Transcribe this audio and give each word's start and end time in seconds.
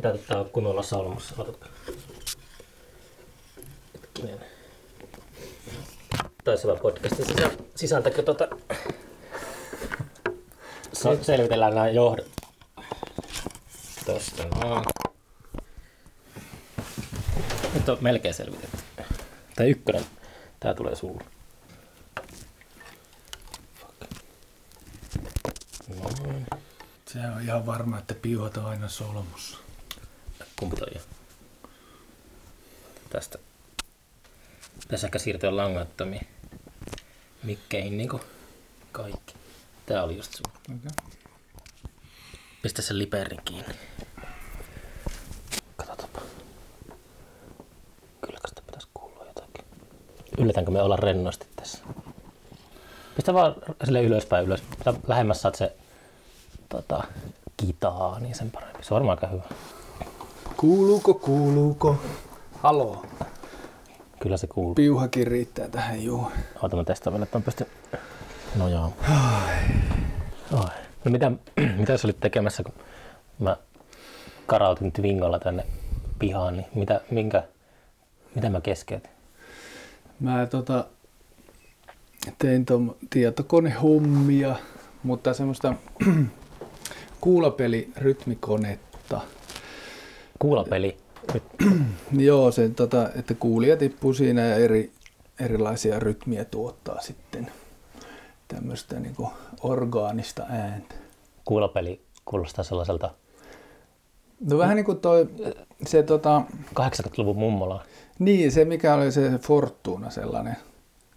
Mitä 0.00 0.18
tää 0.28 0.40
on 0.40 0.50
kunnolla 0.50 0.82
salmassa? 0.82 1.34
Otatko? 1.38 1.66
Hetkinen. 3.94 4.40
Taisi 6.44 6.66
olla 6.66 6.80
podcastin 6.80 7.26
sisä, 7.26 7.50
sisältäkö 7.74 8.22
tota... 8.22 8.48
So, 10.92 11.18
selvitellään 11.22 11.74
nämä 11.74 11.88
johdot. 11.88 12.30
Tosta 14.06 14.44
noin. 14.44 14.84
Nyt 17.74 17.88
on 17.88 17.98
melkein 18.00 18.34
selvitetty. 18.34 18.78
Tää 19.56 19.66
ykkönen. 19.66 20.04
Tää 20.60 20.74
tulee 20.74 20.96
sulle. 20.96 21.24
Noin. 25.88 26.46
Se 27.06 27.18
on 27.36 27.42
ihan 27.42 27.66
varma, 27.66 27.98
että 27.98 28.14
piuhat 28.14 28.56
on 28.56 28.64
aina 28.66 28.88
solmussa. 28.88 29.69
Kumpi 30.60 30.76
toi 30.76 30.88
on? 30.94 31.00
Tästä. 33.10 33.38
Tässä 34.88 35.06
ehkä 35.06 35.18
siirtyä 35.18 35.56
langattomiin 35.56 36.26
mikkeihin 37.42 37.96
niinku 37.96 38.20
kaikki. 38.92 39.34
Tää 39.86 40.04
oli 40.04 40.16
just 40.16 40.34
sun. 40.34 40.46
Okay. 40.64 41.08
Pistä 42.62 42.82
sen 42.82 42.98
liperin 42.98 43.40
kiinni. 43.44 43.74
Katsotaanpa. 45.76 46.20
Kyllä 48.20 48.38
sitä 48.48 48.62
pitäisi 48.66 48.88
kuulua 48.94 49.24
jotakin. 49.26 49.64
Yllätänkö 50.38 50.70
me 50.70 50.82
olla 50.82 50.96
rennosti 50.96 51.46
tässä? 51.56 51.78
Pistä 53.16 53.34
vaan 53.34 53.54
sille 53.84 54.02
ylöspäin 54.02 54.46
ylös. 54.46 54.62
Mitä 54.78 54.94
lähemmäs 55.06 55.42
saat 55.42 55.54
se 55.54 55.76
tota, 56.68 57.04
kitaa, 57.56 58.18
niin 58.18 58.34
sen 58.34 58.50
parempi. 58.50 58.84
Se 58.84 58.94
on 58.94 59.00
varmaan 59.00 59.18
aika 59.18 59.26
hyvä. 59.26 59.44
Kuuluuko, 60.60 61.14
kuuluuko? 61.14 61.96
Haloo. 62.58 63.06
Kyllä 64.20 64.36
se 64.36 64.46
kuuluu. 64.46 64.74
Piuhakin 64.74 65.26
riittää 65.26 65.68
tähän, 65.68 66.04
juu. 66.04 66.32
Ota 66.62 66.76
mä 66.76 66.84
testaan 66.84 67.14
vielä, 67.14 67.24
että 67.24 67.38
mä 67.38 67.44
pystyn 67.44 67.66
nojaamaan. 68.56 68.94
Ai. 70.52 70.76
No 71.04 71.10
mitä, 71.10 71.32
mitä 71.78 71.96
sä 71.96 72.06
olit 72.06 72.20
tekemässä, 72.20 72.62
kun 72.62 72.72
mä 73.38 73.56
karautin 74.46 74.92
Twingolla 74.92 75.38
tänne 75.38 75.66
pihaan, 76.18 76.56
niin 76.56 76.66
mitä, 76.74 77.00
minkä, 77.10 77.42
mitä 78.34 78.50
mä 78.50 78.60
keskeytin? 78.60 79.10
Mä 80.20 80.46
tota, 80.46 80.84
tein 82.38 82.66
tuon 82.66 82.96
tietokonehommia, 83.10 84.56
mutta 85.02 85.34
semmoista 85.34 85.74
kuulapelirytmikonetta. 87.20 89.20
Kuulapeli. 90.40 90.96
Nyt. 91.34 91.42
Joo, 92.26 92.50
se, 92.50 92.68
tota, 92.68 93.10
että 93.18 93.34
kuulija 93.34 93.76
tippuu 93.76 94.12
siinä 94.14 94.40
ja 94.46 94.56
eri, 94.56 94.92
erilaisia 95.40 95.98
rytmiä 95.98 96.44
tuottaa 96.44 97.00
sitten 97.00 97.50
tämmöistä 98.48 99.00
niin 99.00 99.16
orgaanista 99.62 100.42
ääntä. 100.48 100.94
Kuulapeli 101.44 102.00
kuulostaa 102.24 102.64
sellaiselta 102.64 103.10
No 104.40 104.58
vähän 104.58 104.76
niin 104.76 104.84
kuin 104.86 104.98
toi, 105.00 105.28
se 105.86 106.02
tota, 106.02 106.42
80-luvun 106.80 107.36
mummola. 107.38 107.84
niin 108.18 108.52
se 108.52 108.64
mikä 108.64 108.94
oli 108.94 109.12
se 109.12 109.30
Fortuna 109.38 110.10
sellainen, 110.10 110.56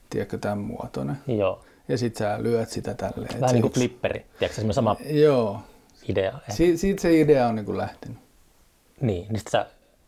tiedätkö, 0.10 0.38
tämän 0.38 0.58
muotoinen. 0.58 1.18
Joo. 1.28 1.62
Ja 1.88 1.98
sit 1.98 2.16
sä 2.16 2.38
lyöt 2.44 2.70
sitä 2.70 2.94
tälleen. 2.94 3.34
Vähän 3.42 3.50
se 3.50 3.54
niin 3.54 3.62
kuin 3.62 3.70
yksi- 3.72 3.80
flipperi. 3.80 4.20
Tiedätkö 4.40 4.56
semmoinen 4.56 4.74
sama 4.74 4.96
Joo. 5.10 5.60
idea? 6.10 6.30
Eh. 6.50 6.56
Si- 6.56 6.78
siitä 6.78 7.02
se 7.02 7.20
idea 7.22 7.48
on 7.48 7.56
niin 7.56 7.66
kuin 7.66 7.78
lähtenyt. 7.78 8.18
Niin, 9.02 9.28
niin 9.30 9.42
sä, 9.50 9.66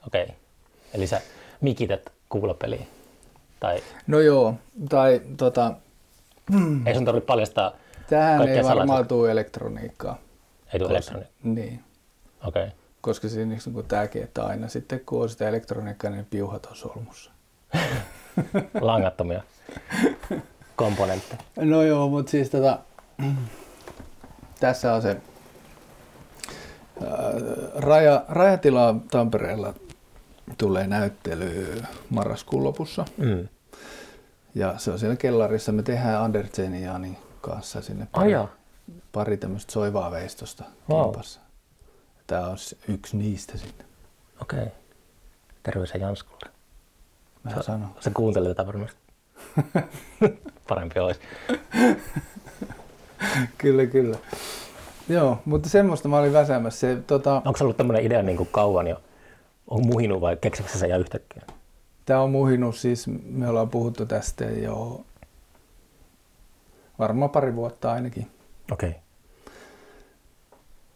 okei. 0.08 0.24
Okay. 0.24 0.36
Eli 0.94 1.08
sä 1.08 1.22
mikität 1.62 2.12
kuulapeliin. 2.30 2.88
Tai 3.60 3.84
No 4.08 4.20
joo, 4.20 4.56
tai 4.90 5.22
tota, 5.38 5.74
ei 6.86 6.96
sun 6.96 7.06
tarvitse 7.06 7.26
paljastaa 7.26 7.72
tähän 8.10 8.42
ei 8.42 8.64
varmaan 8.64 8.64
salaisuutta. 8.64 9.06
tule 9.06 9.32
elektroniikkaa. 9.32 10.18
Ei 10.74 10.80
tule 10.80 10.90
elektroniikkaa. 10.90 11.38
Niin, 11.44 11.84
Okei. 12.48 12.64
Okay. 12.64 12.76
koska 13.02 13.30
siinä 13.30 13.46
niin 13.46 13.74
kuin 13.74 13.86
tämäkin, 13.86 14.24
että 14.24 14.46
aina 14.46 14.68
sitten 14.68 15.00
kun 15.06 15.22
on 15.22 15.30
sitä 15.30 15.50
elektroniikkaa, 15.50 16.12
niin 16.12 16.26
piuhat 16.26 16.66
on 16.66 16.76
solmussa. 16.76 17.32
Langattomia 18.82 19.44
komponentteja. 20.76 21.42
No 21.56 21.84
joo, 21.84 22.10
mutta 22.10 22.30
siis 22.30 22.50
tota, 22.50 22.80
tässä 24.60 24.94
on 24.94 25.02
se 25.02 25.18
raja, 27.76 28.26
rajatila 28.30 28.96
Tampereella 29.12 29.74
tulee 30.58 30.88
näyttely 30.88 31.82
marraskuun 32.10 32.64
lopussa. 32.64 33.06
Mm. 33.18 33.48
Ja 34.56 34.78
se 34.78 34.92
on 34.92 35.00
siellä 35.00 35.16
kellarissa. 35.16 35.72
Me 35.72 35.84
tehdään 35.84 36.22
Andersen 36.22 36.76
ja 36.76 36.92
Janin 36.92 37.18
kanssa 37.42 37.82
sinne 37.82 38.08
pari, 38.12 38.32
joo. 38.32 38.50
pari 39.12 39.38
tämmöistä 39.38 39.72
soivaa 39.72 40.12
veistosta 40.12 40.64
Wow. 40.90 41.04
kimpassa. 41.04 41.40
Tämä 42.28 42.48
on 42.48 42.58
yksi 42.88 43.18
niistä 43.18 43.58
sitten. 43.58 43.88
Okei. 44.42 44.60
Okay. 44.60 44.72
Terveisiä 45.64 45.98
Janskulle. 45.98 46.52
Mä 47.44 47.64
sanon. 47.64 47.90
Se 48.00 48.10
kuuntelee 48.10 48.54
tätä 48.54 48.68
varmasti. 48.68 48.98
Parempi 50.70 51.00
olisi. 51.00 51.20
Kyllä, 53.58 53.86
kyllä. 53.86 54.18
Joo, 55.10 55.42
mutta 55.46 55.70
semmoista 55.70 56.08
mä 56.08 56.18
olin 56.18 56.34
väsäämässä. 56.34 56.80
Se, 56.80 57.02
tota, 57.08 57.42
Onko 57.46 57.58
se 57.58 57.64
ollut 57.64 57.78
tämmöinen 57.78 58.06
idea 58.06 58.24
niin 58.24 58.38
kuin 58.38 58.50
kauan 58.52 58.88
jo? 58.88 59.02
On 59.68 59.86
muhinut 59.86 60.22
vai 60.22 60.38
keksitkö 60.38 60.72
sä 60.72 60.80
sen 60.80 60.90
ihan 60.90 61.02
yhtäkkiä? 61.02 61.44
Tämä 62.06 62.22
on 62.22 62.32
muhinut, 62.32 62.76
siis 62.76 63.08
me 63.24 63.50
ollaan 63.50 63.70
puhuttu 63.70 64.06
tästä 64.06 64.46
jo 64.46 65.02
varmaan 67.00 67.30
pari 67.30 67.56
vuotta 67.56 67.92
ainakin. 67.92 68.28
Okei. 68.72 68.90
Okay. 68.90 69.02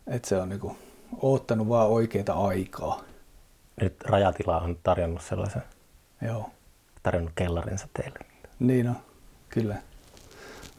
Että 0.08 0.30
se 0.30 0.38
on 0.38 0.50
niinku 0.50 0.78
oottanut 1.22 1.70
vaan 1.70 1.90
oikeita 1.90 2.34
aikaa. 2.34 3.04
Nyt 3.82 4.04
rajatila 4.06 4.60
on 4.60 4.78
tarjonnut 4.84 5.22
sellaisen, 5.22 5.62
Joo, 6.22 6.50
tarjonnut 7.04 7.34
kellarinsa 7.36 7.88
teille. 7.94 8.20
niin 8.60 8.90
on, 8.90 8.96
kyllä. 9.50 9.76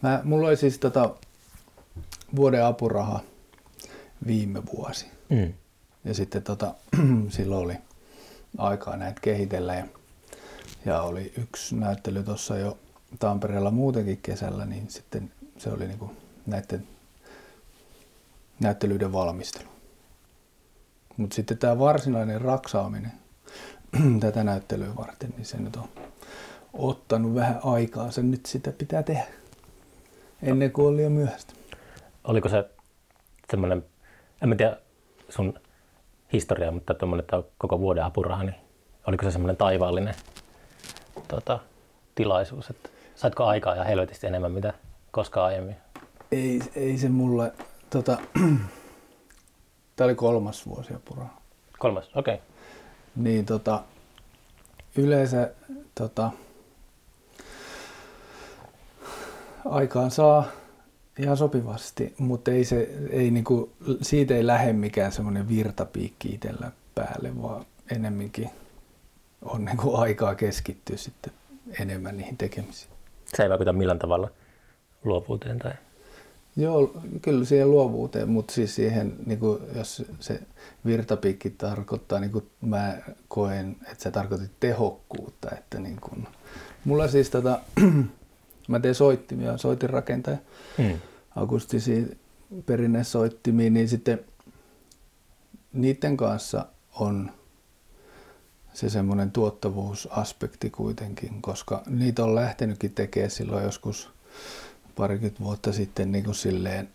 Mä, 0.03 0.21
mulla 0.25 0.49
oli 0.49 0.57
siis 0.57 0.79
tota 0.79 1.11
vuoden 2.37 2.65
apuraha 2.65 3.21
viime 4.27 4.63
vuosi. 4.75 5.07
Mm. 5.29 5.53
Ja 6.05 6.15
sitten 6.15 6.43
tota, 6.43 6.75
silloin 7.29 7.65
oli 7.65 7.77
aikaa 8.59 8.97
näitä 8.97 9.21
kehitellä 9.21 9.75
ja, 9.75 9.85
ja 10.85 11.03
oli 11.03 11.33
yksi 11.39 11.77
näyttely 11.77 12.23
tuossa 12.23 12.59
jo 12.59 12.79
Tampereella 13.19 13.71
muutenkin 13.71 14.19
kesällä, 14.23 14.67
niin 14.67 14.91
sitten 14.91 15.33
se 15.59 15.71
oli 15.71 15.87
niinku 15.87 16.11
näiden 16.47 16.87
näyttelyiden 18.61 19.13
valmistelu. 19.13 19.69
Mutta 21.17 21.35
sitten 21.35 21.59
tämä 21.59 21.79
varsinainen 21.79 22.41
raksaaminen 22.41 23.13
tätä 24.21 24.45
näyttelyä 24.45 24.97
varten, 24.97 25.35
niin 25.37 25.47
se 25.47 25.57
nyt 25.57 25.77
on 25.77 25.89
ottanut 26.73 27.35
vähän 27.35 27.61
aikaa. 27.65 28.11
Se 28.11 28.23
nyt 28.23 28.47
sitä 28.47 28.73
pitää 28.73 29.03
tehdä 29.03 29.27
ennen 30.43 30.73
kuin 30.73 30.87
on 30.87 30.97
liian 30.97 31.13
myöhäistä. 31.13 31.60
Oliko 32.31 32.49
se 32.49 32.65
semmoinen, 33.51 33.85
en 34.43 34.49
mä 34.49 34.55
tiedä 34.55 34.77
sun 35.29 35.61
historiaa, 36.33 36.73
mutta 36.73 36.95
tuommoinen 36.95 37.27
koko 37.59 37.81
vuoden 37.81 38.05
apuraha, 38.05 38.43
niin 38.43 38.55
oliko 39.07 39.25
se 39.25 39.31
semmoinen 39.31 39.57
taivaallinen 39.57 40.15
tota, 41.29 41.59
tilaisuus, 42.15 42.71
että 42.71 42.89
saitko 43.15 43.45
aikaa 43.45 43.77
ja 43.77 43.85
helvetisti 43.85 44.27
enemmän 44.27 44.53
mitä 44.53 44.75
koskaan 45.11 45.47
aiemmin? 45.47 45.77
Ei, 46.33 46.61
ei 46.75 46.99
se 46.99 47.09
mulle, 47.09 47.53
tota, 47.91 48.19
tämä 49.97 50.07
oli 50.07 50.15
kolmas 50.15 50.67
vuosi 50.67 50.95
apuraha. 50.95 51.41
Kolmas, 51.79 52.11
okei. 52.15 52.35
Okay. 52.35 52.47
Niin 53.17 53.47
tota, 53.47 53.83
yleensä 54.97 55.51
tota, 55.95 56.31
aikaan 59.65 60.11
saa 60.11 60.45
ihan 61.19 61.37
sopivasti, 61.37 62.15
mutta 62.19 62.51
ei 62.51 62.65
se, 62.65 62.91
ei 63.11 63.31
niinku, 63.31 63.73
siitä 64.03 64.35
ei 64.35 64.47
lähde 64.47 64.73
mikään 64.73 65.13
semmoinen 65.13 65.49
virtapiikki 65.49 66.29
itsellä 66.29 66.71
päälle, 66.95 67.43
vaan 67.43 67.67
enemminkin 67.91 68.51
on 69.43 69.65
niinku 69.65 69.97
aikaa 69.97 70.35
keskittyä 70.35 70.97
sitten 70.97 71.33
enemmän 71.81 72.17
niihin 72.17 72.37
tekemisiin. 72.37 72.93
Se 73.27 73.43
ei 73.43 73.49
vaikuta 73.51 73.73
millään 73.73 73.99
tavalla 73.99 74.31
luovuuteen 75.05 75.59
tai... 75.59 75.73
Joo, 76.57 76.95
kyllä 77.23 77.45
siihen 77.45 77.71
luovuuteen, 77.71 78.29
mutta 78.29 78.55
siis 78.55 78.75
siihen, 78.75 79.15
niin 79.27 79.39
kuin, 79.39 79.63
jos 79.77 80.05
se 80.21 80.41
virtapiikki 80.87 81.51
tarkoittaa, 81.51 82.21
niin 82.21 82.33
kuin 82.33 82.51
mä 82.61 82.99
koen, 83.29 83.77
että 83.81 84.03
se 84.03 84.11
tarkoitti 84.11 84.51
tehokkuutta. 84.61 85.51
Että 85.51 85.81
niin 85.81 86.01
kuin, 86.01 86.29
mulla 86.85 87.09
siis 87.09 87.31
tota, 87.31 87.61
mä 88.71 88.81
teen 88.81 88.95
soittimia, 88.95 89.57
soitinrakentaja, 89.59 90.39
Hmm. 90.79 90.99
akustisia 91.37 92.07
perinnesoittimia, 92.67 93.71
niin 93.71 93.89
sitten 93.89 94.25
niiden 95.73 96.17
kanssa 96.17 96.67
on 96.95 97.31
se 98.73 98.91
semmoinen 98.91 99.31
tuottavuusaspekti 99.31 100.71
kuitenkin, 100.71 101.43
koska 101.43 101.83
niitä 101.87 102.25
on 102.25 102.35
lähtenytkin 102.35 102.95
tekemään 102.95 103.31
silloin 103.31 103.65
joskus 103.65 104.11
parikymmentä 104.97 105.41
vuotta 105.45 105.73
sitten 105.73 106.13
niin 106.13 106.25
kuin 106.25 106.35
silleen 106.35 106.89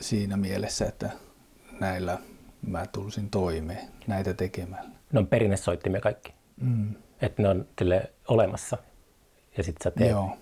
siinä 0.00 0.36
mielessä, 0.36 0.86
että 0.86 1.10
näillä 1.80 2.18
mä 2.66 2.86
tulisin 2.86 3.30
toimeen 3.30 3.88
näitä 4.06 4.34
tekemällä. 4.34 4.90
Ne 5.12 5.18
on 5.18 5.26
perinnesoittimia 5.26 6.00
kaikki. 6.00 6.34
Mm. 6.60 6.94
Että 7.22 7.42
ne 7.42 7.48
on 7.48 7.66
sille 7.78 8.10
olemassa. 8.28 8.78
Ja 9.56 9.62
sit 9.62 9.76
sä 9.84 9.90
teet, 9.90 10.10
Joo. 10.10 10.36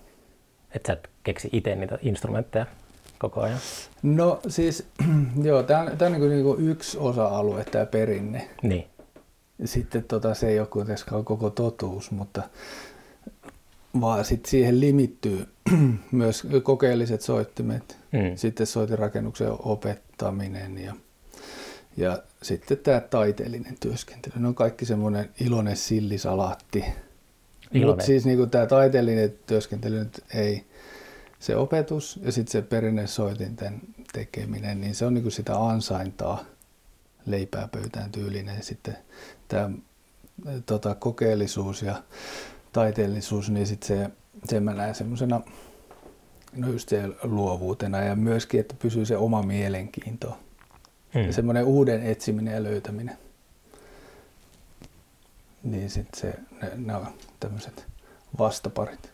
Että 0.75 0.87
sä 0.87 0.93
et 0.93 1.09
keksi 1.23 1.49
itse 1.51 1.75
niitä 1.75 1.97
instrumentteja 2.01 2.65
koko 3.19 3.41
ajan. 3.41 3.59
No 4.03 4.39
siis, 4.47 4.87
joo, 5.43 5.63
tämä 5.63 5.79
on, 5.81 5.97
tää 5.97 6.05
on 6.05 6.11
niinku, 6.11 6.27
niinku 6.27 6.55
yksi 6.59 6.97
osa-alue, 6.97 7.63
tämä 7.65 7.85
perinne. 7.85 8.49
Niin. 8.63 8.87
Sitten 9.65 10.03
tota, 10.03 10.33
se 10.33 10.47
ei 10.47 10.59
ole 10.59 10.67
kuitenkaan 10.67 11.25
koko 11.25 11.49
totuus, 11.49 12.11
mutta 12.11 12.41
vaan 14.01 14.25
sitten 14.25 14.49
siihen 14.49 14.79
limittyy 14.79 15.47
myös 16.11 16.47
kokeelliset 16.63 17.21
soittimet, 17.21 17.97
Mm. 18.13 18.35
sitten 18.35 18.67
soitirakennuksen 18.67 19.51
opettaminen 19.59 20.77
ja, 20.77 20.95
ja 21.97 22.19
sitten 22.41 22.77
tämä 22.77 22.99
taiteellinen 22.99 23.77
työskentely. 23.79 24.33
Ne 24.37 24.47
on 24.47 24.55
kaikki 24.55 24.85
semmoinen 24.85 25.29
iloinen 25.41 25.77
sillisalaatti. 25.77 26.85
Iloinen. 27.73 27.93
Mutta 27.93 28.05
siis 28.05 28.25
niinku 28.25 28.47
tämä 28.47 28.65
taiteellinen 28.65 29.33
työskentely 29.45 29.99
nyt 29.99 30.23
ei, 30.33 30.65
se 31.39 31.55
opetus 31.55 32.19
ja 32.23 32.31
sitten 32.31 32.51
se 32.51 32.61
perinnesoitinten 32.61 33.81
tekeminen, 34.13 34.81
niin 34.81 34.95
se 34.95 35.05
on 35.05 35.13
niinku 35.13 35.29
sitä 35.29 35.57
ansaintaa 35.57 36.43
leipää 37.25 37.67
pöytään 37.67 38.11
tyylinen. 38.11 38.63
Sitten 38.63 38.97
tämä 39.47 39.69
tota, 40.65 40.95
kokeellisuus 40.95 41.81
ja 41.81 42.03
taiteellisuus, 42.71 43.49
niin 43.49 43.67
sitten 43.67 43.87
se, 43.87 44.09
sen 44.49 44.63
mä 44.63 44.73
näen 44.73 44.95
semmoisena 44.95 45.41
no 46.55 46.67
just 46.67 46.89
se 46.89 47.03
luovuutena 47.23 48.01
ja 48.01 48.15
myöskin, 48.15 48.59
että 48.59 48.75
pysyy 48.79 49.05
se 49.05 49.17
oma 49.17 49.43
mielenkiinto. 49.43 50.37
Mm. 51.15 51.21
Ja 51.21 51.33
semmoinen 51.33 51.65
uuden 51.65 52.03
etsiminen 52.03 52.53
ja 52.53 52.63
löytäminen. 52.63 53.17
Niin 55.63 55.89
sitten 55.89 56.19
se, 56.19 56.39
ne, 56.61 56.71
ne 56.75 56.95
on 56.95 57.07
tämmöiset 57.39 57.85
vastaparit. 58.39 59.11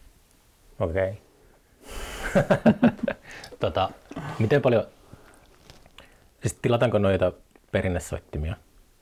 Okei. 0.80 1.22
tota, 3.60 3.90
miten 4.40 4.62
paljon, 4.62 4.84
siis 6.42 6.58
tilataanko 6.62 6.98
noita 6.98 7.32
perinnesoittimia? 7.72 8.56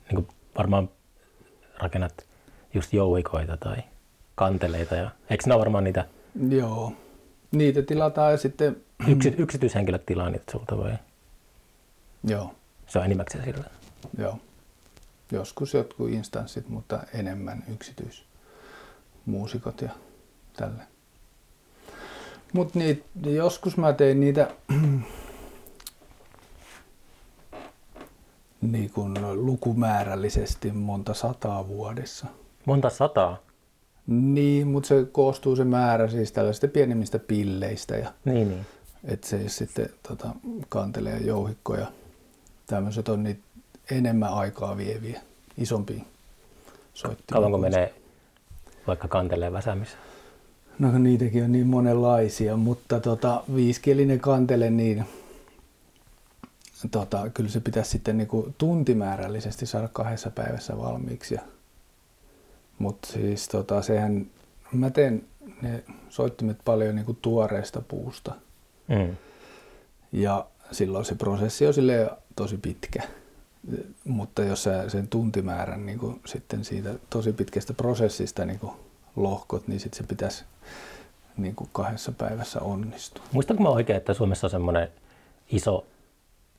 Niin 0.09 0.15
kuin 0.15 0.27
varmaan 0.57 0.89
rakennat 1.79 2.25
just 2.73 2.93
jouhikoita 2.93 3.57
tai 3.57 3.77
kanteleita. 4.35 4.95
Ja, 4.95 5.09
eikö 5.29 5.43
ne 5.47 5.53
ole 5.53 5.59
varmaan 5.59 5.83
niitä 5.83 6.05
Joo. 6.49 6.93
Niitä 7.51 7.81
tilataan 7.81 8.31
ja 8.31 8.37
sitten, 8.37 8.77
yksi, 9.07 9.35
yksityishenkilöt 9.37 10.05
tilaa 10.05 10.29
niitä 10.29 10.51
sulta 10.51 10.77
vai 10.77 10.93
joo, 12.23 12.55
se 12.87 12.99
on 12.99 13.05
enimmäkseen 13.05 13.43
sillä? 13.43 13.63
joo. 14.17 14.39
Joskus 15.31 15.73
jotkut 15.73 16.09
instanssit, 16.09 16.69
mutta 16.69 16.99
enemmän 17.13 17.63
yksityismuusikot 17.73 19.81
ja 19.81 19.89
tälle. 20.53 20.83
Mutta 22.53 22.79
joskus 23.23 23.77
mä 23.77 23.93
tein 23.93 24.19
niitä 24.19 24.51
niin 28.61 28.89
kun 28.89 29.45
lukumäärällisesti 29.45 30.71
monta 30.71 31.13
sataa 31.13 31.67
vuodessa. 31.67 32.27
Monta 32.65 32.89
sataa? 32.89 33.37
Niin, 34.07 34.67
mutta 34.67 34.87
se 34.87 35.05
koostuu 35.11 35.55
se 35.55 35.63
määrä 35.63 36.07
siis 36.07 36.31
tällaisista 36.31 36.67
pienemmistä 36.67 37.19
pilleistä 37.19 37.95
ja 37.95 38.13
Niin, 38.25 38.49
niin. 38.49 38.65
että 39.03 39.27
se 39.27 39.49
sitten 39.49 39.89
tota, 40.07 40.29
kantelee 40.69 41.13
ja 41.13 41.25
jouhikko 41.25 41.75
ja 41.75 41.87
tämmöiset 42.65 43.09
on 43.09 43.23
niitä 43.23 43.41
enemmän 43.91 44.33
aikaa 44.33 44.77
vieviä, 44.77 45.21
isompia 45.57 46.03
soittimia. 46.93 47.33
Kauanko 47.33 47.57
menee 47.57 47.93
vaikka 48.87 49.07
kantelee 49.07 49.51
väsäämiseen? 49.51 49.99
No 50.79 50.97
niitäkin 50.97 51.43
on 51.43 51.51
niin 51.51 51.67
monenlaisia, 51.67 52.57
mutta 52.57 52.99
tota, 52.99 53.43
viisikielinen 53.55 54.19
kantele, 54.19 54.69
niin 54.69 55.05
tota, 56.91 57.29
kyllä 57.33 57.49
se 57.49 57.59
pitäisi 57.59 57.91
sitten 57.91 58.17
niinku 58.17 58.53
tuntimäärällisesti 58.57 59.65
saada 59.65 59.87
kahdessa 59.87 60.31
päivässä 60.31 60.77
valmiiksi. 60.77 61.37
Mutta 62.79 63.07
siis 63.07 63.47
tota, 63.47 63.81
sehän, 63.81 64.27
mä 64.71 64.89
teen 64.89 65.23
ne 65.61 65.83
soittimet 66.09 66.57
paljon 66.65 66.95
niinku 66.95 67.13
tuoreesta 67.21 67.81
puusta 67.87 68.33
Mm. 68.87 69.17
ja 70.11 70.45
silloin 70.71 71.05
se 71.05 71.15
prosessi 71.15 71.67
on 71.67 71.73
tosi 72.35 72.57
pitkä. 72.57 73.03
Mutta 74.03 74.43
jos 74.43 74.63
sä 74.63 74.89
sen 74.89 75.07
tuntimäärän 75.07 75.85
niin 75.85 75.99
kuin 75.99 76.21
sitten 76.25 76.65
siitä 76.65 76.89
tosi 77.09 77.33
pitkästä 77.33 77.73
prosessista 77.73 78.45
niin 78.45 78.59
kuin 78.59 78.71
lohkot, 79.15 79.67
niin 79.67 79.79
sitten 79.79 79.97
se 79.97 80.03
pitäisi 80.07 80.43
niin 81.37 81.55
kuin 81.55 81.69
kahdessa 81.73 82.11
päivässä 82.11 82.59
onnistua. 82.59 83.23
Muistanko 83.31 83.63
mä 83.63 83.69
oikein, 83.69 83.97
että 83.97 84.13
Suomessa 84.13 84.47
on 84.47 84.51
semmoinen 84.51 84.87
iso 85.51 85.85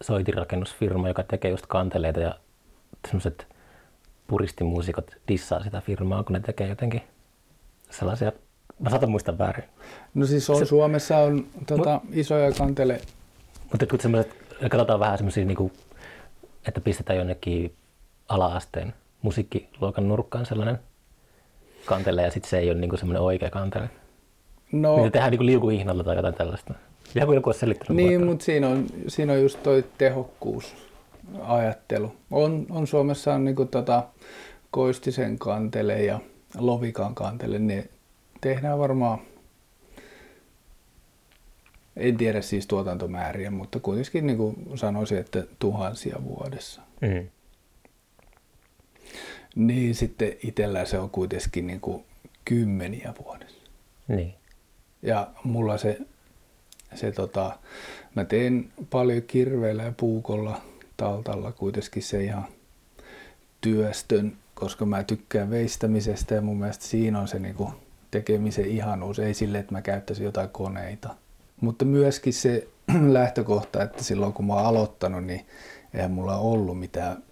soitirakennusfirma, 0.02 1.08
joka 1.08 1.22
tekee 1.22 1.50
just 1.50 1.66
kanteleita 1.66 2.20
ja 2.20 2.34
semmoiset 3.06 3.46
puristimuusikot 4.26 5.10
dissaa 5.28 5.62
sitä 5.62 5.80
firmaa, 5.80 6.22
kun 6.22 6.32
ne 6.32 6.40
tekee 6.40 6.68
jotenkin 6.68 7.02
sellaisia, 7.90 8.32
mä 8.78 8.90
saatan 8.90 9.10
muistaa 9.10 9.38
väärin. 9.38 9.64
No 10.14 10.26
siis 10.26 10.50
on, 10.50 10.58
Se- 10.58 10.64
Suomessa 10.64 11.18
on 11.18 11.46
tota, 11.66 12.00
isoja 12.12 12.52
kantele, 12.52 13.00
Mutta 13.72 13.86
kun 13.86 14.00
semmoiset, 14.00 14.34
katsotaan 14.70 15.00
vähän 15.00 15.18
semmoisia, 15.18 15.44
niinku, 15.44 15.72
että 16.68 16.80
pistetään 16.80 17.18
jonnekin 17.18 17.74
ala-asteen 18.28 18.94
musiikkiluokan 19.22 20.08
nurkkaan 20.08 20.46
sellainen 20.46 20.78
kantele 21.84 22.22
ja 22.22 22.30
sitten 22.30 22.50
se 22.50 22.58
ei 22.58 22.70
ole 22.70 22.78
niinku 22.78 22.96
semmoinen 22.96 23.22
oikea 23.22 23.50
kantele. 23.50 23.90
no 24.72 24.96
Niitä 24.96 25.10
tehdään 25.10 25.30
niinku 25.30 25.46
liukuhihnalla 25.46 26.04
tai 26.04 26.16
jotain 26.16 26.34
tällaista. 26.34 26.74
Joku 27.14 27.32
joku 27.32 27.50
on 27.50 27.54
selittänyt 27.54 27.96
niin, 27.96 28.26
mutta 28.26 28.44
siinä 28.44 28.68
on, 28.68 28.86
siinä 29.08 29.32
on 29.32 29.42
just 29.42 29.62
toi 29.62 29.84
tehokkuus 29.98 30.74
ajattelu. 31.42 32.12
On, 32.30 32.66
on 32.70 32.86
Suomessa 32.86 33.34
on 33.34 33.44
niinku 33.44 33.64
tota, 33.64 34.02
Koistisen 34.70 35.38
kantele 35.38 36.02
ja 36.02 36.20
Lovikan 36.58 37.14
kantele, 37.14 37.58
ne 37.58 37.88
tehdään 38.40 38.78
varmaan, 38.78 39.18
en 41.98 42.16
tiedä 42.16 42.42
siis 42.42 42.66
tuotantomääriä, 42.66 43.50
mutta 43.50 43.80
kuitenkin 43.80 44.26
niin 44.26 44.36
kuin 44.36 44.56
sanoisin, 44.74 45.18
että 45.18 45.44
tuhansia 45.58 46.16
vuodessa. 46.24 46.82
Mm. 47.00 47.28
Niin 49.54 49.94
sitten 49.94 50.32
itsellä 50.42 50.84
se 50.84 50.98
on 50.98 51.10
kuitenkin 51.10 51.66
niin 51.66 51.80
kuin 51.80 52.04
kymmeniä 52.44 53.14
vuodessa. 53.24 53.62
Niin. 54.08 54.34
Ja 55.02 55.30
mulla 55.44 55.78
se, 55.78 55.98
se 56.94 57.12
tota, 57.12 57.58
mä 58.14 58.24
teen 58.24 58.72
paljon 58.90 59.22
kirveellä 59.22 59.82
ja 59.82 59.92
puukolla 59.96 60.60
taltalla 60.96 61.52
kuitenkin 61.52 62.02
se 62.02 62.24
ihan 62.24 62.44
työstön, 63.60 64.36
koska 64.54 64.86
mä 64.86 65.04
tykkään 65.04 65.50
veistämisestä 65.50 66.34
ja 66.34 66.42
mun 66.42 66.58
mielestä 66.58 66.84
siinä 66.84 67.20
on 67.20 67.28
se 67.28 67.38
niinku 67.38 67.72
tekemisen 68.10 68.66
ihanuus. 68.66 69.18
Ei 69.18 69.34
sille, 69.34 69.58
että 69.58 69.72
mä 69.72 69.82
käyttäisin 69.82 70.24
jotain 70.24 70.48
koneita. 70.48 71.14
Mutta 71.60 71.84
myöskin 71.84 72.32
se 72.32 72.68
lähtökohta, 73.18 73.82
että 73.82 74.04
silloin 74.04 74.32
kun 74.32 74.46
mä 74.46 74.54
oon 74.54 74.66
aloittanut, 74.66 75.24
niin 75.24 75.46
eihän 75.94 76.10
mulla 76.10 76.36
ollut 76.36 76.78
mitään 76.78 77.22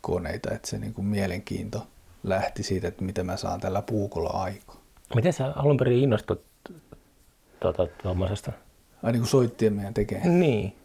koneita, 0.00 0.54
että 0.54 0.68
se 0.70 0.78
niinku 0.78 1.02
mielenkiinto 1.02 1.86
lähti 2.22 2.62
siitä, 2.62 2.88
että 2.88 3.04
mitä 3.04 3.24
mä 3.24 3.36
saan 3.36 3.60
tällä 3.60 3.82
puukolla 3.82 4.30
aikaan. 4.30 4.78
Miten 5.14 5.32
sä 5.32 5.52
alun 5.56 5.76
perin 5.76 5.98
innostut 5.98 6.42
tuota, 7.60 7.86
tuommoisesta? 8.02 8.52
Ai 9.02 9.12
niin 9.12 9.20
kuin 9.20 9.28
soittien 9.28 9.72
meidän 9.72 9.94
tekee. 9.94 10.28
Niin. 10.28 10.76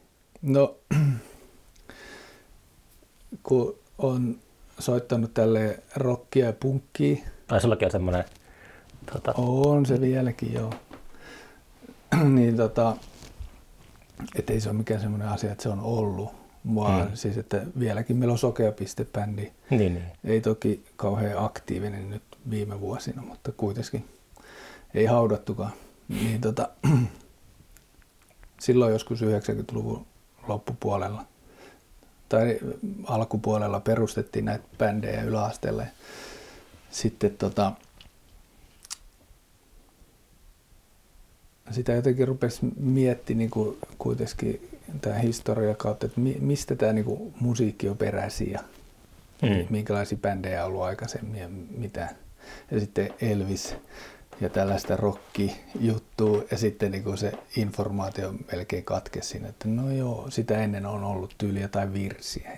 No, 0.41 0.75
kun 3.43 3.79
on 3.97 4.39
soittanut 4.79 5.33
tälle 5.33 5.79
rockia 5.95 6.45
ja 6.45 6.53
punkkia, 6.53 7.17
Ai 7.49 7.61
sullakin 7.61 7.85
on 7.85 7.91
semmoinen, 7.91 8.23
tota, 9.13 9.33
on 9.37 9.85
se 9.85 10.01
vieläkin 10.01 10.53
joo, 10.53 10.73
niin 12.35 12.57
tota, 12.57 12.97
että 14.35 14.53
ei 14.53 14.61
se 14.61 14.69
ole 14.69 14.77
mikään 14.77 15.01
semmoinen 15.01 15.27
asia, 15.27 15.51
että 15.51 15.63
se 15.63 15.69
on 15.69 15.79
ollut, 15.79 16.29
vaan 16.75 17.07
Mm. 17.07 17.15
siis, 17.15 17.37
että 17.37 17.61
vieläkin 17.79 18.17
meillä 18.17 18.31
on 18.31 18.37
sokeapiste-bändi, 18.37 19.51
niin, 19.69 19.93
niin. 19.93 20.03
ei 20.23 20.41
toki 20.41 20.83
kauhean 20.95 21.45
aktiivinen 21.45 22.09
nyt 22.09 22.23
viime 22.49 22.79
vuosina, 22.79 23.21
mutta 23.21 23.51
kuitenkin 23.51 24.05
ei 24.93 25.05
haudattukaan. 25.05 25.71
Niin 26.09 26.41
tota, 26.41 26.69
silloin 28.61 28.93
joskus 28.93 29.21
90-luvun 29.21 30.05
loppupuolella 30.47 31.25
tai 32.29 32.59
alkupuolella 33.07 33.79
perustettiin 33.79 34.45
näitä 34.45 34.65
bändejä 34.77 35.21
yläasteelle. 35.23 35.87
Sitten 36.91 37.37
tota, 37.37 37.71
sitä 41.73 41.93
jotenkin 41.93 42.27
rupesi 42.27 42.59
miettimään 42.79 43.39
niin 43.39 43.49
kuin 43.49 43.77
kuitenkin 43.97 44.69
tämä 45.01 45.15
historia 45.15 45.75
kautta, 45.75 46.05
että 46.05 46.21
mistä 46.39 46.75
tämä 46.75 46.93
niin 46.93 47.05
kuin 47.05 47.33
musiikki 47.39 47.89
on 47.89 47.97
peräisin 47.97 48.51
ja 48.51 48.59
mm. 49.41 49.65
minkälaisia 49.69 50.17
bändejä 50.21 50.65
on 50.65 50.67
ollut 50.67 50.83
aikaisemmin 50.83 51.41
ja 51.41 51.49
mitä. 51.77 52.09
Ja 52.71 52.79
sitten 52.79 53.13
Elvis 53.21 53.75
ja 54.41 54.49
tällaista 54.49 54.95
rockijuttua 54.95 56.43
ja 56.51 56.57
sitten 56.57 56.91
niin 56.91 57.03
kuin 57.03 57.17
se 57.17 57.31
informaatio 57.57 58.33
melkein 58.51 58.83
katkesi 58.83 59.29
siinä, 59.29 59.47
että 59.47 59.67
no 59.67 59.91
joo, 59.91 60.25
sitä 60.29 60.57
ennen 60.57 60.85
on 60.85 61.03
ollut 61.03 61.35
tyyliä 61.37 61.67
tai 61.67 61.93
virsiä. 61.93 62.57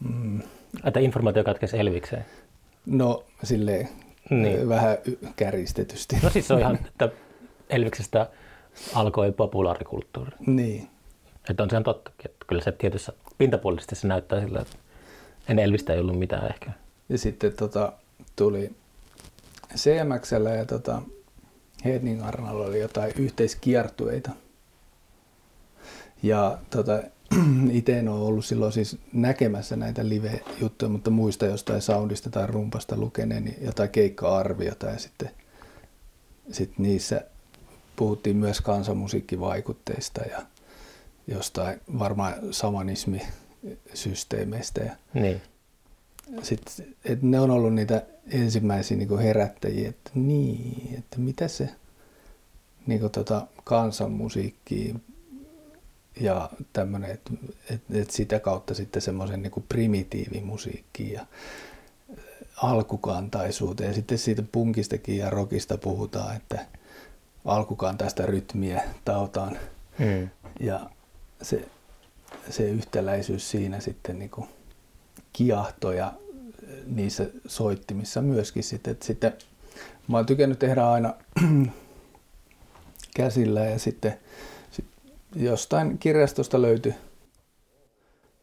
Mm. 0.00 0.40
Että 0.84 1.00
informaatio 1.00 1.44
katkesi 1.44 1.78
Elvikseen? 1.78 2.24
No 2.86 3.24
silleen 3.42 3.88
niin. 4.30 4.68
vähän 4.68 4.98
kärjistetysti. 5.36 6.16
No 6.22 6.30
siis 6.30 6.48
se 6.48 6.54
on 6.54 6.60
ihan, 6.60 6.78
että 6.88 7.10
Elviksestä 7.72 8.30
alkoi 8.94 9.32
populaarikulttuuri. 9.32 10.30
Niin. 10.46 10.88
Että 11.50 11.62
on 11.62 11.70
se 11.70 11.74
ihan 11.74 11.84
totta, 11.84 12.10
että 12.24 12.44
kyllä 12.48 12.62
se 12.62 12.72
tietyssä 12.72 13.12
pintapuolisesti 13.38 13.94
se 13.94 14.08
näyttää 14.08 14.40
sillä, 14.40 14.60
että 14.60 14.76
ennen 15.48 15.64
Elvistä 15.64 15.92
ei 15.92 16.00
ollut 16.00 16.18
mitään 16.18 16.46
ehkä. 16.46 16.70
Ja 17.08 17.18
sitten 17.18 17.52
tota, 17.52 17.92
tuli 18.36 18.72
CMXllä 19.76 20.50
ja 20.50 20.64
tota, 20.64 21.02
Hedning 21.84 22.24
Arnalla 22.24 22.66
oli 22.66 22.80
jotain 22.80 23.12
yhteiskiertueita. 23.16 24.30
Ja 26.22 26.58
tota, 26.70 27.02
itse 27.70 27.98
en 27.98 28.08
ole 28.08 28.24
ollut 28.24 28.44
silloin 28.44 28.72
siis 28.72 28.98
näkemässä 29.12 29.76
näitä 29.76 30.08
live-juttuja, 30.08 30.88
mutta 30.88 31.10
muista 31.10 31.46
jostain 31.46 31.82
soundista 31.82 32.30
tai 32.30 32.46
rumpasta 32.46 32.96
lukeneeni 32.96 33.56
jotain 33.60 33.90
keikka-arviota 33.90 34.86
ja 34.86 34.98
sitten 34.98 35.30
sit 36.50 36.78
niissä 36.78 37.20
puhuttiin 38.02 38.36
myös 38.36 38.60
kansanmusiikkivaikutteista 38.60 40.22
ja 40.22 40.42
jostain 41.26 41.80
varmaan 41.98 42.34
samanismisysteemeistä. 42.50 44.80
Ja 44.80 44.92
niin. 45.14 45.42
sit, 46.42 46.60
et 47.04 47.22
ne 47.22 47.40
on 47.40 47.50
ollut 47.50 47.74
niitä 47.74 48.02
ensimmäisiä 48.30 48.96
niin 48.96 49.18
herättäjiä, 49.18 49.88
että 49.88 50.10
niin, 50.14 50.94
että 50.98 51.18
mitä 51.18 51.48
se 51.48 51.68
niin 52.86 53.10
tota, 53.10 53.46
kansanmusiikki 53.64 54.94
ja 56.20 56.50
tämmöinen, 56.72 57.10
että 57.10 57.30
et, 57.70 57.80
et 57.92 58.10
sitä 58.10 58.40
kautta 58.40 58.74
sitten 58.74 59.02
semmoisen 59.02 59.42
niin 59.42 59.64
primitiivimusiikkiin 59.68 61.12
ja 61.12 61.26
alkukantaisuuteen. 62.56 63.88
Ja 63.88 63.94
sitten 63.94 64.18
siitä 64.18 64.42
punkistakin 64.52 65.18
ja 65.18 65.30
rockista 65.30 65.78
puhutaan, 65.78 66.36
että 66.36 66.66
alkukantaista 67.44 68.26
rytmiä 68.26 68.82
tautaan. 69.04 69.58
Mm. 69.98 70.28
Ja 70.60 70.90
se, 71.42 71.68
se 72.50 72.70
yhtäläisyys 72.70 73.50
siinä 73.50 73.80
sitten 73.80 74.18
niin 74.18 74.30
kuin 74.30 74.48
kiahtoja 75.32 76.12
niissä 76.86 77.26
soittimissa 77.46 78.22
myöskin 78.22 78.62
sitten. 78.62 78.90
Että 78.90 79.06
sitten 79.06 79.32
mä 80.08 80.16
oon 80.16 80.26
tykännyt 80.26 80.58
tehdä 80.58 80.88
aina 80.90 81.14
käsillä 83.16 83.60
ja 83.60 83.78
sitten 83.78 84.18
sit 84.70 84.84
jostain 85.36 85.98
kirjastosta 85.98 86.62
löytyi 86.62 86.94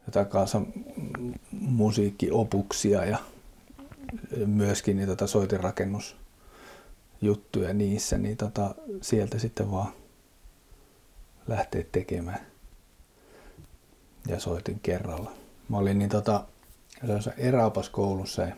jotain 0.08 0.26
kanssa 0.26 0.62
musiikkiopuksia 1.52 3.06
ja 3.06 3.18
myöskin 4.46 4.98
niin 4.98 5.10
tota 5.10 5.28
soitinrakennusjuttuja 7.20 7.74
niissä, 7.74 8.18
niin 8.18 8.38
tota, 8.38 8.76
sieltä 9.02 9.40
sitten 9.40 9.72
vaan 9.72 9.94
lähteä 11.48 11.84
tekemään. 11.92 12.40
Ja 14.28 14.40
soitin 14.40 14.80
kerralla. 14.80 15.32
Mä 15.70 15.78
olin 15.78 16.00
niin 16.00 16.10
tota, 16.10 16.46
eräopaskoulussa 17.38 18.42
ja 18.42 18.56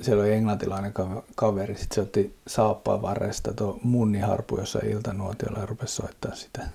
siellä 0.00 0.22
oli 0.22 0.32
englantilainen 0.32 0.92
kaveri, 1.34 1.74
sitten 1.74 1.94
se 1.94 2.00
otti 2.00 2.36
saappaan 2.46 3.02
varresta 3.02 3.52
tuo 3.52 3.78
munniharpu 3.82 4.58
jossain 4.58 4.90
iltanuotiolla 4.90 5.58
ja 5.58 5.66
rupesi 5.66 5.94
soittaa 5.94 6.34
sitä. 6.34 6.66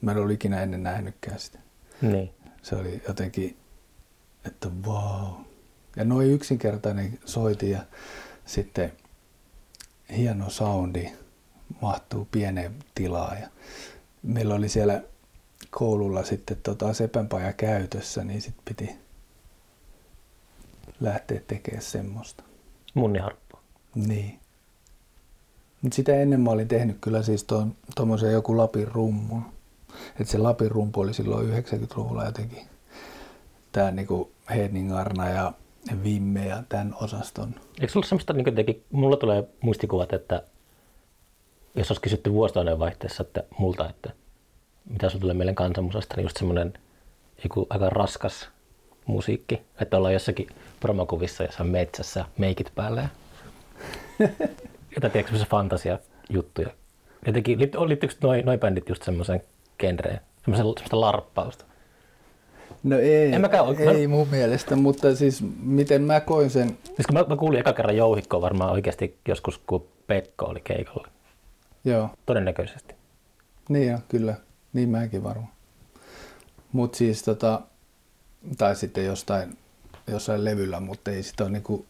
Mä 0.00 0.10
en 0.10 0.18
ollut 0.18 0.32
ikinä 0.32 0.62
ennen 0.62 0.82
nähnytkään 0.82 1.38
sitä. 1.38 1.58
Niin. 2.02 2.30
Se 2.62 2.76
oli 2.76 3.02
jotenkin, 3.08 3.56
että 4.44 4.68
vau. 4.86 5.32
Wow. 5.32 5.42
Ja 5.96 6.04
noin 6.04 6.30
yksinkertainen 6.30 7.18
soiti 7.24 7.70
ja 7.70 7.80
sitten 8.52 8.92
hieno 10.16 10.50
soundi 10.50 11.12
mahtuu 11.80 12.28
pieneen 12.30 12.74
tilaan. 12.94 13.40
Ja 13.40 13.48
meillä 14.22 14.54
oli 14.54 14.68
siellä 14.68 15.02
koululla 15.70 16.24
sitten 16.24 16.56
tota 16.62 16.94
sepänpaja 16.94 17.52
käytössä, 17.52 18.24
niin 18.24 18.40
sitten 18.40 18.64
piti 18.64 18.96
lähteä 21.00 21.40
tekemään 21.46 21.82
semmoista. 21.82 22.44
Munniharppua. 22.94 23.60
Niin. 23.94 24.38
Mutta 25.82 25.96
sitä 25.96 26.16
ennen 26.16 26.40
mä 26.40 26.50
olin 26.50 26.68
tehnyt 26.68 26.98
kyllä 27.00 27.22
siis 27.22 27.46
tuommoisen 27.94 28.32
joku 28.32 28.56
Lapin 28.56 28.88
rummun. 28.88 29.42
Että 30.20 30.32
se 30.32 30.38
Lapin 30.38 30.70
rumpu 30.70 31.00
oli 31.00 31.14
silloin 31.14 31.48
90-luvulla 31.48 32.24
jotenkin 32.24 32.66
tämä 33.72 33.90
niinku 33.90 34.32
Hedningarna 34.50 35.28
ja 35.28 35.52
Vimme 36.04 36.46
ja 36.46 36.62
tämän 36.68 36.94
osaston. 37.00 37.54
Eikö 37.80 37.92
sulla 37.92 38.06
semmoista, 38.06 38.32
niin 38.32 38.46
jotenkin, 38.46 38.84
mulla 38.90 39.16
tulee 39.16 39.44
muistikuvat, 39.60 40.12
että 40.12 40.42
jos 41.74 41.90
olisi 41.90 42.02
kysytty 42.02 42.32
vuositoinen 42.32 42.78
vaihteessa 42.78 43.22
että 43.22 43.42
multa, 43.58 43.88
että 43.88 44.10
mitä 44.90 45.08
sinulla 45.08 45.20
tulee 45.20 45.34
mieleen 45.34 45.54
kansanmusasta, 45.54 46.16
niin 46.16 46.24
just 46.24 46.36
semmoinen 46.36 46.72
aika 47.70 47.90
raskas 47.90 48.48
musiikki, 49.06 49.62
että 49.80 49.96
ollaan 49.96 50.12
jossakin 50.12 50.46
promokuvissa 50.80 51.44
jossain 51.44 51.68
metsässä 51.68 52.24
meikit 52.38 52.72
päällä 52.74 53.00
ja 53.00 53.08
jotain 54.94 55.12
tiedätkö 55.12 55.22
semmoisia 55.22 55.50
fantasia-juttuja. 55.50 56.68
Jotenkin, 57.26 57.58
liittyykö 57.58 58.14
noin 58.22 58.46
noi 58.46 58.58
bändit 58.58 58.88
just 58.88 59.02
semmoiseen 59.02 59.42
genreen, 59.78 60.20
semmoista 60.44 61.00
larppausta? 61.00 61.64
No 62.82 62.98
ei, 62.98 63.32
en 63.32 63.40
mäkään, 63.40 63.64
ei 63.78 64.06
mä... 64.06 64.14
mun 64.14 64.28
mielestä, 64.28 64.76
mutta 64.76 65.16
siis 65.16 65.44
miten 65.62 66.02
mä 66.02 66.20
koin 66.20 66.50
sen... 66.50 66.78
Siis 66.84 67.12
mä, 67.12 67.24
mä 67.28 67.36
kuulin 67.36 67.60
eka 67.60 67.72
kerran 67.72 67.96
jouhikkoa 67.96 68.40
varmaan 68.40 68.72
oikeasti 68.72 69.18
joskus, 69.28 69.60
kun 69.66 69.86
Pekko 70.06 70.46
oli 70.46 70.60
keikalla. 70.60 71.08
Joo. 71.84 72.10
Todennäköisesti. 72.26 72.94
Niin 73.68 73.92
jo, 73.92 73.98
kyllä. 74.08 74.34
Niin 74.72 74.88
mäkin 74.88 75.24
varmaan. 75.24 75.52
Mutta 76.72 76.98
siis 76.98 77.22
tota, 77.22 77.60
tai 78.58 78.76
sitten 78.76 79.04
jostain, 79.04 79.58
jossain 80.06 80.44
levyllä, 80.44 80.80
mutta 80.80 81.10
ei 81.10 81.22
sitä 81.22 81.44
ole 81.44 81.52
niinku 81.52 81.86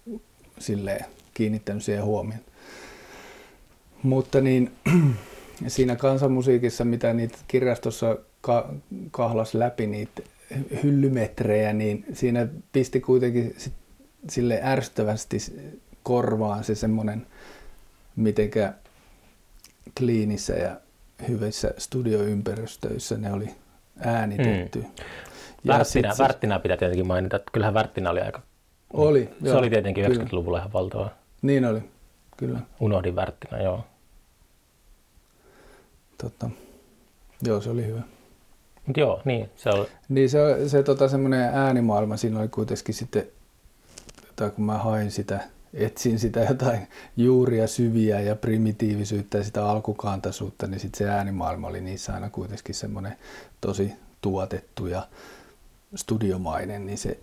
silleen 0.59 1.05
kiinnittänyt 1.35 1.85
siihen 1.85 2.05
huomioon. 2.05 2.43
Mutta 4.03 4.41
niin, 4.41 4.73
siinä 5.67 5.97
kansanmusiikissa, 5.97 6.85
mitä 6.85 7.13
niitä 7.13 7.39
kirjastossa 7.49 8.17
ka- 8.41 8.75
kahlas 9.11 9.55
läpi 9.55 9.87
niitä 9.87 10.23
hyllymetrejä, 10.83 11.73
niin 11.73 12.05
siinä 12.13 12.49
pisti 12.73 13.01
kuitenkin 13.01 13.55
sit 13.59 13.73
sille 14.31 14.61
ärsyttävästi 14.63 15.39
korvaan 16.03 16.65
se 16.65 16.75
semmoinen, 16.75 17.27
mitenkä 18.17 18.75
kliinissä 19.99 20.53
ja 20.53 20.77
hyvissä 21.29 21.75
studioympäristöissä 21.79 23.17
ne 23.17 23.33
oli 23.33 23.49
äänitetty. 24.01 24.79
Mm. 24.79 24.87
Värttinä, 25.67 26.15
se... 26.15 26.23
Värttinä 26.23 26.59
pitää 26.59 26.77
tietenkin 26.77 27.07
mainita, 27.07 27.37
että 27.37 27.51
kyllähän 27.53 27.75
Värttinä 27.75 28.11
oli 28.11 28.21
aika... 28.21 28.43
Oli, 28.93 29.31
Se 29.43 29.49
joo, 29.49 29.59
oli 29.59 29.71
tietenkin 29.71 30.05
90-luvulla 30.05 30.59
ihan 30.59 30.73
valtava. 30.73 31.11
Niin 31.43 31.65
oli, 31.65 31.81
kyllä. 32.37 32.61
Unohdin 32.81 33.17
Värttinä, 33.17 33.63
joo. 33.63 33.85
Totta. 36.19 36.51
Joo, 37.43 37.61
se 37.61 37.71
oli 37.71 37.87
hyvä. 37.87 38.03
Mut 38.87 38.97
joo, 38.97 39.23
niin 39.25 39.51
se 39.57 39.71
oli. 39.71 39.89
Niin 40.09 40.31
se, 40.31 40.69
se 40.69 40.83
tota, 40.83 41.09
semmoinen 41.09 41.41
äänimaailma 41.41 42.17
siinä 42.17 42.41
oli 42.41 42.49
kuitenkin 42.49 42.95
sitten, 42.95 43.27
tai 44.37 44.51
kun 44.51 44.65
mä 44.65 44.79
hain 44.79 45.11
sitä, 45.11 45.41
etsin 45.75 46.19
sitä 46.19 46.41
jotain 46.51 46.89
juuria, 47.17 47.67
syviä 47.67 48.21
ja 48.21 48.37
primitiivisyyttä 48.37 49.39
ja 49.39 49.45
sitä 49.45 49.67
alkukantaisuutta, 49.67 50.67
niin 50.67 50.81
sitten 50.81 50.99
se 50.99 51.11
äänimaailma 51.11 51.69
oli 51.69 51.81
niissä 51.81 52.15
aina 52.15 52.31
kuitenkin 52.31 52.75
semmoinen 52.75 53.17
tosi 53.61 53.93
tuotettu 54.21 54.87
ja 54.87 55.09
studiomainen, 55.95 56.87
niin 56.87 56.99
se, 56.99 57.19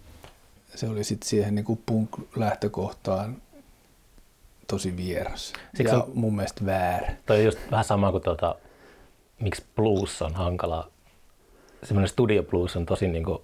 se 0.75 0.88
oli 0.88 1.04
sitten 1.04 1.30
siihen 1.30 1.56
niin 1.56 1.66
kuin 1.66 1.82
punk-lähtökohtaan 1.86 3.42
tosi 4.68 4.98
vieras 4.98 5.54
Siksi 5.75 5.96
ja 5.96 6.04
on, 6.04 6.12
mun 6.13 6.36
mielestä 6.36 6.66
väärä. 6.66 7.16
Toi 7.25 7.38
on 7.38 7.46
just 7.46 7.60
vähän 7.72 7.86
sama 7.86 8.12
kuin 8.12 8.24
tuota, 8.24 8.56
miksi 9.39 9.63
blues 9.75 10.22
on 10.22 10.36
hankala 10.36 10.92
semmoinen 11.83 12.07
studio 12.09 12.43
blues 12.43 12.75
on 12.75 12.86
tosi 12.86 13.07
niin 13.07 13.24
kuin, 13.24 13.39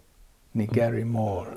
Niin 0.54 0.70
Gary 0.76 1.04
Moore. 1.06 1.52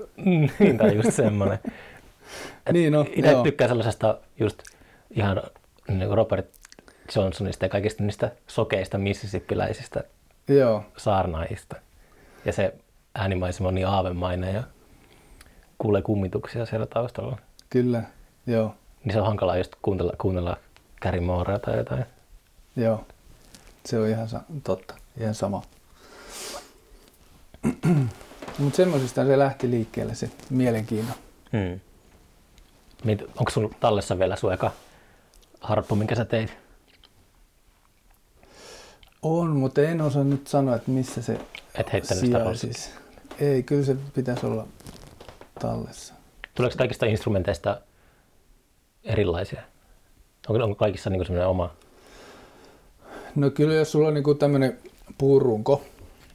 niin, 0.58 0.78
tai 0.78 0.96
just 0.96 1.12
semmoinen. 1.12 1.58
Et 2.66 2.72
Niin, 2.72 2.92
no, 2.92 3.06
Itse 3.16 3.30
joo. 3.30 3.42
tykkään 3.42 3.68
sellaisesta 3.70 4.18
just 4.40 4.58
ihan 5.10 5.42
niin 5.88 6.10
Robert 6.10 6.46
Johnsonista 7.16 7.64
ja 7.64 7.68
kaikista 7.68 8.02
niistä 8.02 8.32
sokeista 8.46 8.98
mississippiläisistä 8.98 10.04
Joo, 10.48 10.84
saarnaajista. 10.96 11.76
Ja 12.44 12.52
se 12.52 12.74
äänimaisema 13.14 13.68
on 13.68 13.74
niin 13.74 13.86
aavemainen 13.86 14.54
ja 14.54 14.62
kuulee 15.78 16.02
kummituksia 16.02 16.66
siellä 16.66 16.86
taustalla. 16.86 17.38
kyllä. 17.70 18.02
Joo, 18.46 18.74
Niin 19.04 19.12
se 19.12 19.20
on 19.20 19.26
hankalaa 19.26 19.56
just 19.56 19.72
kuuntella, 19.82 20.12
kuunnella 20.18 20.56
Gary 21.02 21.20
Moorea 21.20 21.58
tai 21.58 21.76
jotain. 21.76 22.04
joo. 22.76 23.04
Se 23.86 23.98
on 23.98 24.08
ihan 24.08 24.28
sa- 24.28 24.40
totta, 24.64 24.94
ihan 25.20 25.34
sama. 25.34 25.62
Mutta 28.58 28.76
semmoisesta 28.76 29.24
se 29.26 29.38
lähti 29.38 29.70
liikkeelle 29.70 30.14
se 30.14 30.30
mielenkiinto. 30.50 31.12
Hmm. 31.52 31.80
Onko 33.36 33.50
sun 33.50 33.74
tallessa 33.80 34.18
vielä 34.18 34.36
sun 34.36 34.52
eka 34.52 34.70
harppu, 35.60 35.94
minkä 35.96 36.14
sä 36.14 36.24
teit? 36.24 36.50
On, 39.22 39.56
mutta 39.56 39.82
en 39.82 40.00
osaa 40.00 40.24
nyt 40.24 40.46
sanoa, 40.46 40.76
että 40.76 40.90
missä 40.90 41.22
se 41.22 41.40
Et 41.74 41.92
heittänyt 41.92 42.24
sitä 42.24 42.38
sijaitsisi. 42.38 42.90
Ei, 43.38 43.62
kyllä 43.62 43.84
se 43.84 43.96
pitäisi 44.14 44.46
olla 44.46 44.66
tallessa. 45.60 46.14
Tuleeko 46.54 46.76
kaikista 46.78 47.06
instrumenteista 47.06 47.80
erilaisia? 49.04 49.62
Onko, 50.48 50.64
onko 50.64 50.74
kaikissa 50.74 51.10
niin 51.10 51.26
semmoinen 51.26 51.48
oma? 51.48 51.74
No 53.34 53.50
kyllä 53.50 53.74
jos 53.74 53.92
sulla 53.92 54.08
on 54.08 54.14
niinku 54.14 54.34
tämmöinen 54.34 54.78
puurunko 55.18 55.82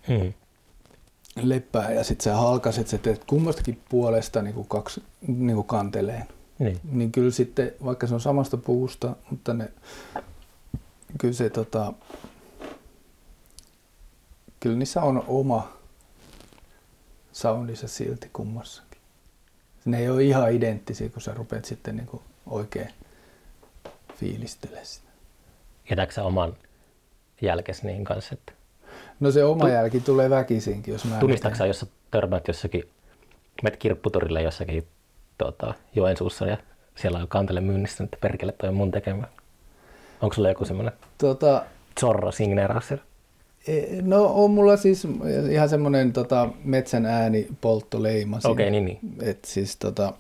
Hmm. 0.08 0.34
Leppää 1.42 1.92
ja 1.92 2.04
sitten 2.04 2.24
sä 2.24 2.36
halkaset, 2.36 2.88
sä 2.88 2.98
teet 2.98 3.24
kummastakin 3.24 3.82
puolesta 3.90 4.42
niinku 4.42 4.64
kaksi 4.64 5.04
niinku 5.28 5.64
kanteleen. 5.64 6.28
Niin. 6.60 6.80
Niin 6.92 7.12
kyllä 7.12 7.32
sitten, 7.32 7.72
vaikka 7.86 8.08
se 8.08 8.14
on 8.14 8.22
samasta 8.22 8.58
puusta, 8.58 9.16
mutta 9.30 9.54
ne, 9.54 9.70
kyllä 11.20 11.34
se 11.34 11.50
tota, 11.50 11.94
kyllä 14.60 14.78
niissä 14.78 15.02
on 15.02 15.24
oma 15.28 15.78
soundissa 17.32 17.88
silti 17.88 18.30
kummassakin. 18.34 19.02
Ne 19.86 20.00
ei 20.00 20.10
ole 20.10 20.24
ihan 20.24 20.52
identtisiä, 20.52 21.10
kun 21.10 21.22
sä 21.22 21.34
rupeat 21.34 21.66
sitten 21.66 21.96
niinku 21.96 22.22
oikein 22.46 22.94
fiilistelemään 24.16 24.86
sitä. 24.86 25.08
Jätätkö 25.90 26.16
sä 26.16 26.24
oman 26.24 26.58
jälkes 27.42 27.84
niihin 27.84 28.04
kanssa? 28.06 28.34
Että 28.34 28.54
No 29.24 29.32
se 29.32 29.44
oma 29.44 29.66
Tu- 29.66 29.72
jälki 29.72 30.00
tulee 30.00 30.30
väkisinkin, 30.30 30.92
jos 30.92 31.06
mä 31.06 31.18
tunnistatko 31.20 31.58
sä, 31.58 31.66
jos 31.66 31.80
sä 31.80 31.86
törmäät 32.12 32.48
jossakin, 32.48 32.84
menet 33.64 33.80
kirpputorille 33.80 34.42
jossakin 34.42 34.88
tota, 35.38 35.74
Joensuussa 35.96 36.46
ja 36.46 36.58
siellä 36.96 37.20
on 37.20 37.28
kantele 37.28 37.62
myynnissä, 37.62 38.04
että 38.04 38.18
perkele 38.22 38.52
toi 38.52 38.70
on 38.70 38.76
mun 38.76 38.92
tekemä. 38.92 39.28
Onko 40.22 40.34
sulla 40.34 40.50
joku 40.50 40.66
semmoinen 40.66 40.94
Tota, 41.18 41.66
Zorro 42.00 42.32
signeeraus 42.32 42.92
e- 42.92 42.98
no 44.02 44.26
on 44.26 44.52
mulla 44.52 44.78
siis 44.78 45.08
ihan 45.50 45.70
semmoinen 45.70 46.14
tota, 46.14 46.50
metsän 46.64 47.06
ääni 47.06 47.48
polttoleima. 47.62 48.40
Okei, 48.44 48.72
niin, 48.72 48.86
niin. 48.86 49.00
Et 49.22 49.46
siis 49.46 49.76
tota, 49.76 50.14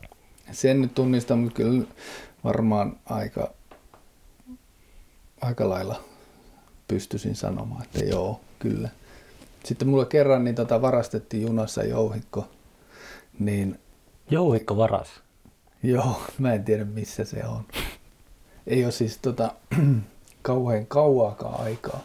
sen 0.51 0.81
nyt 0.81 0.95
tunnistan, 0.95 1.39
mutta 1.39 1.55
kyllä 1.55 1.83
varmaan 2.43 2.97
aika, 3.05 3.53
aika 5.41 5.69
lailla 5.69 6.03
pystyisin 6.87 7.35
sanomaan, 7.35 7.83
että 7.83 8.03
joo, 8.05 8.39
kyllä. 8.63 8.89
Sitten 9.63 9.87
mulla 9.87 10.05
kerran 10.05 10.43
niin 10.43 10.55
tota, 10.55 10.81
varastettiin 10.81 11.43
junassa 11.43 11.83
jouhikko, 11.83 12.47
niin 13.39 13.79
Jouhikko 14.31 14.77
varas. 14.77 15.07
joo, 15.83 16.21
mä 16.39 16.53
en 16.53 16.63
tiedä 16.63 16.85
missä 16.85 17.23
se 17.23 17.45
on. 17.45 17.63
Ei 18.67 18.83
ole 18.83 18.91
siis 18.91 19.17
tota, 19.17 19.51
kauhean 20.41 20.85
kauaakaan 20.85 21.61
aikaa. 21.63 21.99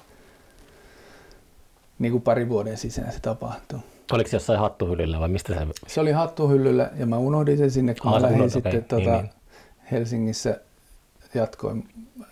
Niin 1.98 2.12
kuin 2.12 2.22
pari 2.22 2.48
vuoden 2.48 2.76
sisään 2.76 3.12
se 3.12 3.20
tapahtuu. 3.20 3.78
Oliko 4.12 4.30
se 4.30 4.36
jossain 4.36 4.58
hattuhyllyllä 4.58 5.20
vai 5.20 5.28
mistä 5.28 5.54
se? 5.54 5.66
Se 5.86 6.00
oli 6.00 6.12
hattuhyllyllä 6.12 6.90
ja 6.96 7.06
mä 7.06 7.18
unohdin 7.18 7.58
sen 7.58 7.70
sinne, 7.70 7.94
kun 7.94 8.12
Aa, 8.12 8.16
mä 8.18 8.22
lähdin 8.22 8.36
unohdit, 8.36 8.52
sitten 8.52 8.70
okei, 8.72 8.82
tota, 8.82 9.10
niin, 9.10 9.22
niin. 9.22 9.32
Helsingissä 9.90 10.60
jatkoin, 11.34 11.88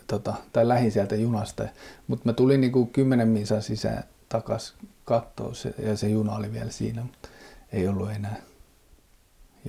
tota, 0.06 0.34
tai 0.52 0.68
lähin 0.68 0.92
sieltä 0.92 1.14
junasta. 1.14 1.64
Mutta 2.06 2.28
mä 2.28 2.32
tulin 2.32 2.60
niinku 2.60 2.86
kymmenen 2.86 3.28
minsan 3.28 3.62
sisään 3.62 4.04
takas 4.28 4.74
kattoon 5.04 5.54
se, 5.54 5.74
ja 5.78 5.96
se 5.96 6.08
juna 6.08 6.34
oli 6.34 6.52
vielä 6.52 6.70
siinä, 6.70 7.02
mutta 7.02 7.28
ei 7.72 7.88
ollut 7.88 8.10
enää 8.10 8.36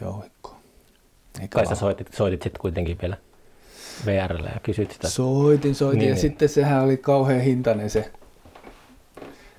jouhikkoa. 0.01 0.57
Eikä 1.41 1.55
Kai 1.55 1.65
sä 1.65 1.75
soitit, 1.75 2.13
soitit 2.13 2.41
sitten 2.41 2.61
kuitenkin 2.61 2.97
vielä 3.01 3.17
VRlle 4.05 4.49
ja 4.49 4.59
kysyt 4.63 4.91
sitä. 4.91 5.09
Soitin, 5.09 5.75
soitin 5.75 5.99
Niin, 5.99 6.09
ja 6.09 6.13
niin. 6.13 6.21
sitten 6.21 6.49
sehän 6.49 6.83
oli 6.83 6.97
kauhean 6.97 7.41
hintainen 7.41 7.89
se, 7.89 8.11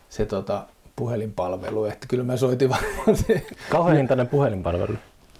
se 0.09 0.27
tota, 0.27 0.67
puhelinpalvelu, 0.97 1.85
että 1.85 2.07
kyllä 2.07 2.25
mä 2.25 2.37
soitin 2.37 2.69
varmaan 2.69 3.17
se. 3.17 3.47
Kauhean 3.71 3.97
hintainen 3.97 4.29
puhelinpalvelu. 4.29 4.95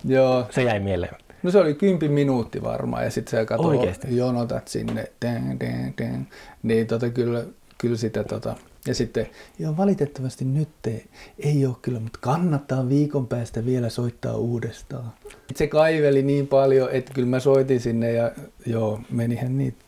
Joo, 0.05 0.47
Se 0.51 0.63
jäi 0.63 0.81
mieleen. 0.81 1.17
No 1.43 1.51
se 1.51 1.59
oli 1.59 1.75
kympi 1.75 2.09
minuutti 2.09 2.63
varmaan 2.63 3.05
ja 3.05 3.11
sitten 3.11 3.31
sä 3.31 3.45
kato, 3.45 3.63
Oikeesti? 3.63 4.17
jonotat 4.17 4.69
sinne, 4.69 5.13
ding, 5.25 5.61
ding, 5.61 5.93
ding. 5.99 6.25
niin 6.63 6.87
tota, 6.87 7.11
kyllä, 7.11 7.45
kyllä 7.79 7.97
sitä 7.97 8.25
tota, 8.25 8.55
ja 8.87 8.95
sitten, 8.95 9.27
joo 9.59 9.77
valitettavasti 9.77 10.45
nyt 10.45 10.69
ei, 10.87 11.05
ei 11.39 11.67
ole 11.67 11.77
kyllä, 11.83 12.01
mutta 12.01 12.19
kannattaa 12.23 12.89
viikon 12.89 13.27
päästä 13.27 13.65
vielä 13.65 13.89
soittaa 13.89 14.37
uudestaan. 14.37 15.13
Se 15.57 15.67
kaiveli 15.67 16.23
niin 16.23 16.47
paljon, 16.47 16.89
että 16.93 17.15
kyllä 17.15 17.29
mä 17.29 17.41
soitin 17.41 17.81
sinne 17.81 18.13
ja 18.13 18.33
joo, 18.67 19.01
menihän 19.11 19.59
niitä 19.59 19.85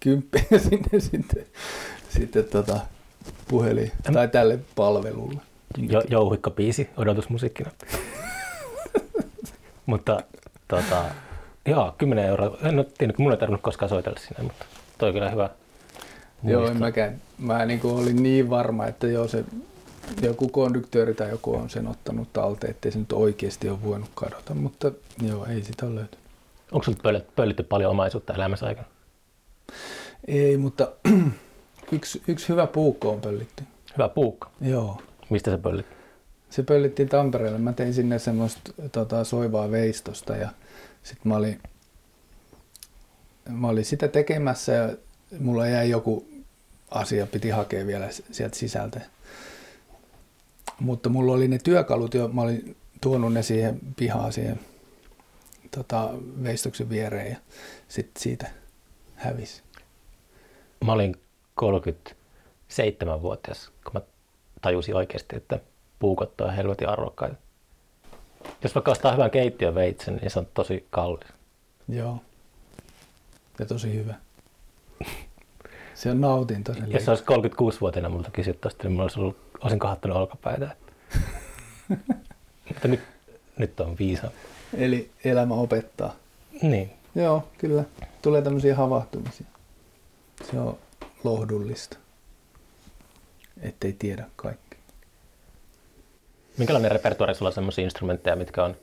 kymppejä 0.00 0.58
sinne 0.68 1.00
sitten, 1.00 1.46
sitten 2.08 2.44
tota, 2.44 2.80
puhelin 3.48 3.92
tai 4.12 4.28
tälle 4.28 4.58
palvelulle. 4.76 5.40
Jo, 5.88 6.02
jouhikko-biisi 6.08 6.88
odotusmusiikkina. 6.96 7.70
mutta 9.86 10.20
tota, 10.68 11.04
joo, 11.66 11.94
10 11.98 12.24
euroa. 12.24 12.58
En 12.62 12.78
ole 12.78 12.86
tiennyt, 12.98 13.18
mun 13.18 13.32
ei 13.32 13.38
tarvinnut 13.38 13.62
koskaan 13.62 13.88
soitella 13.88 14.18
sinne, 14.20 14.42
mutta 14.42 14.64
toi 14.98 15.08
on 15.08 15.14
kyllä 15.14 15.30
hyvä. 15.30 15.50
Joo, 16.44 16.66
en 16.66 16.78
mäkään. 16.78 17.20
Mä 17.38 17.66
niin 17.66 17.80
olin 17.84 18.22
niin 18.22 18.50
varma, 18.50 18.86
että 18.86 19.06
joo, 19.06 19.28
se 19.28 19.44
joku 20.22 20.48
konduktööri 20.48 21.14
tai 21.14 21.30
joku 21.30 21.54
on 21.54 21.70
sen 21.70 21.86
ottanut 21.86 22.32
talteen, 22.32 22.70
ettei 22.70 22.92
se 22.92 22.98
nyt 22.98 23.12
oikeasti 23.12 23.68
ole 23.68 23.82
voinut 23.82 24.10
kadota, 24.14 24.54
mutta 24.54 24.92
joo, 25.22 25.46
ei 25.46 25.62
sitä 25.62 25.86
ole 25.86 25.94
löytynyt. 25.94 26.24
Onko 26.72 26.84
sinulla 26.84 27.18
pöl- 27.18 27.32
pöllitty 27.36 27.62
paljon 27.62 27.90
omaisuutta 27.90 28.34
elämässä 28.34 28.66
aikana? 28.66 28.86
Ei, 30.26 30.56
mutta 30.56 30.92
yksi, 31.92 32.22
yksi 32.28 32.48
hyvä 32.48 32.66
puukko 32.66 33.10
on 33.10 33.20
pöllitty. 33.20 33.64
Hyvä 33.98 34.08
puukko. 34.08 34.48
Joo. 34.60 35.02
Mistä 35.30 35.50
se 35.50 35.58
pöllit? 35.58 35.86
Se 36.50 36.62
pöllittiin 36.62 37.08
Tampereelle. 37.08 37.58
Mä 37.58 37.72
tein 37.72 37.94
sinne 37.94 38.18
semmoista 38.18 38.60
tota, 38.92 39.24
soivaa 39.24 39.70
veistosta 39.70 40.36
ja 40.36 40.48
sitten 41.02 41.32
mä 41.32 41.36
olin, 41.36 41.60
mä 43.48 43.68
olin 43.68 43.84
sitä 43.84 44.08
tekemässä 44.08 44.72
ja 44.72 44.96
mulla 45.40 45.66
jäi 45.66 45.90
joku 45.90 46.33
asia, 46.90 47.26
piti 47.26 47.50
hakea 47.50 47.86
vielä 47.86 48.08
sieltä 48.10 48.56
sisältä. 48.56 49.00
Mutta 50.80 51.08
mulla 51.08 51.32
oli 51.32 51.48
ne 51.48 51.58
työkalut 51.58 52.14
jo, 52.14 52.28
mä 52.28 52.42
olin 52.42 52.76
tuonut 53.00 53.32
ne 53.32 53.42
siihen 53.42 53.80
pihaan 53.96 54.32
siihen 54.32 54.60
tota, 55.70 56.10
veistoksen 56.42 56.90
viereen 56.90 57.30
ja 57.30 57.36
sitten 57.88 58.22
siitä 58.22 58.50
hävisi. 59.14 59.62
Mä 60.84 60.92
olin 60.92 61.16
37-vuotias, 61.60 63.70
kun 63.84 63.92
mä 63.94 64.00
tajusin 64.60 64.96
oikeasti, 64.96 65.36
että 65.36 65.60
puukot 65.98 66.40
on 66.40 66.54
helvetin 66.54 66.88
arvokkaita. 66.88 67.36
Jos 68.62 68.74
vaikka 68.74 68.92
ostaa 68.92 69.12
hyvän 69.12 69.30
keittiöveitsen, 69.30 70.16
niin 70.16 70.30
se 70.30 70.38
on 70.38 70.46
tosi 70.54 70.86
kallis. 70.90 71.28
Joo. 71.88 72.18
Ja 73.58 73.66
tosi 73.66 73.94
hyvä. 73.94 74.14
Se 76.04 76.10
on 76.10 76.20
nautinto. 76.20 76.74
Se 76.74 76.80
Jos 76.86 77.04
se 77.04 77.10
olisi 77.10 77.24
36-vuotiaana 77.24 78.08
multa 78.08 78.30
kysyt 78.30 78.60
tosta, 78.60 78.88
niin 78.88 79.00
olisi 79.00 79.20
ollut, 79.20 79.36
olisin 79.60 79.78
kohottanut 79.78 80.16
olkapäitä. 80.16 80.76
Mutta 82.68 82.88
nyt, 82.88 83.00
nyt 83.58 83.80
on 83.80 83.96
viisa. 83.98 84.30
Eli 84.76 85.10
elämä 85.24 85.54
opettaa. 85.54 86.16
Niin. 86.62 86.90
Joo, 87.14 87.48
kyllä. 87.58 87.84
Tulee 88.22 88.42
tämmöisiä 88.42 88.76
havahtumisia. 88.76 89.46
Se 90.50 90.58
on 90.60 90.78
lohdullista. 91.24 91.96
Ettei 93.62 93.92
tiedä 93.92 94.24
kaikki. 94.36 94.76
Minkälainen 96.58 96.90
repertuaari 96.90 97.34
sulla 97.34 97.48
on 97.48 97.52
sellaisia 97.54 97.84
instrumentteja, 97.84 98.36
mitkä 98.36 98.64
on 98.64 98.76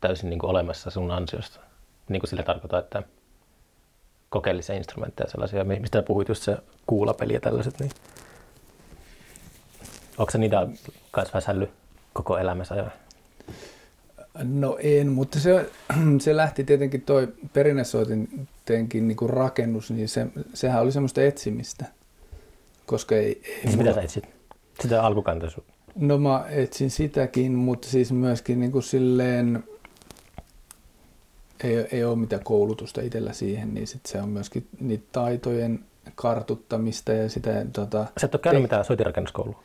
täysin 0.00 0.30
niin 0.30 0.38
kuin 0.38 0.50
olemassa 0.50 0.90
sun 0.90 1.10
ansiosta? 1.10 1.60
Niin 2.08 2.20
kuin 2.20 2.30
sillä 2.30 2.42
tarkoittaa, 2.42 2.80
että 2.80 3.02
kokeellisia 4.30 4.76
instrumentteja 4.76 5.30
sellaisia, 5.30 5.64
mistä 5.64 6.02
puhuit 6.02 6.28
just 6.28 6.42
se 6.42 6.56
kuulapeli 6.86 7.32
ja 7.32 7.40
tällaiset, 7.40 7.80
niin 7.80 7.90
Onko 10.18 10.30
se 10.30 10.38
niitä 10.38 10.66
kanssa 11.10 11.34
väsälly 11.34 11.68
koko 12.12 12.38
elämänsä 12.38 12.74
ajan? 12.74 12.92
No 14.42 14.78
en, 14.80 15.08
mutta 15.08 15.40
se, 15.40 15.70
se 16.20 16.36
lähti 16.36 16.64
tietenkin 16.64 17.02
toi 17.02 17.28
perinnesoitintenkin 17.52 19.08
niin 19.08 19.16
rakennus, 19.26 19.90
niin 19.90 20.08
se, 20.08 20.26
sehän 20.54 20.82
oli 20.82 20.92
semmoista 20.92 21.22
etsimistä. 21.22 21.84
Koska 22.86 23.14
ei, 23.14 23.42
ei 23.44 23.60
niin 23.64 23.70
mulla... 23.70 23.82
mitä 23.82 23.94
sä 23.94 24.02
etsit? 24.02 24.24
Sitä 24.80 25.02
alkukantaisuutta? 25.02 25.72
No 25.94 26.18
mä 26.18 26.44
etsin 26.48 26.90
sitäkin, 26.90 27.52
mutta 27.52 27.88
siis 27.88 28.12
myöskin 28.12 28.60
niin 28.60 28.72
kuin 28.72 28.82
silleen, 28.82 29.64
ei, 31.64 31.76
ei 31.76 32.04
ole 32.04 32.16
mitään 32.16 32.44
koulutusta 32.44 33.00
itsellä 33.00 33.32
siihen, 33.32 33.74
niin 33.74 33.86
sit 33.86 34.06
se 34.06 34.22
on 34.22 34.28
myöskin 34.28 34.68
niitä 34.80 35.04
taitojen 35.12 35.84
kartuttamista 36.14 37.12
ja 37.12 37.28
sitä... 37.28 37.66
Tota, 37.72 38.06
Sä 38.20 38.26
et 38.26 38.34
ole 38.34 38.40
käynyt 38.40 38.60
te- 38.60 38.62
mitään 38.62 38.84
soitirakennuskoulua? 38.84 39.62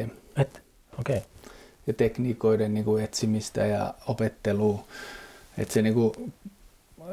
En. 0.00 0.12
Et? 0.36 0.62
Okei. 1.00 1.16
Okay. 1.16 1.28
Ja 1.86 1.92
tekniikoiden 1.92 2.74
niin 2.74 2.84
kuin 2.84 3.04
etsimistä 3.04 3.66
ja 3.66 3.94
opettelua. 4.06 4.84
Että 5.58 5.74
se, 5.74 5.82
niin 5.82 5.94
kuin, 5.94 6.32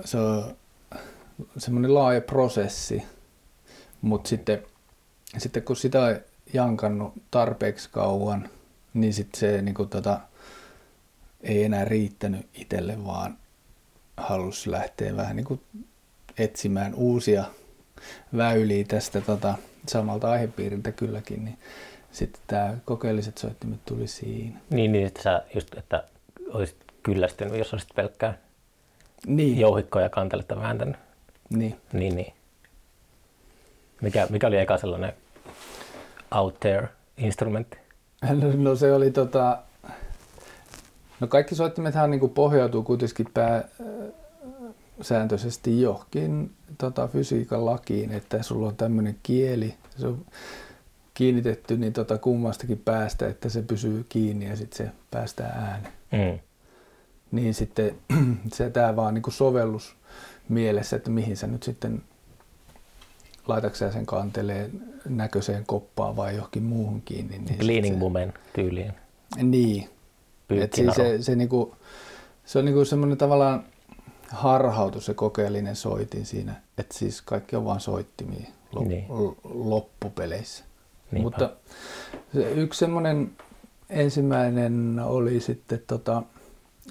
se 0.05 0.17
on 0.17 0.55
semmoinen 1.57 1.93
laaja 1.93 2.21
prosessi, 2.21 3.03
mutta 4.01 4.29
sitten, 4.29 4.63
sitten 5.37 5.63
kun 5.63 5.75
sitä 5.75 6.03
on 6.03 6.17
jankannut 6.53 7.13
tarpeeksi 7.31 7.89
kauan, 7.91 8.49
niin 8.93 9.13
sitten 9.13 9.39
se 9.39 9.61
niin 9.61 9.75
kuin, 9.75 9.89
tota, 9.89 10.19
ei 11.41 11.63
enää 11.63 11.85
riittänyt 11.85 12.47
itselle, 12.53 13.05
vaan 13.05 13.37
halusi 14.17 14.71
lähteä 14.71 15.15
vähän 15.15 15.35
niin 15.35 15.45
kuin 15.45 15.61
etsimään 16.37 16.95
uusia 16.95 17.43
väyliä 18.37 18.83
tästä 18.87 19.21
tota, 19.21 19.53
samalta 19.87 20.31
aihepiiriltä 20.31 20.91
kylläkin, 20.91 21.45
niin 21.45 21.57
sitten 22.11 22.41
tämä 22.47 22.77
kokeelliset 22.85 23.37
soittimet 23.37 23.85
tuli 23.85 24.07
siinä. 24.07 24.59
Niin, 24.69 24.91
niin 24.91 25.07
että 25.07 25.21
sä 25.23 25.41
just, 25.55 25.77
että 25.77 26.03
olisit 26.49 26.77
kyllästynyt, 27.03 27.57
jos 27.57 27.73
olisit 27.73 27.95
pelkkää 27.95 28.37
niin. 29.27 29.59
jouhikkoa 29.59 30.01
ja 30.01 30.09
kanteletta 30.09 30.55
vääntänyt. 30.55 30.95
Niin. 31.49 31.77
Niin, 31.93 32.15
niin. 32.15 32.33
Mikä, 34.01 34.27
mikä 34.29 34.47
oli 34.47 34.57
eka 34.57 34.77
sellainen 34.77 35.13
out 36.31 36.59
there 36.59 36.87
instrumentti? 37.17 37.77
No, 38.21 38.51
no 38.57 38.75
se 38.75 38.93
oli 38.93 39.11
tota, 39.11 39.59
no 41.19 41.27
kaikki 41.27 41.55
soittimethan 41.55 42.11
niin 42.11 42.29
pohjautuu 42.29 42.83
kuitenkin 42.83 43.27
pääsääntöisesti 44.97 45.81
johonkin 45.81 46.51
tota, 46.77 47.07
fysiikan 47.07 47.65
lakiin, 47.65 48.11
että 48.11 48.43
sulla 48.43 48.67
on 48.67 48.75
tämmöinen 48.75 49.17
kieli, 49.23 49.75
se 49.97 50.07
on 50.07 50.25
kiinnitetty 51.13 51.77
niin 51.77 51.93
tota 51.93 52.17
kummastakin 52.17 52.81
päästä, 52.85 53.27
että 53.27 53.49
se 53.49 53.61
pysyy 53.61 54.05
kiinni 54.09 54.49
ja 54.49 54.55
sitten 54.55 54.77
se 54.77 54.91
päästää 55.11 55.47
ääni. 55.47 55.87
Mm. 56.11 56.39
Niin 57.31 57.53
sitten 57.53 57.95
se 58.53 58.69
tämä 58.69 58.95
vaan 58.95 59.13
niin 59.13 59.23
sovellus 59.29 59.95
mielessä, 60.49 60.95
että 60.95 61.09
mihin 61.09 61.37
sä 61.37 61.47
nyt 61.47 61.63
sitten 61.63 62.03
laitatko 63.47 63.77
sen 63.77 64.05
kanteleen 64.05 64.71
näköiseen 65.09 65.65
koppaan 65.65 66.15
vai 66.15 66.35
johonkin 66.35 66.63
muuhun 66.63 67.01
kiinni. 67.01 67.37
Niin 67.37 67.67
Leaning 67.67 67.95
se, 67.95 68.01
woman 68.01 68.33
tyyliin. 68.53 68.93
Niin. 69.43 69.89
Et 70.49 70.73
siis 70.73 70.95
se, 70.95 71.21
se, 71.21 71.35
niinku, 71.35 71.75
se 72.45 72.59
on 72.59 72.65
niinku 72.65 72.85
semmoinen 72.85 73.17
tavallaan 73.17 73.63
harhautus 74.29 75.05
se 75.05 75.13
kokeellinen 75.13 75.75
soitin 75.75 76.25
siinä, 76.25 76.61
että 76.77 76.97
siis 76.97 77.21
kaikki 77.21 77.55
on 77.55 77.65
vain 77.65 77.79
soittimia 77.79 78.47
lop, 78.71 78.87
niin. 78.87 79.05
loppupeleissä. 79.43 80.63
Niinpä. 81.11 81.23
Mutta 81.23 81.49
se 82.33 82.51
yksi 82.51 82.79
semmoinen 82.79 83.31
ensimmäinen 83.89 85.01
oli 85.05 85.39
sitten 85.39 85.83
tota, 85.87 86.23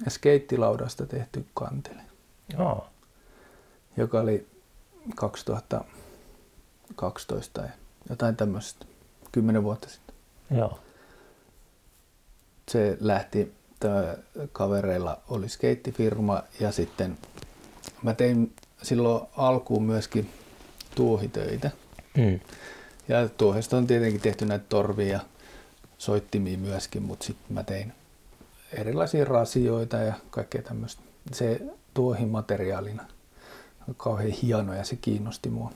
skeittilaudasta 0.09 1.05
tehty 1.05 1.45
kantele. 1.53 2.01
Joo. 2.57 2.87
Joka 3.97 4.19
oli 4.19 4.47
2012 5.15 7.61
ja 7.61 7.69
jotain 8.09 8.35
tämmöistä, 8.35 8.85
kymmenen 9.31 9.63
vuotta 9.63 9.89
sitten. 9.89 10.15
Joo. 10.57 10.79
Se 12.69 12.97
lähti, 12.99 13.53
kavereilla 14.51 15.21
oli 15.29 15.49
skeittifirma 15.49 16.43
ja 16.59 16.71
sitten 16.71 17.17
mä 18.03 18.13
tein 18.13 18.53
silloin 18.83 19.27
alkuun 19.37 19.83
myöskin 19.83 20.29
tuohitöitä. 20.95 21.71
Mm. 22.17 22.39
Ja 23.07 23.29
tuohesta 23.29 23.77
on 23.77 23.87
tietenkin 23.87 24.21
tehty 24.21 24.45
näitä 24.45 24.65
torvia 24.69 25.19
soittimia 25.97 26.57
myöskin, 26.57 27.03
mutta 27.03 27.25
sitten 27.25 27.53
mä 27.53 27.63
tein 27.63 27.93
erilaisia 28.73 29.25
rasioita 29.25 29.97
ja 29.97 30.13
kaikkea 30.29 30.61
tämmöistä. 30.61 31.01
Se 31.33 31.61
tuohimateriaalina 31.93 33.05
on 33.87 33.95
kauhean 33.95 34.31
hieno 34.31 34.73
ja 34.73 34.83
se 34.83 34.95
kiinnosti 34.95 35.49
mua. 35.49 35.71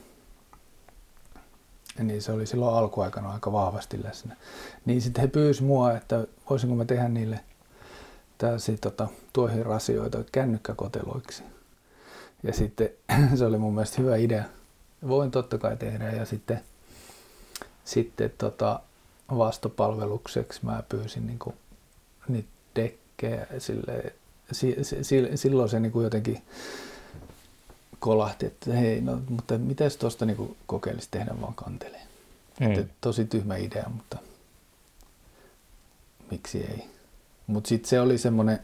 Niin 1.98 2.22
se 2.22 2.32
oli 2.32 2.46
silloin 2.46 2.76
alkuaikana 2.76 3.32
aika 3.32 3.52
vahvasti 3.52 4.04
läsnä. 4.04 4.36
Niin 4.84 5.02
sitten 5.02 5.22
he 5.22 5.28
pyysivät 5.28 5.66
mua, 5.66 5.92
että 5.92 6.26
voisinko 6.50 6.76
mä 6.76 6.84
tehdä 6.84 7.08
niille 7.08 7.40
tällaisia 8.38 8.76
tota, 8.80 9.08
tuohirasioita 9.32 10.24
kännykkäkoteloiksi. 10.32 11.42
Ja 12.42 12.52
sitten 12.52 12.90
se 13.38 13.44
oli 13.44 13.58
mun 13.58 13.74
mielestä 13.74 14.02
hyvä 14.02 14.16
idea. 14.16 14.44
Voin 15.08 15.30
totta 15.30 15.58
kai 15.58 15.76
tehdä 15.76 16.10
ja 16.10 16.24
sitten 16.24 16.60
sitten 17.84 18.32
tota, 18.38 18.80
vastapalvelukseksi 19.38 20.60
mä 20.64 20.82
pyysin 20.88 21.26
niin 21.26 21.38
kuin, 21.38 21.56
niitä 22.28 22.48
dekkejä. 22.76 23.46
Sille, 23.58 24.12
si, 24.52 24.76
si, 25.02 25.30
silloin 25.34 25.68
se 25.68 25.80
niin 25.80 25.92
kuin 25.92 26.04
jotenkin 26.04 26.42
kolahti, 28.02 28.46
että 28.46 28.72
hei, 28.72 29.00
no, 29.00 29.20
mutta 29.28 29.58
miten 29.58 29.90
tuosta 29.98 30.26
niin 30.26 30.56
kokeilisi 30.66 31.08
tehdä 31.10 31.34
vaan 31.40 31.54
kanteleen. 31.54 32.06
Mm. 32.60 32.88
tosi 33.00 33.24
tyhmä 33.24 33.56
idea, 33.56 33.88
mutta 33.88 34.18
miksi 36.30 36.58
ei. 36.58 36.90
Mutta 37.46 37.68
sitten 37.68 37.88
se 37.88 38.00
oli 38.00 38.18
semmoinen 38.18 38.60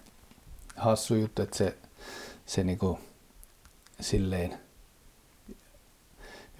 hassu 0.76 1.14
juttu, 1.14 1.42
että 1.42 1.56
se, 1.56 1.76
se 2.46 2.64
niinku 2.64 2.98
silleen 4.00 4.58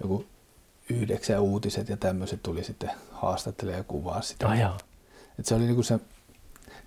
joku 0.01 0.25
yhdeksän 0.89 1.41
uutiset 1.41 1.89
ja 1.89 1.97
tämmöiset 1.97 2.43
tuli 2.43 2.63
sitten 2.63 2.91
haastattelemaan 3.11 3.79
ja 3.79 3.83
kuvaa 3.83 4.21
sitä. 4.21 4.47
Oh, 4.47 4.77
Et 5.39 5.45
se 5.45 5.55
oli 5.55 5.65
niinku 5.65 5.83
se, 5.83 5.99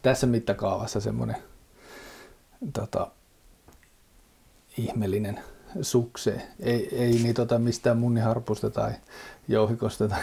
tässä 0.03 0.27
mittakaavassa 0.27 1.01
semmoinen 1.01 1.37
tota, 2.73 3.11
ihmeellinen 4.79 5.41
sukse. 5.81 6.43
Ei, 6.61 6.99
ei 6.99 7.13
niin 7.13 7.35
tota 7.35 7.59
mistään 7.59 7.99
munniharpusta 7.99 8.71
tai 8.71 8.93
jouhikosta 9.49 10.09
tai 10.09 10.21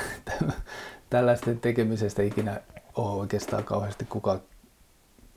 tällaisten 1.10 1.60
tekemisestä 1.60 2.22
ikinä 2.24 2.62
ole 2.96 3.20
oikeastaan 3.20 3.64
kauheasti 3.64 4.06
kukaan 4.06 4.42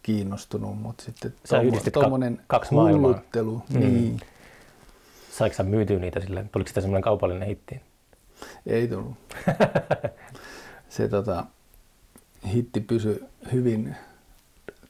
kiinnostunut, 0.03 0.79
mutta 0.79 1.05
sitten 1.05 1.35
tuommoinen 1.93 2.41
kaksi 2.47 2.75
maailmaa. 2.75 3.23
Mm. 3.35 3.81
Niin. 3.81 4.21
Saiko 5.31 5.57
sä 5.57 5.63
myytyä 5.63 5.99
niitä 5.99 6.21
silleen? 6.21 6.49
Tuliko 6.49 6.69
sitä 6.69 6.81
semmoinen 6.81 7.03
kaupallinen 7.03 7.49
hitti? 7.49 7.81
Ei 8.67 8.89
tullut. 8.89 9.15
se 10.89 11.09
tota, 11.09 11.47
hitti 12.53 12.81
pysyi 12.81 13.25
hyvin 13.53 13.97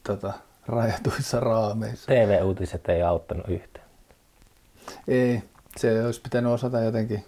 tota, 0.04 0.32
rajatuissa 0.66 1.40
raameissa. 1.40 2.06
TV-uutiset 2.06 2.88
ei 2.88 3.02
auttanut 3.02 3.48
yhtään. 3.48 3.81
Ei, 5.08 5.42
se 5.76 6.06
olisi 6.06 6.20
pitänyt 6.20 6.52
osata 6.52 6.80
jotenkin 6.80 7.24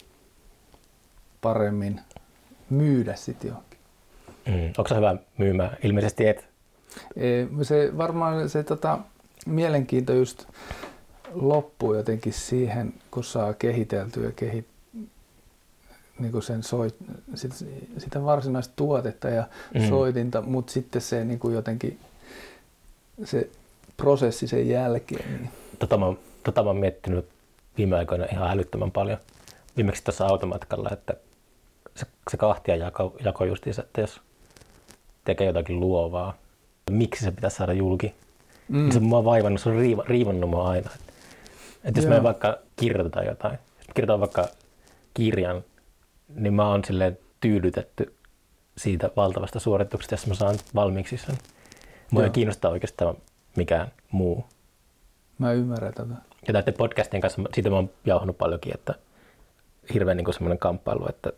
paremmin 1.41 2.01
myydä 2.71 3.15
sitten 3.15 3.49
johonkin. 3.49 3.79
Mm. 4.47 4.73
Onko 4.79 4.89
se 4.89 4.97
hyvä 4.97 5.17
myymään? 5.39 5.77
Ilmeisesti 5.83 6.27
et. 6.27 6.49
Ei, 7.17 7.49
se 7.63 7.91
varmaan 7.99 8.49
se 8.49 8.63
tota, 8.63 8.99
mielenkiinto 9.47 10.13
just 10.13 10.45
loppuu 11.35 11.95
jotenkin 11.95 12.33
siihen, 12.33 12.95
kun 13.11 13.25
saa 13.25 13.55
kehiteltyä 13.55 14.25
ja 14.25 14.33
kehit, 14.33 14.67
niin 16.19 16.33
kuin 16.33 16.43
sen 16.43 16.63
soit, 16.63 16.95
sit, 17.35 17.53
sitä 17.99 18.25
varsinaista 18.25 18.73
tuotetta 18.77 19.29
ja 19.29 19.49
mm. 19.75 19.89
soitinta, 19.89 20.43
mutta 20.43 20.73
sitten 20.73 21.03
se 21.03 21.25
niin 21.25 21.39
kuin 21.39 21.55
jotenkin 21.55 21.99
se 23.25 23.51
prosessi 23.97 24.47
sen 24.47 24.69
jälkeen. 24.69 25.39
Niin. 25.39 25.51
Tota, 25.79 25.99
mä, 25.99 26.07
tota 26.43 26.63
mä 26.63 26.69
oon 26.69 26.77
miettinyt 26.77 27.29
viime 27.79 27.97
aikoina 27.97 28.27
ihan 28.33 28.51
älyttömän 28.51 28.91
paljon. 28.91 29.19
Viimeksi 29.77 30.05
tuossa 30.05 30.27
automatkalla, 30.27 30.89
että 30.93 31.15
se, 31.97 32.07
se 32.31 32.37
kahtia 32.37 32.77
jako, 32.77 33.17
jako 33.25 33.45
justiinsa, 33.45 33.83
että 33.83 34.01
jos 34.01 34.21
tekee 35.25 35.47
jotakin 35.47 35.81
luovaa, 35.81 36.35
miksi 36.91 37.25
se 37.25 37.31
pitäisi 37.31 37.57
saada 37.57 37.73
julki, 37.73 38.15
mm. 38.69 38.83
niin 38.83 38.93
se 38.93 39.01
mua 39.01 39.19
on 39.19 39.25
vaivannut, 39.25 39.61
se 39.61 39.69
on 39.69 39.77
riiva, 39.77 40.05
riivannut 40.07 40.51
mua 40.51 40.69
aina. 40.69 40.91
Että, 40.95 41.13
että 41.85 42.01
jos 42.01 42.09
me 42.09 42.23
vaikka 42.23 42.59
kirjoitetaan 42.77 43.27
jotain, 43.27 43.59
kirjoitan 43.95 44.21
vaikka 44.21 44.49
kirjan 45.15 45.65
niin 46.35 46.55
mä 46.55 46.69
oon 46.69 46.85
silleen 46.85 47.19
tyydytetty 47.41 48.15
siitä 48.77 49.11
valtavasta 49.17 49.61
suorituksesta, 49.61 50.15
jos 50.15 50.27
mä 50.27 50.35
saan 50.35 50.57
valmiiksi 50.75 51.17
sen. 51.17 51.39
Mua 52.11 52.25
ei 52.25 52.31
kiinnostaa 52.31 52.71
oikeastaan 52.71 53.17
mikään 53.57 53.93
muu. 54.11 54.45
Mä 55.39 55.53
ymmärrän 55.53 55.95
tätä. 55.95 56.15
Ja 56.47 56.53
näiden 56.53 56.75
podcastien 56.75 57.21
kanssa, 57.21 57.43
siitä 57.55 57.71
mä 57.71 57.77
oon 57.77 57.91
jauhannut 58.05 58.39
paljonkin, 58.39 58.75
että 58.75 58.95
hirveän 59.95 60.17
niin 60.17 60.35
semmoinen 60.35 60.59
kamppailu, 60.59 61.09
että 61.09 61.33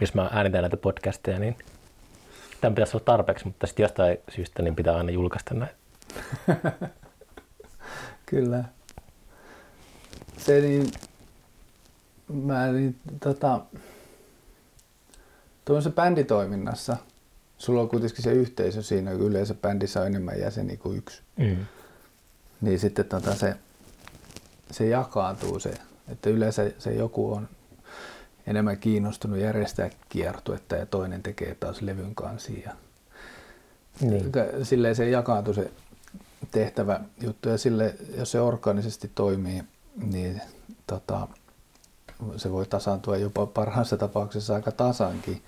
jos 0.00 0.14
mä 0.14 0.30
äänitän 0.32 0.62
näitä 0.62 0.76
podcasteja, 0.76 1.38
niin 1.38 1.56
tämän 2.60 2.74
pitäisi 2.74 2.96
olla 2.96 3.04
tarpeeksi, 3.04 3.44
mutta 3.44 3.66
sitten 3.66 3.84
jostain 3.84 4.18
syystä 4.28 4.62
niin 4.62 4.76
pitää 4.76 4.96
aina 4.96 5.10
julkaista 5.10 5.54
näitä. 5.54 5.74
Kyllä. 8.26 8.64
Se 10.36 10.60
niin, 10.60 10.90
mä 12.28 12.66
niin, 12.72 12.96
tota, 13.20 13.60
tuossa 15.64 15.90
bänditoiminnassa, 15.90 16.96
sulla 17.58 17.80
on 17.80 17.88
kuitenkin 17.88 18.22
se 18.22 18.32
yhteisö 18.32 18.82
siinä, 18.82 19.10
kun 19.10 19.26
yleensä 19.26 19.54
bändissä 19.54 20.00
on 20.00 20.06
enemmän 20.06 20.40
jäseniä 20.40 20.76
kuin 20.76 20.98
yksi. 20.98 21.22
Mm. 21.36 21.66
Niin 22.60 22.78
sitten 22.78 23.04
tota 23.04 23.34
se, 23.34 23.56
se 24.70 24.86
jakaantuu 24.86 25.58
se, 25.58 25.74
että 26.08 26.30
yleensä 26.30 26.70
se 26.78 26.94
joku 26.94 27.32
on 27.32 27.48
enemmän 28.46 28.78
kiinnostunut 28.78 29.38
järjestää 29.38 29.90
kiertuetta 30.08 30.76
ja 30.76 30.86
toinen 30.86 31.22
tekee 31.22 31.54
taas 31.54 31.82
levyn 31.82 32.14
kanssa. 32.14 32.52
Ja 32.64 32.72
Niin. 34.00 34.32
Silleen 34.62 34.96
se 34.96 35.10
jakaantuu 35.10 35.54
se 35.54 35.70
tehtävä 36.50 37.00
juttu 37.20 37.48
ja 37.48 37.58
sille, 37.58 37.94
jos 38.16 38.30
se 38.30 38.40
orgaanisesti 38.40 39.10
toimii, 39.14 39.62
niin 39.96 40.40
tota, 40.86 41.28
se 42.36 42.52
voi 42.52 42.66
tasaantua 42.66 43.16
jopa 43.16 43.46
parhaassa 43.46 43.96
tapauksessa 43.96 44.54
aika 44.54 44.72
tasankin 44.72 45.42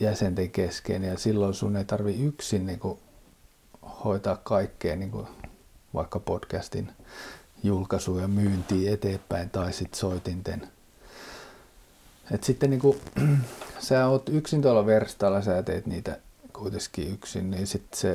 jäsenten 0.00 0.50
kesken 0.50 1.04
ja 1.04 1.18
silloin 1.18 1.54
sun 1.54 1.76
ei 1.76 1.84
tarvi 1.84 2.22
yksin 2.22 2.66
niin 2.66 2.78
kuin, 2.78 2.98
hoitaa 4.04 4.36
kaikkea 4.36 4.96
niin 4.96 5.10
kuin, 5.10 5.26
vaikka 5.94 6.20
podcastin 6.20 6.92
julkaisu 7.62 8.18
ja 8.18 8.28
myyntiä 8.28 8.92
eteenpäin 8.94 9.50
tai 9.50 9.72
sitten 9.72 10.00
soitinten. 10.00 10.68
Et 12.30 12.44
sitten 12.44 12.70
niin 12.70 12.80
kuin, 12.80 13.00
sä 13.88 14.06
oot 14.08 14.28
yksin 14.28 14.62
tuolla 14.62 14.86
verstaalla, 14.86 15.42
sä 15.42 15.62
teet 15.62 15.86
niitä 15.86 16.18
kuitenkin 16.52 17.12
yksin, 17.12 17.50
niin 17.50 17.66
sitten 17.66 17.98
se, 18.00 18.14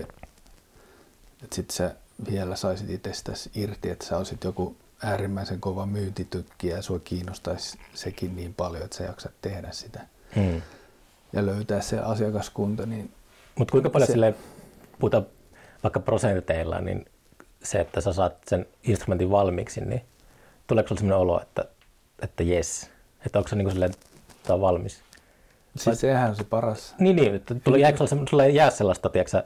että 1.44 1.56
sit 1.56 1.70
sä 1.70 1.96
vielä 2.32 2.56
saisit 2.56 2.90
itsestäsi 2.90 3.50
irti, 3.56 3.90
että 3.90 4.06
sä 4.06 4.18
olisit 4.18 4.44
joku 4.44 4.76
äärimmäisen 5.04 5.60
kova 5.62 5.86
myyntitykki 5.86 6.68
ja 6.68 6.82
sua 6.82 7.00
kiinnostaisi 7.00 7.78
sekin 7.94 8.36
niin 8.36 8.54
paljon, 8.54 8.84
että 8.84 8.98
sä 8.98 9.04
jaksat 9.04 9.32
tehdä 9.42 9.72
sitä 9.72 10.00
Mm. 10.36 10.62
ja 11.34 11.46
löytää 11.46 11.82
se 11.82 12.00
asiakaskunta, 12.00 12.86
niin 12.86 13.12
Mutta 13.56 13.72
kuinka 13.72 13.90
paljon 13.90 14.08
Se- 14.08 14.12
sille 14.14 14.36
puhutaan 15.00 15.26
vaikka 15.84 16.00
prosenteilla, 16.00 16.82
niin 16.82 17.06
se, 17.64 17.80
että 17.80 18.02
sä 18.02 18.14
saat 18.14 18.34
sen 18.48 18.66
instrumentin 18.84 19.32
valmiiksi, 19.32 19.82
niin 19.82 20.02
tuleeko 20.68 20.88
sulla 20.88 21.00
sellainen 21.00 21.22
olo, 21.22 21.42
että, 21.42 21.66
että 22.22 22.44
jes, 22.44 22.90
että 23.26 23.40
onko 23.40 23.50
se 23.50 23.56
niin 23.56 23.72
silleen, 23.72 23.94
on 24.50 24.62
valmis? 24.62 25.02
siis 25.78 26.00
sehän 26.00 26.30
on 26.30 26.36
se 26.36 26.44
paras. 26.44 26.96
Niin, 27.00 27.16
niin 27.16 27.36
että 27.36 27.56
tulee, 27.56 27.80
jääkö 27.80 27.98
sulla, 27.98 28.10
semmo- 28.10 28.30
sulla 28.30 28.44
ei 28.44 28.56
jää 28.56 28.70
sellaista, 28.70 29.10
tiedätkö, 29.10 29.44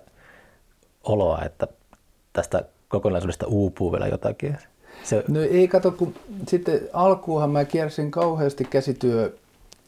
oloa, 1.03 1.41
että 1.45 1.67
tästä 2.33 2.63
kokonaisuudesta 2.87 3.47
uupuu 3.47 3.91
vielä 3.91 4.07
jotakin. 4.07 4.57
Se, 5.03 5.23
No 5.27 5.41
ei 5.41 5.67
kato, 5.67 5.91
kun 5.91 6.13
sitten 6.47 6.79
alkuunhan 6.93 7.49
mä 7.49 7.65
kiersin 7.65 8.11
kauheasti 8.11 8.65
käsityö, 8.65 9.33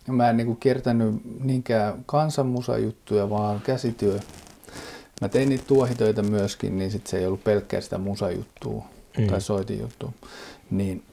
mä 0.08 0.30
en 0.30 0.38
niinku 0.38 0.56
kiertänyt 0.56 1.16
niinkään 1.44 2.04
kansanmusajuttuja, 2.06 3.30
vaan 3.30 3.62
käsityö. 3.62 4.20
Mä 5.22 5.30
tein 5.30 5.50
niitä 5.50 5.64
tuohitöitä 5.68 6.22
myöskin, 6.22 6.78
niin 6.78 6.92
sit 6.92 7.08
se 7.08 7.18
ei 7.18 7.26
ollut 7.26 7.44
pelkkää 7.44 7.82
sitä 7.82 7.98
musajuttua 7.98 8.86
Mm. 9.18 9.28
tai 9.28 9.42
soitinjuttua. 9.42 10.12
Niin 10.72 11.04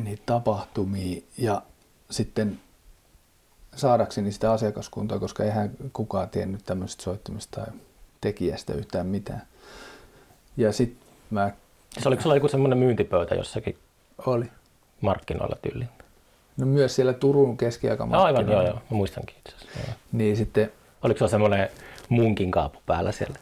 niitä 0.00 0.22
tapahtumia 0.26 1.20
ja 1.38 1.62
sitten 2.10 2.60
saadakseni 3.76 4.32
sitä 4.32 4.52
asiakaskuntaa, 4.52 5.18
koska 5.18 5.44
eihän 5.44 5.70
kukaan 5.92 6.28
tiennyt 6.30 6.64
tämmöisestä 6.64 7.02
soittimesta 7.02 7.60
tai 7.60 7.74
tekijästä 8.20 8.72
yhtään 8.74 9.06
mitään. 9.06 9.42
Ja 10.56 10.72
sitten 10.72 11.06
mä 11.30 11.50
se 11.98 12.08
oliko 12.08 12.22
sulla 12.22 12.36
joku 12.36 12.48
semmoinen 12.48 12.78
myyntipöytä 12.78 13.34
jossakin 13.34 13.76
oli. 14.26 14.44
markkinoilla 15.00 15.56
tyyliin? 15.62 15.90
No 16.56 16.66
myös 16.66 16.94
siellä 16.96 17.12
Turun 17.12 17.56
keskiaikamarkkinoilla. 17.56 18.38
Aivan, 18.38 18.52
joo, 18.52 18.62
joo. 18.62 18.74
Mä 18.90 18.96
muistankin 18.96 19.36
itse 19.38 19.56
asiassa. 19.56 19.78
Joo. 19.86 19.96
Niin 20.12 20.36
sitten, 20.36 20.72
Oliko 21.02 21.18
sulla 21.18 21.30
semmoinen 21.30 21.68
munkin 22.12 22.50
kaapu 22.50 22.78
päällä 22.86 23.12
siellä? 23.12 23.36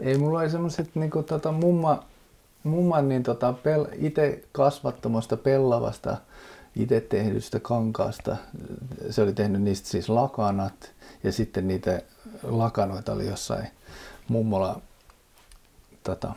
ei 0.00 0.18
mulla 0.18 0.38
oli 0.40 0.50
semmoiset 0.50 0.90
niinku 0.94 1.22
tota 1.22 1.52
mumma, 1.52 2.04
mumman 2.62 3.08
niin 3.08 3.22
tota 3.22 3.52
pel, 3.52 3.86
itse 3.92 4.44
kasvattamasta 4.52 5.36
pellavasta 5.36 6.16
itse 6.76 7.00
tehdystä 7.00 7.60
kankaasta. 7.60 8.36
Se 9.10 9.22
oli 9.22 9.32
tehnyt 9.32 9.62
niistä 9.62 9.88
siis 9.88 10.08
lakanat 10.08 10.92
ja 11.24 11.32
sitten 11.32 11.68
niitä 11.68 12.02
lakanoita 12.42 13.12
oli 13.12 13.26
jossain 13.26 13.68
mummola 14.28 14.80
tota, 16.02 16.32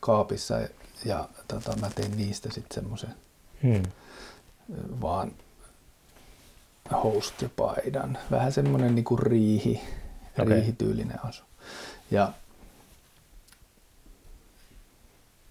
kaapissa 0.00 0.54
ja 1.04 1.28
tota, 1.48 1.76
mä 1.80 1.90
tein 1.94 2.16
niistä 2.16 2.48
sitten 2.52 2.74
semmoisen 2.74 3.14
Hmm. 3.62 3.82
vaan 5.00 5.32
host 6.90 7.42
ja 7.42 7.48
paidan. 7.56 8.18
Vähän 8.30 8.52
semmoinen 8.52 8.94
niinku 8.94 9.16
riihi, 9.16 9.70
Okei. 9.70 10.42
okay. 10.42 10.54
riihityylinen 10.56 11.24
asu. 11.24 11.44
Ja 12.10 12.32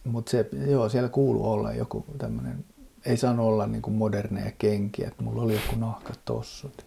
mutta 0.06 0.32
se, 0.32 0.50
joo, 0.68 0.90
siellä 0.90 1.10
kuuluu 1.10 1.52
olla 1.52 1.74
joku 1.74 2.06
tämmöinen, 2.18 2.66
ei 3.06 3.18
saanut 3.18 3.46
olla 3.46 3.68
niinku 3.68 3.90
moderneja 3.90 4.52
kenkiä, 4.58 5.08
että 5.08 5.24
mulla 5.24 5.42
oli 5.42 5.54
joku 5.54 5.76
nahkatossut. 5.80 6.86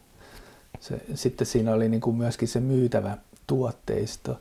Se, 0.81 1.01
sitten 1.15 1.47
siinä 1.47 1.73
oli 1.73 1.89
niinku 1.89 2.13
myöskin 2.13 2.49
se 2.49 2.61
myytävä 2.61 3.19
tuotteisto, 3.47 4.39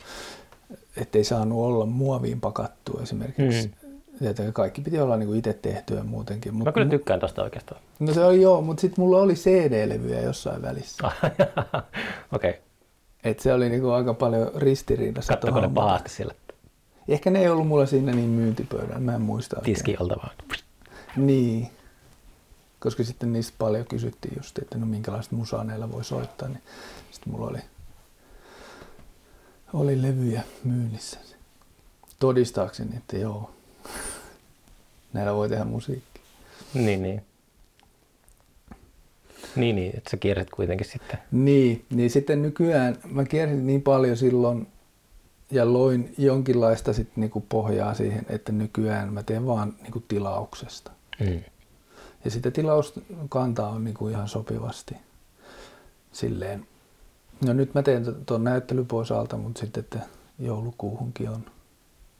ettei 0.98 1.24
saanut 1.24 1.60
olla 1.60 1.86
muoviin 1.86 2.42
pakattu 2.42 3.00
esimerkiksi. 3.00 3.68
Mm. 3.68 3.87
Mm. 4.20 4.54
Kaikki 4.54 4.82
piti 4.82 5.00
olla 5.00 5.18
niinku 5.18 5.34
itse 5.34 5.54
tehtyä 5.54 6.04
muutenkin. 6.04 6.54
Mä 6.58 6.64
Mut 6.64 6.74
kyllä 6.74 6.88
mu- 6.88 6.90
tykkään 6.90 7.20
tosta 7.20 7.44
oikeastaan. 7.44 7.82
No 8.00 8.14
se 8.14 8.26
oli 8.26 8.42
joo, 8.42 8.62
mutta 8.62 8.82
sitten 8.82 9.04
mulla 9.04 9.18
oli 9.18 9.34
CD-levyjä 9.34 10.22
jossain 10.22 10.62
välissä. 10.62 11.08
Okei, 12.34 12.50
okay. 12.50 12.54
Et 13.24 13.40
se 13.40 13.54
oli 13.54 13.70
niinku 13.70 13.90
aika 13.90 14.14
paljon 14.14 14.52
ristiriidassa. 14.56 15.34
kattoko 15.34 15.62
ne 15.62 15.70
pahasti 15.70 16.10
siellä 16.10 16.34
mutta 16.34 16.48
Ehkä 17.08 17.30
ne 17.30 17.40
ei 17.40 17.50
ollut 17.50 17.68
mulla 17.68 17.86
siinä 17.86 18.12
niin 18.12 18.30
myyntipöydällä, 18.30 19.00
mä 19.00 19.16
en 19.16 19.22
muista. 19.22 19.62
tiskiolta 19.64 20.18
vaan? 20.18 20.36
Niin. 21.18 21.70
Koska 22.80 23.04
sitten 23.04 23.34
niistä 23.34 23.56
paljon 23.58 23.86
kysyttiin 23.86 24.34
just, 24.38 24.58
että 24.58 24.78
no 24.78 24.86
minkälaista 24.86 25.36
musaa 25.36 25.64
näillä 25.64 25.92
voi 25.92 26.04
soittaa, 26.04 26.48
niin 26.48 26.62
sitten 27.12 27.34
mulla 27.34 27.48
oli, 27.48 27.60
oli 29.74 30.02
levyjä 30.02 30.42
myynnissä. 30.64 31.20
Todistaakseni, 32.20 32.98
että 32.98 33.18
joo, 33.18 33.52
näillä 35.18 35.36
voi 35.36 35.50
tehdä 35.50 35.64
musiikkia. 35.64 36.24
Niin, 36.74 37.04
niin. 37.04 37.22
Niin, 39.56 39.76
niin, 39.76 39.98
että 39.98 40.10
sä 40.10 40.18
kierrät 40.18 40.50
kuitenkin 40.50 40.88
sitten. 40.88 41.20
Niin, 41.32 41.86
niin 41.90 42.10
sitten 42.10 42.42
nykyään 42.42 42.98
mä 43.12 43.26
kiersin 43.26 43.68
niin 43.68 43.82
paljon 43.82 44.18
silloin 44.18 44.68
ja 45.52 45.74
loin 45.74 46.14
jonkinlaista 46.18 46.94
sit 46.94 47.08
niinku 47.16 47.46
pohjaa 47.50 47.94
siihen, 47.94 48.26
että 48.30 48.52
nykyään 48.52 49.14
mä 49.14 49.24
teen 49.24 49.46
vaan 49.46 49.74
niinku 49.82 50.04
tilauksesta. 50.08 50.92
Mm. 51.20 51.44
Ja 52.26 52.32
sitä 52.32 52.52
tilauskantaa 52.52 53.70
on 53.70 53.84
niinku 53.84 54.08
ihan 54.08 54.28
sopivasti 54.28 54.96
silleen. 56.12 56.68
No 57.46 57.54
nyt 57.54 57.74
mä 57.74 57.84
teen 57.84 58.06
tuon 58.26 58.44
näyttely 58.44 58.84
pois 58.84 59.12
alta, 59.12 59.38
mutta 59.38 59.60
sitten 59.60 59.84
että 59.84 60.00
joulukuuhunkin 60.40 61.30
on, 61.30 61.46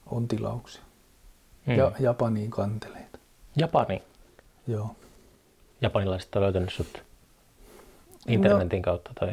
on 0.06 0.28
tilauksia. 0.28 0.82
Mm. 1.68 1.74
Ja 1.76 1.92
Japaniin 2.00 2.50
kanteleita. 2.50 3.18
Japani. 3.56 4.02
Joo. 4.66 4.96
Japanilaiset 5.80 6.36
on 6.36 6.42
löytänyt 6.42 6.72
sut 6.72 7.02
internetin 8.28 8.82
kautta 8.82 9.10
tai... 9.20 9.32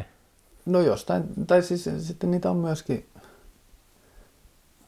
No 0.65 0.81
jostain, 0.81 1.23
tai 1.47 1.61
siis 1.63 1.89
sitten 1.99 2.31
niitä 2.31 2.49
on 2.49 2.57
myöskin, 2.57 3.05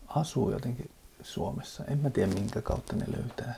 asuu 0.07 0.51
jotenkin 0.51 0.89
Suomessa. 1.21 1.83
En 1.85 1.97
mä 1.99 2.09
tiedä 2.09 2.33
minkä 2.33 2.61
kautta 2.61 2.95
ne 2.95 3.05
löytää. 3.17 3.55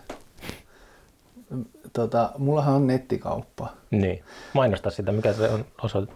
Tota, 1.93 2.31
mullahan 2.37 2.75
on 2.75 2.87
nettikauppa, 2.87 3.69
Niin. 3.91 4.23
Mainosta 4.53 4.89
sitä, 4.89 5.11
mikä 5.11 5.33
se 5.33 5.49
on 5.49 5.65
osoite. 5.83 6.13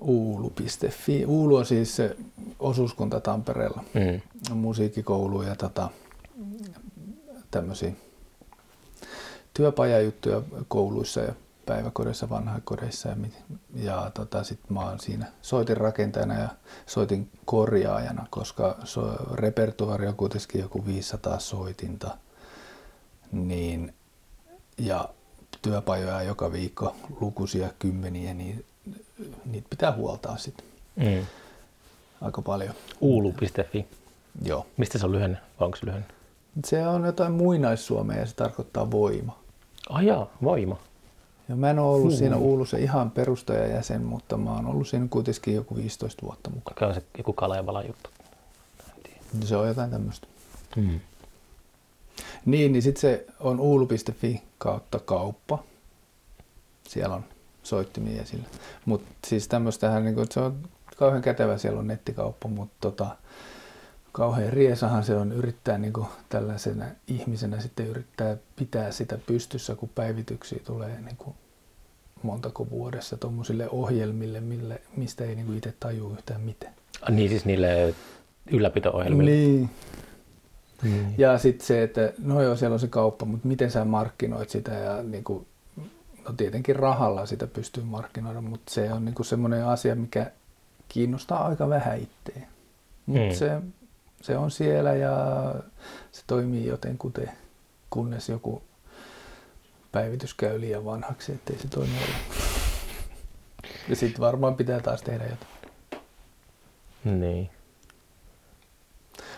uulu.fi. 0.00 1.26
Uulu 1.26 1.56
on 1.56 1.66
siis 1.66 1.96
se 1.96 2.16
osuuskunta 2.58 3.20
Tampereella. 3.20 3.84
Mm. 3.94 4.20
musiikkikoulu 4.56 5.42
ja 5.42 5.56
tota, 5.56 5.88
tämmöisiä 7.56 7.92
työpajajuttuja 9.54 10.42
kouluissa 10.68 11.20
ja 11.20 11.34
päiväkodeissa, 11.66 12.30
vanhaikodeissa 12.30 13.08
ja, 13.08 13.16
ja 13.74 14.10
tota, 14.14 14.44
sitten 14.44 14.72
mä 14.72 14.80
oon 14.80 15.00
siinä 15.00 15.26
soitin 15.42 15.76
rakentajana 15.76 16.38
ja 16.38 16.48
soitin 16.86 17.30
korjaajana, 17.44 18.26
koska 18.30 18.76
so, 18.84 19.16
repertuaari 19.34 20.06
on 20.06 20.14
kuitenkin 20.14 20.60
joku 20.60 20.86
500 20.86 21.38
soitinta, 21.38 22.16
niin, 23.32 23.94
ja 24.78 25.08
työpajoja 25.62 26.22
joka 26.22 26.52
viikko, 26.52 26.96
lukuisia 27.20 27.68
kymmeniä, 27.78 28.34
niin 28.34 28.64
niitä 29.44 29.66
pitää 29.70 29.92
huoltaa 29.92 30.36
sitten 30.36 30.66
mm. 30.96 31.26
aika 32.20 32.42
paljon. 32.42 32.74
Uulu.fi. 33.00 33.86
Joo. 34.42 34.66
Mistä 34.76 34.98
se 34.98 35.06
on 35.06 35.12
lyhenne 35.12 35.38
vai 35.60 35.66
onko 35.66 35.76
se 35.76 35.86
lyhenne? 35.86 36.15
Se 36.64 36.86
on 36.86 37.04
jotain 37.04 37.32
muinaissuomea 37.32 38.18
ja 38.18 38.26
se 38.26 38.34
tarkoittaa 38.34 38.90
voima. 38.90 39.38
Ah 39.90 40.04
jaa, 40.04 40.30
voima. 40.42 40.76
Ja 41.48 41.56
mä 41.56 41.70
en 41.70 41.78
ole 41.78 41.94
ollut 41.94 42.10
hmm. 42.10 42.18
siinä 42.18 42.36
Uulussa 42.36 42.76
ihan 42.76 43.10
perustajajäsen, 43.10 44.02
mutta 44.02 44.36
mä 44.36 44.52
oon 44.52 44.66
ollut 44.66 44.88
siinä 44.88 45.06
kuitenkin 45.10 45.54
joku 45.54 45.76
15 45.76 46.22
vuotta 46.26 46.50
mukaan. 46.50 46.88
On 46.88 46.94
se 46.94 47.02
joku 47.18 47.32
Kalevala 47.32 47.82
juttu? 47.82 48.10
Se 49.44 49.56
on 49.56 49.68
jotain 49.68 49.90
tämmöistä. 49.90 50.26
Hmm. 50.76 51.00
Niin, 52.46 52.72
niin 52.72 52.82
sitten 52.82 53.00
se 53.00 53.26
on 53.40 53.60
uulu.fi 53.60 54.42
kautta 54.58 54.98
kauppa. 54.98 55.58
Siellä 56.88 57.14
on 57.14 57.24
soittimia 57.62 58.22
esillä. 58.22 58.44
Mutta 58.84 59.08
siis 59.26 59.48
tämmöistähän, 59.48 60.04
niin 60.04 60.16
se 60.30 60.40
on 60.40 60.58
kauhean 60.96 61.22
kätevä, 61.22 61.58
siellä 61.58 61.80
on 61.80 61.86
nettikauppa, 61.86 62.48
mutta 62.48 62.76
tota, 62.80 63.16
kauhean 64.16 64.52
riesahan 64.52 65.04
se 65.04 65.16
on 65.16 65.32
yrittää 65.32 65.78
niin 65.78 65.92
kuin 65.92 66.06
tällaisena 66.28 66.84
ihmisenä 67.08 67.60
sitten 67.60 67.86
yrittää 67.86 68.36
pitää 68.56 68.90
sitä 68.90 69.18
pystyssä, 69.26 69.74
kun 69.74 69.88
päivityksiä 69.94 70.58
tulee 70.64 71.00
niin 71.00 71.16
kuin 71.16 71.36
montako 72.22 72.70
vuodessa 72.70 73.16
tuommoisille 73.16 73.68
ohjelmille, 73.70 74.40
mille, 74.40 74.80
mistä 74.96 75.24
ei 75.24 75.34
niin 75.34 75.46
kuin 75.46 75.58
itse 75.58 75.74
tajua 75.80 76.12
yhtään 76.12 76.40
mitään. 76.40 76.72
Ah, 77.02 77.14
niin 77.14 77.28
siis 77.28 77.44
niille 77.44 77.94
ylläpito-ohjelmille? 78.50 79.30
Niin. 79.30 79.70
Mm. 80.82 81.14
Ja 81.18 81.38
sitten 81.38 81.66
se, 81.66 81.82
että 81.82 82.12
no 82.18 82.42
joo, 82.42 82.56
siellä 82.56 82.74
on 82.74 82.80
se 82.80 82.88
kauppa, 82.88 83.26
mutta 83.26 83.48
miten 83.48 83.70
sä 83.70 83.84
markkinoit 83.84 84.50
sitä 84.50 84.72
ja 84.72 85.02
niin 85.02 85.24
kuin, 85.24 85.46
no 86.28 86.32
tietenkin 86.36 86.76
rahalla 86.76 87.26
sitä 87.26 87.46
pystyy 87.46 87.84
markkinoida, 87.84 88.40
mutta 88.40 88.74
se 88.74 88.92
on 88.92 89.04
niin 89.04 89.14
kuin 89.14 89.26
semmoinen 89.26 89.66
asia, 89.66 89.94
mikä 89.94 90.30
kiinnostaa 90.88 91.46
aika 91.46 91.68
vähän 91.68 91.98
itseä. 91.98 92.48
Mutta 93.06 93.32
mm. 93.32 93.34
se 93.34 93.60
se 94.26 94.36
on 94.36 94.50
siellä 94.50 94.92
ja 94.92 95.14
se 96.12 96.22
toimii 96.26 96.66
jotenkuten, 96.66 97.30
kunnes 97.90 98.28
joku 98.28 98.62
päivitys 99.92 100.34
käy 100.34 100.60
liian 100.60 100.84
vanhaksi, 100.84 101.32
ettei 101.32 101.58
se 101.58 101.68
toimi 101.68 101.92
ollenkaan. 101.92 102.56
Ja 103.88 103.96
sitten 103.96 104.20
varmaan 104.20 104.54
pitää 104.54 104.80
taas 104.80 105.02
tehdä 105.02 105.24
jotain. 105.24 105.56
Niin. 107.20 107.50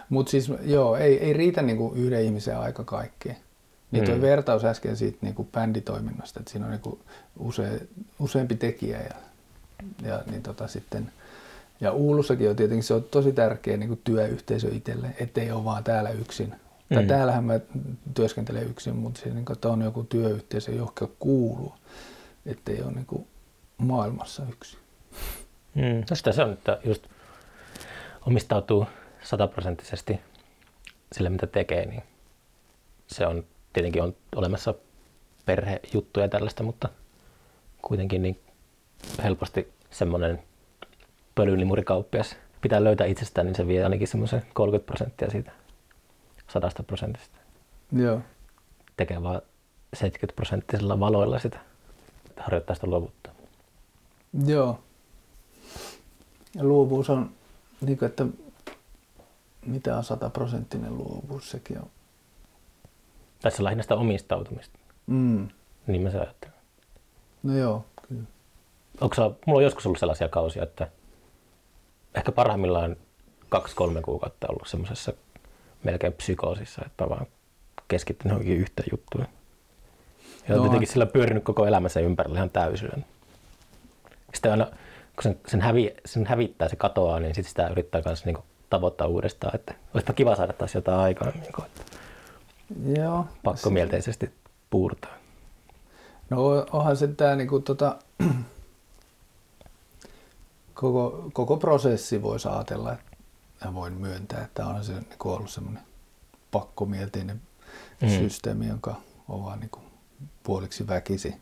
Mutta 0.09 0.31
siis 0.31 0.53
joo, 0.63 0.97
ei, 0.97 1.19
ei 1.19 1.33
riitä 1.33 1.63
niinku 1.63 1.93
yhden 1.97 2.25
ihmisen 2.25 2.59
aika 2.59 2.85
kaikkeen. 2.85 3.37
Niin 3.91 4.05
tuo 4.05 4.15
mm. 4.15 4.21
vertaus 4.21 4.65
äsken 4.65 4.97
siitä 4.97 5.19
niinku 5.21 5.45
bänditoiminnasta, 5.45 6.41
että 6.41 6.53
siinä 6.53 6.67
on 6.67 6.73
niinku 6.73 7.01
use, 7.39 7.89
useampi 8.19 8.55
tekijä 8.55 8.99
ja, 8.99 9.15
ja 10.03 10.23
niin 10.31 10.43
tota 10.43 10.69
sitten 10.69 11.13
ja 11.81 11.93
Uulussakin 11.93 12.51
on 12.51 12.57
tietenkin 12.57 12.83
se 12.83 12.95
on 12.95 13.05
tosi 13.05 13.33
tärkeä 13.33 13.77
niin 13.77 13.89
kuin 13.89 14.01
työyhteisö 14.05 14.69
itselle, 14.73 15.15
ettei 15.21 15.51
ole 15.51 15.65
vaan 15.65 15.85
täällä 15.85 16.11
yksin. 16.11 16.49
Mm. 16.49 16.95
Tai 16.95 17.07
täällähän 17.07 17.45
mä 17.45 17.61
työskentelen 18.15 18.71
yksin, 18.71 18.97
mutta 18.97 19.21
se, 19.21 19.31
niin 19.31 19.45
kuin, 19.45 19.55
että 19.55 19.69
on 19.69 19.83
joku 19.83 20.05
työyhteisö, 20.05 20.73
johon 20.73 20.93
kuuluu, 21.19 21.75
ettei 22.47 22.83
ole 22.83 22.93
niin 22.93 23.07
kuin 23.07 23.27
maailmassa 23.79 24.43
yksin. 24.53 24.79
Mm. 25.75 26.05
No 26.11 26.17
sitä 26.17 26.33
se 26.33 26.43
on, 26.43 26.53
että 26.53 26.79
just 26.85 27.07
omistautuu 28.27 28.87
sataprosenttisesti 29.23 30.21
sille, 31.13 31.31
mitä 31.31 31.47
tekee, 31.47 31.87
niin 31.87 32.03
se 33.07 33.27
on 33.27 33.45
tietenkin 33.73 34.03
on 34.03 34.17
olemassa 34.37 34.75
perhejuttuja 35.45 36.25
ja 36.25 36.29
tällaista, 36.29 36.63
mutta 36.63 36.89
kuitenkin 37.83 38.23
niin 38.23 38.41
helposti 39.23 39.73
semmoinen 39.91 40.43
pölylimurikauppias 41.39 42.37
pitää 42.61 42.85
löytää 42.85 43.07
itsestään, 43.07 43.47
niin 43.47 43.55
se 43.55 43.67
vie 43.67 43.85
ainakin 43.85 44.09
semmoisen 44.09 44.43
30 44.55 44.87
prosenttia 44.87 45.31
siitä 45.31 45.53
sadasta 46.49 46.83
prosentista. 46.83 47.39
Joo. 47.93 48.21
Tekee 48.97 49.23
vaan 49.23 49.43
70 49.95 50.37
prosenttisella 50.37 51.01
valoilla 51.01 51.39
sitä, 51.39 51.59
että 52.29 52.43
harjoittaa 52.43 52.75
sitä 52.75 52.87
luovuutta. 52.87 53.31
Joo. 54.47 54.79
Ja 56.55 56.65
luovuus 56.65 57.11
on, 57.11 57.31
niin 57.81 57.99
kuin, 57.99 58.07
että 58.07 58.27
mitä 59.67 59.97
on 59.97 60.05
sataprosenttinen 60.05 60.97
luovuus, 60.99 61.51
sekin 61.51 61.79
on. 61.79 61.91
Tässä 63.43 63.63
on 63.63 63.65
lähinnä 63.65 63.83
sitä 63.83 63.97
omistautumista. 63.97 64.79
Mm. 65.07 65.49
Niin 65.87 66.03
mä 66.03 66.11
se 66.11 66.19
ajattelen. 66.19 66.55
No 67.43 67.57
joo, 67.57 67.85
kyllä. 68.09 68.23
Onko 69.01 69.17
mulla 69.47 69.59
on 69.59 69.65
joskus 69.65 69.87
ollut 69.87 69.99
sellaisia 69.99 70.29
kausia, 70.29 70.63
että 70.63 70.89
ehkä 72.15 72.33
parhaimmillaan 72.33 72.97
kaksi-kolme 73.49 74.03
kuukautta 74.03 74.47
ollut 74.51 74.69
semmoisessa 74.69 75.13
melkein 75.83 76.13
psykoosissa, 76.13 76.83
että 76.87 77.09
vaan 77.09 77.27
keskittynyt 77.89 78.33
johonkin 78.33 78.57
yhteen 78.57 78.89
juttuun. 78.91 79.27
Ja 80.49 80.57
no, 80.57 80.65
jotenkin 80.65 80.89
sillä 80.89 81.07
pyörinyt 81.07 81.45
koko 81.45 81.67
elämänsä 81.67 82.01
ympärillä 82.01 82.37
ihan 82.37 82.51
täysin. 82.51 83.05
Sitten 84.35 84.51
aina, 84.51 84.65
kun 84.65 85.23
sen, 85.23 85.41
sen, 85.47 85.61
hävi, 85.61 85.95
sen 86.07 86.27
hävittää, 86.27 86.69
se 86.69 86.77
katoaa, 86.77 87.21
niin 87.21 87.35
sitten 87.35 87.49
sitä 87.49 87.69
yrittää 87.69 88.03
myös 88.05 88.25
niin 88.25 88.39
tavoittaa 88.71 89.07
uudestaan, 89.07 89.55
että 89.55 89.75
olisipa 89.95 90.13
kiva 90.13 90.37
saada 90.37 90.53
taas 90.53 90.75
jotain 90.75 91.01
aikaa. 91.01 91.31
Niin 91.31 91.53
kuin, 91.53 91.67
että 91.67 91.83
Joo. 93.01 93.27
Pakkomielteisesti 93.45 94.31
puurtaa. 94.71 95.15
No 96.31 96.67
onhan 96.73 96.97
se 96.97 97.09
tämä 97.09 97.37
niin 97.37 97.49
kuin, 97.49 97.63
tota, 97.63 97.97
koko, 100.81 101.31
koko 101.33 101.57
prosessi 101.57 102.23
voisi 102.23 102.49
ajatella 102.49 102.97
ja 103.65 103.75
voin 103.75 103.93
myöntää, 103.93 104.45
että 104.45 104.67
on 104.67 104.85
se 104.85 104.93
niin 104.93 105.07
ollut 105.25 105.51
semmoinen 105.51 105.83
pakkomielteinen 106.51 107.41
mm. 108.03 108.09
systeemi, 108.09 108.67
jonka 108.67 108.95
on 109.29 109.45
vaan 109.45 109.61
niin 109.61 109.71
puoliksi 110.43 110.87
väkisi 110.87 111.35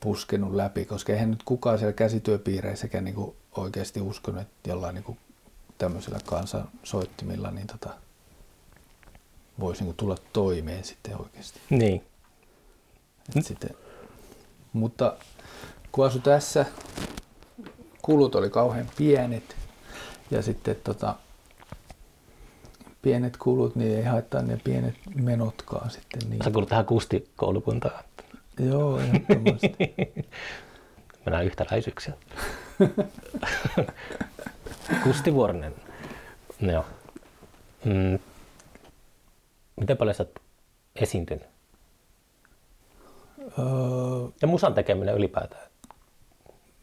puskenut 0.00 0.54
läpi, 0.54 0.84
koska 0.84 1.12
eihän 1.12 1.30
nyt 1.30 1.42
kukaan 1.42 1.78
siellä 1.78 1.92
käsityöpiireissäkään 1.92 3.04
niin 3.04 3.34
oikeasti 3.56 4.00
uskonut, 4.00 4.40
että 4.40 4.70
jollain 4.70 4.94
niin 4.94 5.18
tämmöisellä 5.78 6.18
kansansoittimilla 6.26 7.50
niin 7.50 7.66
tota, 7.66 7.90
voisi 9.60 9.84
niin 9.84 9.96
tulla 9.96 10.16
toimeen 10.32 10.84
sitten 10.84 11.20
oikeasti. 11.20 11.60
Niin. 11.70 12.04
sitten, 13.40 13.70
mutta 14.72 15.16
kun 15.92 16.06
asu 16.06 16.18
tässä 16.18 16.66
kulut 18.06 18.34
oli 18.34 18.50
kauhean 18.50 18.86
pienet 18.96 19.56
ja 20.30 20.42
sitten 20.42 20.76
tota, 20.84 21.14
pienet 23.02 23.36
kulut, 23.36 23.76
niin 23.76 23.96
ei 23.96 24.04
haittaa 24.04 24.42
ne 24.42 24.60
pienet 24.64 24.94
menotkaan 25.14 25.90
sitten. 25.90 26.30
Niin. 26.30 26.44
Sä 26.44 26.50
kuulut 26.50 26.68
tähän 26.68 26.86
Kusti-koulukuntaan. 26.86 28.04
Joo, 28.58 28.98
ehdottomasti. 28.98 29.76
Mennään 31.24 31.46
yhtäläisyyksiä. 31.46 32.14
Kusti 35.04 35.34
Vuorinen. 35.34 35.74
Joo. 36.60 36.84
Mm. 37.84 38.18
Miten 39.80 39.96
paljon 39.96 40.14
sä 40.14 40.22
oot 40.22 40.38
esiintynyt? 40.96 41.46
Öö... 43.58 43.64
Ja 44.42 44.48
musan 44.48 44.74
tekeminen 44.74 45.14
ylipäätään. 45.14 45.70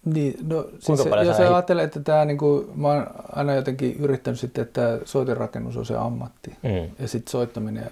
Niin, 0.06 0.38
no 0.48 0.70
siis 0.80 1.04
se, 1.04 1.10
jos 1.10 1.38
sä 1.38 1.56
ajattelee, 1.56 1.84
että 1.84 2.00
tämä, 2.00 2.26
niin 2.26 2.38
kuin, 2.38 2.80
mä 2.80 2.88
oon 2.88 3.08
aina 3.32 3.54
jotenkin 3.56 3.96
yrittänyt 3.96 4.40
sitten, 4.40 4.62
että 4.62 5.00
soiterakennus 5.06 5.78
on 5.78 5.86
se 5.86 5.96
ammatti. 5.96 6.56
Mm. 6.64 6.96
Ja 7.00 7.08
sitten 7.08 7.32
soittaminen, 7.32 7.92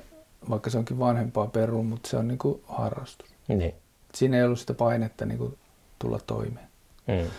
vaikka 0.49 0.69
se 0.69 0.77
onkin 0.77 0.99
vanhempaa 0.99 1.47
peruun, 1.47 1.85
mutta 1.85 2.09
se 2.09 2.17
on 2.17 2.27
niin 2.27 2.37
kuin 2.37 2.61
harrastus. 2.67 3.29
Niin. 3.47 3.73
Siinä 4.15 4.37
ei 4.37 4.43
ollut 4.43 4.59
sitä 4.59 4.73
painetta 4.73 5.25
niin 5.25 5.37
kuin, 5.37 5.57
tulla 5.99 6.19
toimeen. 6.27 6.67
Mm. 7.07 7.29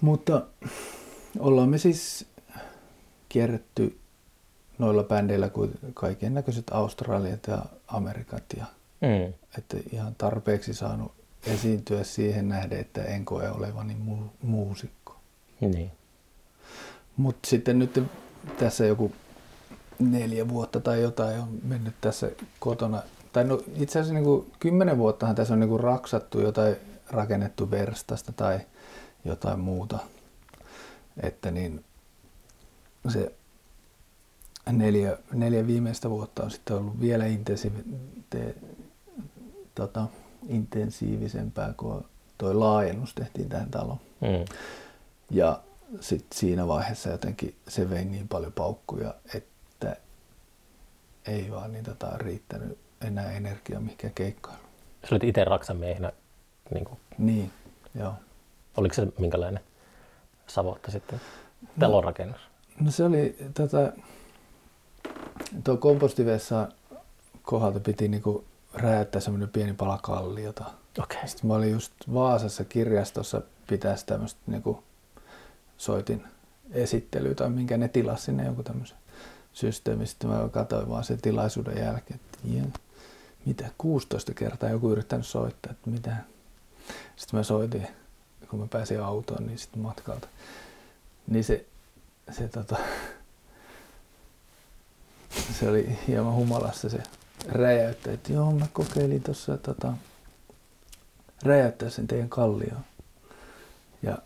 Mutta 0.00 0.42
ollaan 1.38 1.68
me 1.68 1.78
siis 1.78 2.26
kierretty 3.28 3.98
noilla 4.78 5.02
bändeillä 5.02 5.48
kuin 5.48 5.70
kaiken 5.94 6.34
näköiset 6.34 6.64
Australiat 6.70 7.46
ja 7.46 7.58
Amerikat. 7.88 8.44
Ja, 8.56 8.64
mm. 9.00 9.32
Että 9.58 9.76
ihan 9.92 10.14
tarpeeksi 10.18 10.74
saanut 10.74 11.12
esiintyä 11.46 12.04
siihen 12.04 12.48
nähden, 12.48 12.80
että 12.80 13.04
en 13.04 13.24
koe 13.24 13.50
olevani 13.50 13.96
mu- 14.08 14.46
muusikko. 14.46 15.16
Niin. 15.60 15.90
Mutta 17.16 17.48
sitten 17.48 17.78
nyt 17.78 18.02
tässä 18.58 18.86
joku 18.86 19.12
neljä 19.98 20.48
vuotta 20.48 20.80
tai 20.80 21.02
jotain 21.02 21.40
on 21.40 21.58
mennyt 21.62 21.94
tässä 22.00 22.30
kotona 22.58 23.02
Tai 23.34 23.44
no, 23.44 23.62
itse 23.76 23.98
asiassa 23.98 24.14
niin 24.14 24.24
kuin, 24.24 24.52
kymmenen 24.60 24.98
vuottahan 24.98 25.34
tässä 25.34 25.54
on 25.54 25.60
niin 25.60 25.68
kuin 25.68 25.80
raksattu 25.80 26.40
jotain 26.40 26.76
rakennettu 27.10 27.70
verstasta 27.70 28.32
tai 28.32 28.60
jotain 29.24 29.60
muuta. 29.60 29.98
Että 31.22 31.50
niin 31.50 31.84
se 33.08 33.32
neljä, 34.72 35.18
neljä 35.32 35.66
viimeistä 35.66 36.10
vuotta 36.10 36.42
on 36.42 36.50
sitten 36.50 36.76
ollut 36.76 37.00
vielä 37.00 37.26
intensiivi, 37.26 37.84
te, 38.30 38.54
tota, 39.74 40.06
intensiivisempää, 40.48 41.74
kun 41.76 42.04
toi 42.38 42.54
laajennus 42.54 43.14
tehtiin 43.14 43.48
tähän 43.48 43.70
taloon. 43.70 44.00
Mm. 44.20 44.44
Ja 45.30 45.60
sitten 46.00 46.38
siinä 46.38 46.68
vaiheessa 46.68 47.10
jotenkin 47.10 47.54
se 47.68 47.90
vei 47.90 48.04
niin 48.04 48.28
paljon 48.28 48.52
paukkuja, 48.52 49.14
että 49.34 49.96
ei 51.26 51.50
vaan 51.50 51.72
niin 51.72 51.84
tota 51.84 52.10
riittänyt 52.18 52.78
enää 53.00 53.32
energiaa 53.32 53.80
mihinkään 53.80 54.12
keikkailuun. 54.14 54.64
Sä 55.02 55.08
olit 55.14 55.24
itse 55.24 55.44
raksamiehenä, 55.44 56.12
niin 56.74 56.84
kuin, 56.84 56.98
Niin, 57.18 57.52
joo. 57.94 58.14
oliko 58.76 58.94
se 58.94 59.06
minkälainen 59.18 59.60
savotta 60.46 60.90
sitten 60.90 61.20
talonrakennus? 61.80 62.40
No 62.80 62.90
se 62.90 63.04
oli 63.04 63.36
tota, 63.54 63.92
tuo 65.64 65.76
kompostivessa 65.76 66.68
kohdalta 67.42 67.80
piti 67.80 68.08
niinku 68.08 68.44
räjäyttää 68.74 69.20
semmoinen 69.20 69.48
pieni 69.48 69.72
pala 69.72 69.98
kalliota. 70.02 70.64
Okay. 70.98 71.28
Sitten 71.28 71.48
mä 71.48 71.54
olin 71.54 71.72
just 71.72 71.92
Vaasassa 72.14 72.64
kirjastossa 72.64 73.42
pitää 73.66 73.96
tämmöistä 74.06 74.40
niinku, 74.46 74.84
soitin 75.78 76.24
esittelyä 76.70 77.34
tai 77.34 77.50
minkä 77.50 77.76
ne 77.76 77.88
tilasi 77.88 78.24
sinne 78.24 78.46
joku 78.46 78.62
tämmöisen 78.62 78.96
systeemi. 79.52 80.06
Sitten 80.06 80.30
mä 80.30 80.48
katsoin 80.48 80.88
vaan 80.88 81.04
sen 81.04 81.20
tilaisuuden 81.20 81.78
jälkeen, 81.78 82.20
että 82.24 82.38
jee, 82.44 82.64
mitä 83.46 83.70
16 83.78 84.34
kertaa 84.34 84.70
joku 84.70 84.90
yrittänyt 84.90 85.26
soittaa, 85.26 85.72
että 85.72 85.90
mitä. 85.90 86.16
Sitten 87.16 87.38
mä 87.40 87.42
soitin, 87.42 87.86
kun 88.50 88.60
mä 88.60 88.66
pääsin 88.66 89.02
autoon, 89.02 89.46
niin 89.46 89.58
sitten 89.58 89.82
matkalta. 89.82 90.28
Niin 91.26 91.44
se, 91.44 91.64
se 92.30 92.48
tota, 92.48 92.76
se 95.60 95.68
oli 95.68 95.98
hieman 96.08 96.34
humalassa 96.34 96.88
se 96.88 97.02
räjäyttä, 97.48 98.12
että 98.12 98.32
joo 98.32 98.52
mä 98.52 98.66
kokeilin 98.72 99.22
tuossa 99.22 99.56
tota, 99.56 99.92
räjäyttää 101.42 101.90
sen 101.90 102.06
teidän 102.06 102.28
kallioon. 102.28 102.84
Ja 104.02 104.18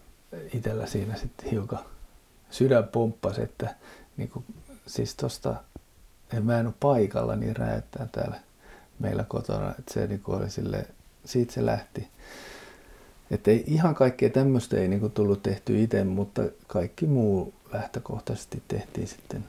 itellä 0.54 0.86
siinä 0.86 1.16
sitten 1.16 1.50
hiukan 1.50 1.84
sydän 2.50 2.84
pomppasi, 2.84 3.42
että 3.42 3.74
niin 4.16 4.28
kuin, 4.28 4.44
siis 4.86 5.14
tosta, 5.14 5.54
en 6.32 6.44
mä 6.44 6.60
en 6.60 6.66
ole 6.66 6.74
paikalla, 6.80 7.36
niin 7.36 7.56
räjäyttää 7.56 8.08
täällä 8.12 8.40
meillä 8.98 9.24
kotona. 9.28 9.74
Että 9.78 9.94
se 9.94 10.06
niin 10.06 10.22
oli 10.26 10.50
sille, 10.50 10.86
siitä 11.24 11.52
se 11.52 11.66
lähti. 11.66 12.08
Että 13.30 13.50
ei, 13.50 13.64
ihan 13.66 13.94
kaikkea 13.94 14.30
tämmöistä 14.30 14.76
ei 14.76 14.88
niin 14.88 15.10
tullut 15.10 15.42
tehty 15.42 15.82
itse, 15.82 16.04
mutta 16.04 16.42
kaikki 16.66 17.06
muu 17.06 17.54
lähtökohtaisesti 17.72 18.62
tehtiin 18.68 19.08
sitten 19.08 19.44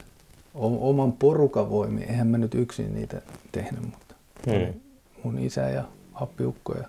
oman 0.60 1.12
porukan 1.12 1.70
voimin. 1.70 2.02
Eihän 2.02 2.26
mä 2.26 2.38
nyt 2.38 2.54
yksin 2.54 2.94
niitä 2.94 3.22
tehnyt, 3.52 3.82
mutta 3.82 4.14
Hmm. 4.46 4.80
mun 5.22 5.38
isä 5.38 5.60
ja 5.68 5.84
appiukko 6.14 6.74
ja 6.74 6.84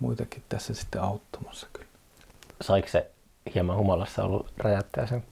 muitakin 0.00 0.42
tässä 0.48 0.74
sitten 0.74 1.02
auttamassa 1.02 1.66
kyllä. 1.72 1.86
Saiko 2.60 2.88
se 2.88 3.10
hieman 3.54 3.76
humalassa 3.76 4.24
ollut 4.24 4.52
räjäyttää 4.58 5.06
sen 5.06 5.24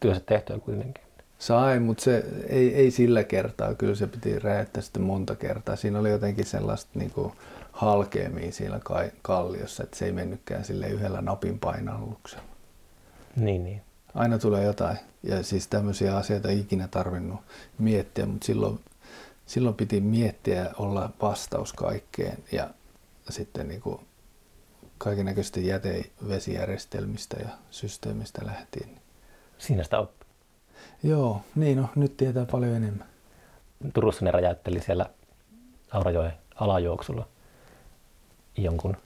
työnsä 0.00 0.20
tehtyä 0.26 0.58
kuitenkin? 0.58 1.04
Sai, 1.38 1.80
mutta 1.80 2.04
se 2.04 2.24
ei, 2.48 2.74
ei 2.74 2.90
sillä 2.90 3.24
kertaa. 3.24 3.74
Kyllä 3.74 3.94
se 3.94 4.06
piti 4.06 4.38
räjäyttää 4.38 4.82
sitten 4.82 5.02
monta 5.02 5.34
kertaa. 5.34 5.76
Siinä 5.76 5.98
oli 5.98 6.10
jotenkin 6.10 6.46
sellaista 6.46 6.90
niin 6.94 7.10
kuin 7.10 7.32
halkeamia 7.72 8.52
siinä 8.52 8.80
kai- 8.84 9.12
kalliossa, 9.22 9.82
että 9.82 9.96
se 9.98 10.04
ei 10.04 10.12
mennytkään 10.12 10.64
sille 10.64 10.88
yhdellä 10.88 11.20
napin 11.20 11.58
painalluksella. 11.58 12.44
Niin, 13.36 13.64
niin. 13.64 13.80
Aina 14.14 14.38
tulee 14.38 14.64
jotain. 14.64 14.98
Ja 15.22 15.42
siis 15.42 15.68
tämmöisiä 15.68 16.16
asioita 16.16 16.48
ei 16.48 16.60
ikinä 16.60 16.88
tarvinnut 16.88 17.40
miettiä, 17.78 18.26
mutta 18.26 18.46
silloin, 18.46 18.80
silloin 19.46 19.74
piti 19.74 20.00
miettiä 20.00 20.64
ja 20.64 20.70
olla 20.78 21.10
vastaus 21.22 21.72
kaikkeen. 21.72 22.38
Ja 22.52 22.70
sitten 23.30 23.68
niin 23.68 23.80
kuin 23.80 24.00
kaikennäköistä 24.98 25.60
jätevesijärjestelmistä 25.60 27.36
ja 27.40 27.48
systeemistä 27.70 28.46
lähtien. 28.46 28.90
Siinä 29.58 29.84
sitä 29.84 29.98
oppi. 29.98 30.26
Joo, 31.02 31.40
niin 31.54 31.78
no, 31.78 31.88
nyt 31.96 32.16
tietää 32.16 32.46
paljon 32.46 32.74
enemmän. 32.74 33.06
Turussa 33.94 34.24
ne 34.24 34.30
räjäytteli 34.30 34.80
siellä 34.80 35.10
Aurajoen 35.90 36.32
alajuoksulla 36.54 37.28
jonkun 38.56 38.96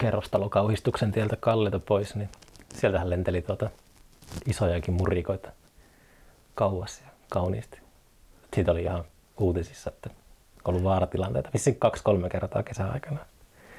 kerrostalokauhistuksen 0.00 1.12
tieltä 1.12 1.36
kalliota 1.36 1.78
pois, 1.78 2.14
niin 2.14 2.28
sieltähän 2.74 3.10
lenteli 3.10 3.42
tuota 3.42 3.70
isojakin 4.46 4.94
murikoita 4.94 5.52
kauas 6.54 7.00
ja 7.00 7.10
kauniisti. 7.30 7.80
Siitä 8.54 8.72
oli 8.72 8.82
ihan 8.82 9.04
uutisissa, 9.40 9.90
että 9.90 10.10
ollut 10.64 10.84
vaaratilanteita. 10.84 11.50
Vissiin 11.54 11.76
kaksi-kolme 11.76 12.28
kertaa 12.28 12.62
kesäaikana. 12.62 13.18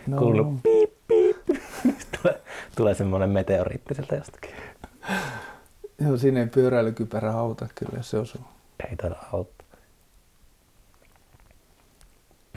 No, 0.08 0.18
Kuuluu 0.18 0.60
piip, 0.64 0.94
piip. 1.08 1.38
Tulee, 2.22 2.42
tulee 2.76 2.94
semmoinen 2.96 3.30
meteoriitti 3.30 3.96
sieltä 3.96 4.16
jostakin. 4.16 4.56
Joo, 6.02 6.18
siinä 6.18 6.40
ei 6.40 6.48
pyöräilykypärä 6.48 7.32
auta 7.32 7.68
kyllä, 7.76 8.04
se 8.04 8.18
osuu. 8.18 8.42
Ei 8.90 8.96
taida 8.96 9.16
auttaa. 9.34 9.68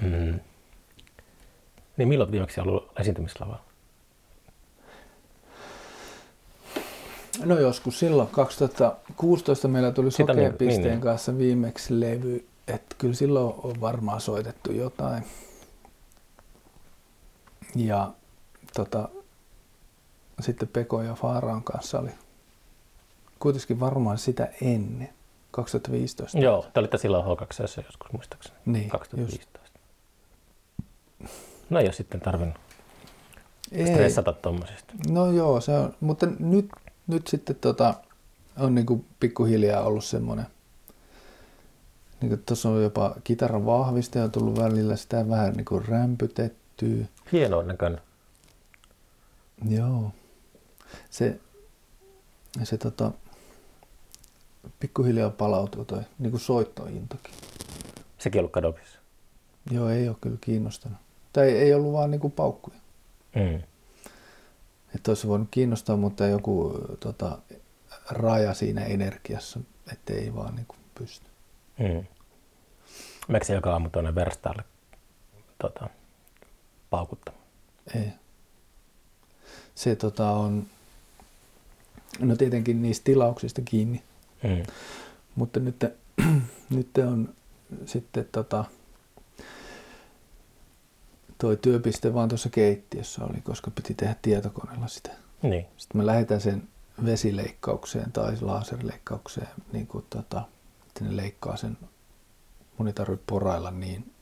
Mm. 0.02 0.40
Niin 1.96 2.08
milloin 2.08 2.32
viimeksi 2.32 2.60
ollut 2.60 2.92
esiintymislavalla? 3.00 3.69
No 7.44 7.58
joskus 7.58 7.98
silloin 7.98 8.28
2016 8.28 9.68
meillä 9.68 9.92
tuli 9.92 10.10
Sitä 10.10 10.32
niin- 10.34 10.46
Sokeapisteen 10.46 10.82
niin, 10.82 10.90
niin. 10.90 11.00
kanssa 11.00 11.38
viimeksi 11.38 12.00
levy, 12.00 12.46
että 12.68 12.96
kyllä 12.98 13.14
silloin 13.14 13.54
on 13.62 13.80
varmaan 13.80 14.20
soitettu 14.20 14.72
jotain. 14.72 15.24
Ja 17.76 18.10
tota, 18.74 19.08
sitten 20.40 20.68
Peko 20.68 21.02
ja 21.02 21.14
Faaraan 21.14 21.62
kanssa 21.62 21.98
oli 21.98 22.10
kuitenkin 23.38 23.80
varmaan 23.80 24.18
sitä 24.18 24.48
ennen, 24.62 25.08
2015. 25.50 26.38
Joo, 26.38 26.66
te 26.74 26.80
olitte 26.80 26.98
silloin 26.98 27.24
H2 27.24 27.84
joskus 27.86 28.12
muistaakseni. 28.12 28.56
Niin, 28.66 28.88
2015. 28.88 29.80
No 31.70 31.78
ei 31.80 31.84
ole 31.86 31.92
sitten 31.92 32.20
tarvinnut 32.20 32.56
Ei, 33.72 33.86
stressata 33.86 34.32
tuommoisista. 34.32 34.94
No 35.10 35.32
joo, 35.32 35.60
se 35.60 35.72
on, 35.72 35.94
mutta 36.00 36.26
nyt, 36.38 36.68
nyt 37.10 37.26
sitten 37.26 37.56
tota, 37.56 37.94
on 38.58 38.74
niinku 38.74 39.04
pikkuhiljaa 39.20 39.82
ollut 39.82 40.04
semmoinen, 40.04 40.46
niin 42.20 42.42
tuossa 42.46 42.68
on 42.68 42.82
jopa 42.82 43.14
kitaran 43.24 43.66
vahvistaja 43.66 44.28
tullut 44.28 44.58
välillä 44.58 44.96
sitä 44.96 45.28
vähän 45.28 45.52
niinku 45.52 45.78
rämpytettyä. 45.78 47.04
Hienoa 47.32 47.62
näköinen. 47.62 48.00
Joo. 49.68 50.12
Se, 51.10 51.40
se 52.62 52.78
tota, 52.78 53.12
pikkuhiljaa 54.80 55.30
palautuu 55.30 55.84
toi 55.84 56.02
niinku 56.18 56.38
soittointokin. 56.38 57.34
Sekin 58.18 58.38
on 58.38 58.40
ollut 58.40 58.52
kadopissa. 58.52 58.98
Joo, 59.70 59.88
ei 59.88 60.08
ole 60.08 60.16
kyllä 60.20 60.38
kiinnostanut. 60.40 60.98
Tai 61.32 61.50
ei 61.50 61.74
ollut 61.74 61.92
vaan 61.92 62.10
niinku 62.10 62.30
paukkuja. 62.30 62.76
Mm. 63.34 63.62
Että 64.94 65.10
olisi 65.10 65.28
voinut 65.28 65.48
kiinnostaa, 65.50 65.96
mutta 65.96 66.26
joku 66.26 66.78
tota, 67.00 67.38
raja 68.10 68.54
siinä 68.54 68.84
energiassa, 68.84 69.60
että 69.92 70.12
ei 70.12 70.34
vaan 70.34 70.54
niinku 70.54 70.74
pysty. 70.98 71.26
Mm. 71.78 72.04
Meneekö 73.28 73.46
se 73.46 73.54
joka 73.54 73.72
aamu 73.72 73.90
tuonne 73.90 74.14
verstaalle 74.14 74.64
tota, 75.62 75.88
paukuttamaan? 76.90 77.44
Ei. 77.94 78.08
Se 79.74 79.96
tota, 79.96 80.30
on, 80.30 80.66
no 82.18 82.36
tietenkin 82.36 82.82
niistä 82.82 83.04
tilauksista 83.04 83.62
kiinni, 83.64 84.02
Mm. 84.42 84.62
mutta 85.34 85.60
nyt, 85.60 85.84
nyt 86.70 86.90
on 87.08 87.34
sitten 87.86 88.28
tota, 88.32 88.64
toi 91.40 91.56
työpiste 91.56 92.14
vaan 92.14 92.28
tuossa 92.28 92.48
keittiössä 92.48 93.24
oli, 93.24 93.40
koska 93.40 93.70
piti 93.70 93.94
tehdä 93.94 94.16
tietokoneella 94.22 94.88
sitä. 94.88 95.10
Niin. 95.42 95.66
Sitten 95.76 96.00
mä 96.00 96.06
lähetän 96.06 96.40
sen 96.40 96.68
vesileikkaukseen 97.04 98.12
tai 98.12 98.36
laserleikkaukseen, 98.40 99.48
niin 99.72 99.86
kuin 99.86 100.06
tota, 100.10 100.42
että 100.88 101.04
ne 101.04 101.16
leikkaa 101.16 101.56
sen, 101.56 101.78
mun 102.78 102.86
ei 102.86 102.92
tarvitse 102.92 103.24
porailla 103.26 103.70
niin, 103.70 104.14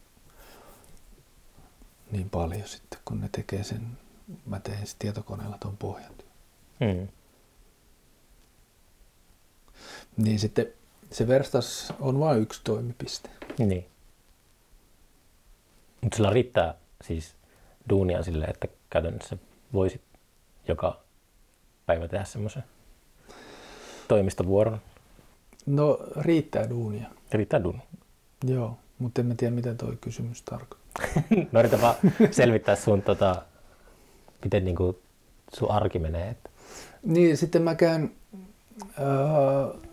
niin 2.10 2.30
paljon 2.30 2.68
sitten, 2.68 3.00
kun 3.04 3.20
ne 3.20 3.28
tekee 3.32 3.64
sen, 3.64 3.98
mä 4.46 4.60
teen 4.60 4.86
sitten 4.86 4.98
tietokoneella 4.98 5.58
tuon 5.60 5.76
pohjatyön. 5.76 6.30
Mm. 6.80 7.08
Niin 10.16 10.38
sitten 10.38 10.66
se 11.10 11.28
verstas 11.28 11.92
on 12.00 12.20
vain 12.20 12.42
yksi 12.42 12.60
toimipiste. 12.64 13.30
Niin. 13.58 13.86
Mutta 16.00 16.16
sillä 16.16 16.30
riittää 16.30 16.74
siis 17.04 17.34
duunia 17.90 18.22
sille, 18.22 18.44
että 18.44 18.68
käytännössä 18.90 19.36
voisit 19.72 20.02
joka 20.68 21.00
päivä 21.86 22.08
tehdä 22.08 22.24
semmoisen 22.24 22.64
toimistovuoron. 24.08 24.80
No 25.66 25.98
riittää 26.16 26.70
duunia. 26.70 27.06
Riittää 27.32 27.62
duunia. 27.62 27.86
Joo, 28.44 28.78
mutta 28.98 29.20
en 29.20 29.26
mä 29.26 29.34
tiedä 29.34 29.54
mitä 29.54 29.74
toi 29.74 29.98
kysymys 30.00 30.42
tarkoittaa. 30.42 31.06
no 31.52 31.60
yritän 31.60 31.80
vaan 31.80 31.94
selvittää 32.30 32.76
sun, 32.76 33.02
tota, 33.02 33.42
miten 34.44 34.64
niinku 34.64 34.98
sun 35.54 35.70
arki 35.70 35.98
menee. 35.98 36.28
Että. 36.28 36.50
Niin, 37.02 37.36
sitten 37.36 37.62
mä 37.62 37.74
käyn, 37.74 38.12
äh, 38.82 39.87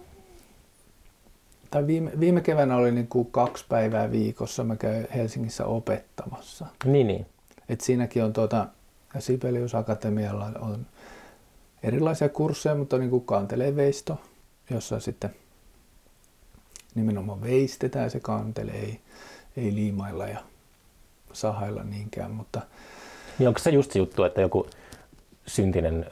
tai 1.75 1.87
viime, 1.87 2.11
viime 2.19 2.41
keväänä 2.41 2.75
oli 2.75 2.91
niin 2.91 3.07
kuin 3.07 3.31
kaksi 3.31 3.65
päivää 3.69 4.11
viikossa, 4.11 4.63
mä 4.63 4.75
käyn 4.75 5.07
Helsingissä 5.15 5.65
opettamassa. 5.65 6.65
Niin, 6.85 7.07
niin. 7.07 7.25
Et 7.69 7.81
siinäkin 7.81 8.23
on 8.23 8.33
tuota, 8.33 8.67
Sibelius 9.19 9.75
Akatemialla 9.75 10.51
on 10.59 10.85
erilaisia 11.83 12.29
kursseja, 12.29 12.75
mutta 12.75 12.97
niin 12.97 13.09
kuin 13.09 13.25
kantelee 13.25 13.75
veisto, 13.75 14.21
jossa 14.69 14.99
sitten 14.99 15.35
nimenomaan 16.95 17.41
veistetään 17.41 18.11
se 18.11 18.19
kantele, 18.19 18.71
ei, 18.71 18.99
ei 19.57 19.75
liimailla 19.75 20.27
ja 20.27 20.39
sahailla 21.33 21.83
niinkään, 21.83 22.31
mutta... 22.31 22.61
Niin 23.39 23.47
onko 23.47 23.59
se 23.59 23.69
just 23.69 23.91
se 23.91 23.99
juttu, 23.99 24.23
että 24.23 24.41
joku 24.41 24.67
syntinen 25.47 26.11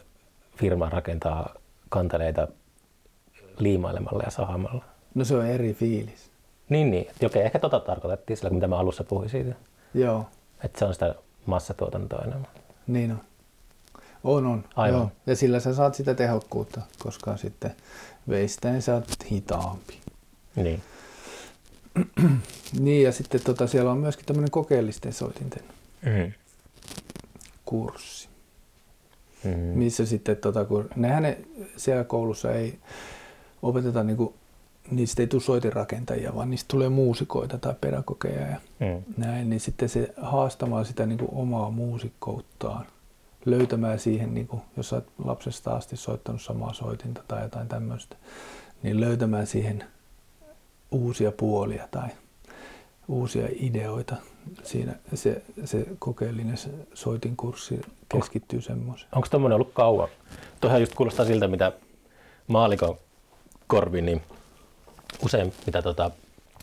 firma 0.58 0.90
rakentaa 0.90 1.56
kanteleita 1.90 2.48
liimailemalla 3.60 4.24
ja 4.24 4.32
sahamalla? 4.32 4.93
No 5.16 5.26
se 5.26 5.36
on 5.36 5.46
eri 5.46 5.74
fiilis. 5.74 6.32
Niin, 6.70 6.92
niin. 6.92 7.08
Okei, 7.26 7.44
ehkä 7.44 7.60
tota 7.60 7.80
tarkoitettiin 7.80 8.38
sillä, 8.38 8.50
mitä 8.50 8.68
mä 8.68 8.78
alussa 8.78 9.04
puhuin 9.04 9.30
siitä. 9.30 9.56
Joo. 9.94 10.26
Että 10.64 10.80
se 10.80 10.86
on 10.86 10.94
sitä 10.94 11.16
massatuotantoa 11.46 12.22
enemmän. 12.22 12.48
Niin 12.88 13.12
on. 13.12 13.20
On, 14.24 14.46
on. 14.46 14.64
Aivan. 14.76 15.00
Joo. 15.00 15.12
Ja 15.26 15.36
sillä 15.36 15.60
sä 15.60 15.74
saat 15.74 15.96
sitä 15.96 16.14
tehokkuutta, 16.14 16.82
koska 17.00 17.38
sitten 17.38 17.76
veistäen 18.30 18.82
sä 18.82 18.94
oot 18.94 19.26
hitaampi. 19.32 20.00
Niin. 20.56 20.82
niin, 22.80 23.04
ja 23.04 23.12
sitten 23.12 23.42
tota, 23.42 23.68
siellä 23.68 23.92
on 23.92 23.98
myöskin 23.98 24.26
tämmöinen 24.26 24.52
kokeellisten 24.52 25.14
soitinten 25.14 25.64
mm. 26.02 26.34
kurssi. 27.66 28.28
Mm. 29.44 29.52
Missä 29.52 30.06
sitten, 30.06 30.38
tota, 30.38 30.66
kun 30.66 30.90
nehän 30.96 31.24
ne 31.24 31.38
siellä 31.78 32.04
koulussa 32.04 32.52
ei 32.52 32.80
opeteta, 33.62 34.04
niin 34.04 34.18
kuin, 34.18 34.34
niistä 34.92 35.22
ei 35.22 35.28
tule 35.28 35.42
soitinrakentajia, 35.42 36.36
vaan 36.36 36.50
niistä 36.50 36.68
tulee 36.68 36.90
muusikoita 36.90 37.58
tai 37.58 37.76
pedagogeja 37.82 38.48
ja 38.48 38.58
mm. 38.80 39.04
näin, 39.18 39.50
niin 39.50 39.60
sitten 39.60 39.90
se 39.90 40.14
haastamaan 40.22 40.86
sitä 40.86 41.06
niin 41.06 41.18
kuin 41.18 41.32
omaa 41.34 41.70
muusikkouttaan, 41.70 42.86
löytämään 43.46 44.00
siihen, 44.00 44.34
niin 44.34 44.48
kuin, 44.48 44.62
jos 44.78 44.94
olet 44.94 45.08
lapsesta 45.26 45.76
asti 45.76 45.98
soittanut 45.98 46.42
samaa 46.42 46.74
soitinta 46.74 47.24
tai 47.28 47.44
jotain 47.44 47.68
tämmöistä, 47.68 48.16
niin 48.84 49.00
löytämään 49.00 49.48
siihen 49.48 49.84
uusia 50.92 51.32
puolia 51.32 51.88
tai 51.92 52.10
uusia 53.08 53.48
ideoita. 53.60 54.16
Siinä 54.64 54.96
se, 55.14 55.42
se 55.66 55.88
kokeellinen 56.00 56.58
soitin 56.94 57.36
kurssi 57.38 57.82
keskittyy 58.10 58.62
semmoiseen. 58.62 59.10
Onko 59.16 59.28
tuommoinen 59.32 59.56
ollut 59.56 59.74
kauan? 59.74 60.10
Tuohan 60.62 60.82
just 60.82 60.96
kuulostaa 60.96 61.26
siltä, 61.26 61.48
mitä 61.48 61.72
maalikon 62.48 62.98
korvi, 63.68 64.02
niin 64.02 64.22
usein 65.26 65.54
mitä, 65.66 65.82
tota, 65.82 66.12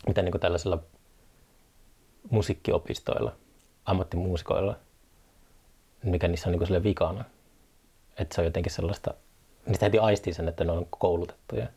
mitä 0.07 0.21
niin 0.21 0.39
tällaisilla 0.39 0.79
musiikkiopistoilla, 2.29 3.35
ammattimuusikoilla, 3.85 4.75
mikä 6.03 6.27
niissä 6.27 6.49
on 6.49 6.55
niin 6.57 6.67
sille 6.67 6.83
vikana. 6.83 7.25
Että 8.17 8.35
se 8.35 8.41
on 8.41 8.45
jotenkin 8.45 8.71
sellaista, 8.71 9.13
niistä 9.65 9.85
heti 9.85 9.99
aistii 9.99 10.33
sen, 10.33 10.47
että 10.47 10.63
ne 10.63 10.71
on 10.71 10.87
koulutettuja. 10.89 11.67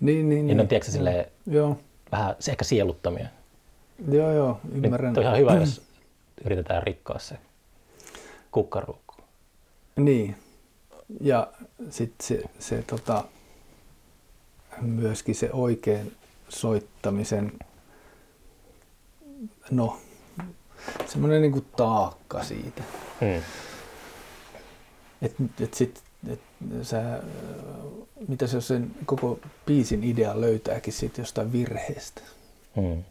Niin, 0.00 0.28
niin, 0.28 0.46
niin. 0.46 0.56
ne 0.56 0.62
on 0.62 0.68
tiedätkö, 0.68 0.92
silleen, 0.92 1.26
joo. 1.46 1.78
vähän 2.12 2.36
se 2.38 2.50
ehkä 2.50 2.64
sieluttamia. 2.64 3.26
Joo, 4.10 4.32
joo, 4.32 4.60
ymmärrän. 4.72 5.12
Niin, 5.12 5.18
on 5.18 5.24
ihan 5.24 5.38
hyvä, 5.38 5.54
jos 5.60 5.82
yritetään 6.44 6.82
rikkoa 6.82 7.18
se 7.18 7.38
kukkaruukku. 8.50 9.14
Niin. 9.96 10.36
Ja 11.20 11.52
sitten 11.90 12.26
se, 12.26 12.42
se 12.58 12.82
tota, 12.82 13.24
myöskin 14.80 15.34
se 15.34 15.50
oikein 15.52 16.16
soittamisen, 16.48 17.52
no, 19.70 19.98
semmoinen 21.06 21.42
niinku 21.42 21.60
taakka 21.60 22.44
siitä. 22.44 22.82
Hmm. 23.20 23.42
Et, 25.22 25.34
et 25.60 25.74
sit, 25.74 26.02
et 26.28 26.40
sä, 26.82 27.22
mitä 28.28 28.46
jos 28.52 28.68
sen 28.68 28.94
koko 29.06 29.38
biisin 29.66 30.04
idea 30.04 30.40
löytääkin 30.40 30.92
sit 30.92 31.18
jostain 31.18 31.52
virheestä. 31.52 32.20
Hmm. 32.76 33.04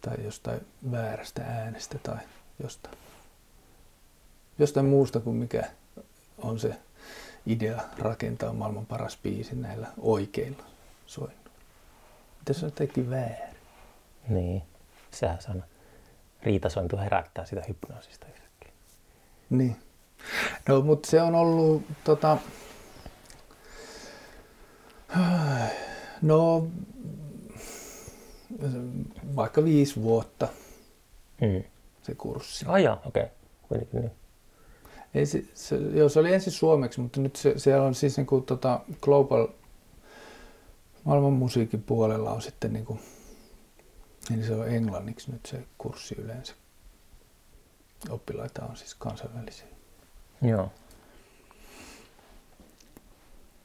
Tai 0.00 0.24
jostain 0.24 0.60
väärästä 0.90 1.42
äänestä 1.42 1.98
tai 1.98 2.18
jostain, 2.62 2.96
jostain 4.58 4.86
muusta 4.86 5.20
kuin 5.20 5.36
mikä 5.36 5.70
on 6.38 6.58
se 6.58 6.74
idea 7.52 7.82
rakentaa 7.98 8.52
maailman 8.52 8.86
paras 8.86 9.18
biisi 9.22 9.56
näillä 9.56 9.86
oikeilla 9.98 10.64
soinnuilla. 11.06 11.50
Mitä 12.38 12.52
se 12.52 12.66
on 12.66 12.72
teki 12.72 13.10
väärin? 13.10 13.56
Niin, 14.28 14.62
sehän 15.10 15.38
on. 15.48 15.64
Riitasointu 16.42 16.98
herättää 16.98 17.46
sitä 17.46 17.62
hypnoosista 17.68 18.26
yhtäkkiä. 18.26 18.72
Niin. 19.50 19.76
No, 20.68 20.80
mutta 20.80 21.10
se 21.10 21.22
on 21.22 21.34
ollut 21.34 21.82
tota, 22.04 22.38
no, 26.22 26.66
vaikka 29.36 29.64
viisi 29.64 30.02
vuotta 30.02 30.48
hmm. 31.40 31.64
se 32.02 32.14
kurssi. 32.14 32.64
Ai 32.68 32.88
okei. 32.88 33.24
Okay. 33.70 33.86
Niin. 33.92 34.10
Ei, 35.14 35.26
se, 35.26 35.44
se, 35.54 35.76
joo, 35.76 36.08
se 36.08 36.20
oli 36.20 36.34
ensin 36.34 36.52
suomeksi, 36.52 37.00
mutta 37.00 37.20
nyt 37.20 37.36
se, 37.36 37.54
siellä 37.56 37.86
on 37.86 37.94
siis 37.94 38.16
niinku, 38.16 38.40
tota, 38.40 38.80
global 39.00 39.48
maailman 41.04 41.32
musiikin 41.32 41.82
puolella 41.82 42.30
on 42.30 42.42
sitten 42.42 42.72
niinku, 42.72 42.98
niin 44.30 44.46
se 44.46 44.54
on 44.54 44.68
englanniksi 44.68 45.32
nyt 45.32 45.46
se 45.46 45.64
kurssi 45.78 46.14
yleensä. 46.18 46.54
Oppilaita 48.10 48.64
on 48.64 48.76
siis 48.76 48.94
kansainvälisiä. 48.94 49.66
Joo. 50.42 50.72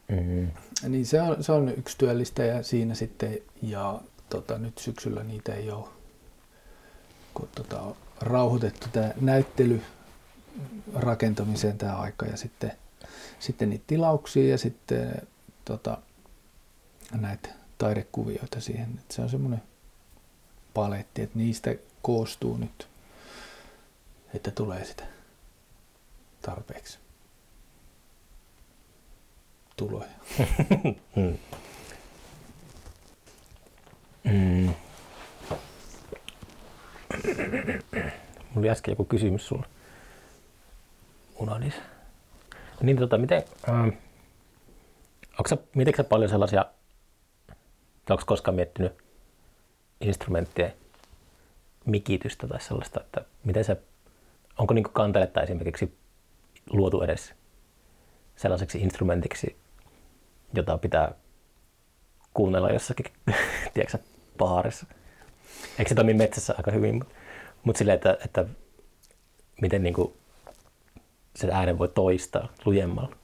Mm-hmm. 0.07 0.51
Niin 0.87 1.05
se 1.05 1.21
on, 1.21 1.43
se 1.43 1.51
on 1.51 1.73
yksi 1.77 1.97
työllistäjä 1.97 2.63
siinä 2.63 2.95
sitten 2.95 3.37
ja 3.61 4.01
tota, 4.29 4.57
nyt 4.57 4.77
syksyllä 4.77 5.23
niitä 5.23 5.53
ei 5.53 5.71
ole, 5.71 5.87
kun 7.33 7.49
tota, 7.55 7.79
on 7.81 7.95
rauhoitettu 8.21 8.87
tämä 8.91 9.11
näyttely 9.21 9.81
rakentamiseen 10.93 11.77
tämä 11.77 11.95
aika 11.95 12.25
ja 12.25 12.37
sitten, 12.37 12.71
sitten 13.39 13.69
niitä 13.69 13.83
tilauksia 13.87 14.49
ja 14.49 14.57
sitten 14.57 15.27
tota, 15.65 15.97
näitä 17.11 17.49
taidekuvioita 17.77 18.61
siihen. 18.61 18.99
Et 18.99 19.11
se 19.11 19.21
on 19.21 19.29
semmoinen 19.29 19.61
paletti, 20.73 21.21
että 21.21 21.37
niistä 21.37 21.75
koostuu 22.01 22.57
nyt, 22.57 22.87
että 24.33 24.51
tulee 24.51 24.85
sitä 24.85 25.03
tarpeeksi 26.41 26.99
tuloja. 29.77 30.09
mm. 31.15 31.37
Mulla 38.53 38.55
oli 38.55 38.69
äsken 38.69 38.91
joku 38.91 39.05
kysymys 39.05 39.47
sulla. 39.47 39.74
Unohdin. 41.39 41.73
Niin 42.81 42.97
tota, 42.97 43.17
miten, 43.17 43.43
ähm, 43.69 43.89
sä, 45.49 45.57
sä 45.97 46.03
paljon 46.03 46.29
sellaisia, 46.29 46.65
onko 48.09 48.23
koskaan 48.25 48.55
miettinyt 48.55 48.93
instrumenttien 50.01 50.73
mikitystä 51.85 52.47
tai 52.47 52.61
sellaista, 52.61 53.01
että 53.01 53.25
miten 53.43 53.63
se, 53.63 53.77
onko 54.57 54.73
niin 54.73 54.83
kanteletta 54.83 55.41
esimerkiksi 55.41 55.97
luotu 56.69 57.01
edes 57.01 57.33
sellaiseksi 58.35 58.81
instrumentiksi, 58.81 59.55
jota 60.53 60.77
pitää 60.77 61.11
kuunnella 62.33 62.69
jossakin, 62.69 63.05
tiedätkö 63.73 63.97
baarissa. 64.37 64.85
Eikö 65.79 65.89
se 65.89 65.95
toimi 65.95 66.13
metsässä 66.13 66.55
aika 66.57 66.71
hyvin, 66.71 66.95
mutta 66.95 67.15
mut 67.63 67.75
silleen, 67.75 67.95
että, 67.95 68.17
että 68.25 68.45
miten 69.61 69.83
niin 69.83 69.93
kuin 69.93 70.13
sen 71.35 71.49
äänen 71.49 71.77
voi 71.77 71.87
toistaa 71.87 72.47
lujemmalla. 72.65 73.15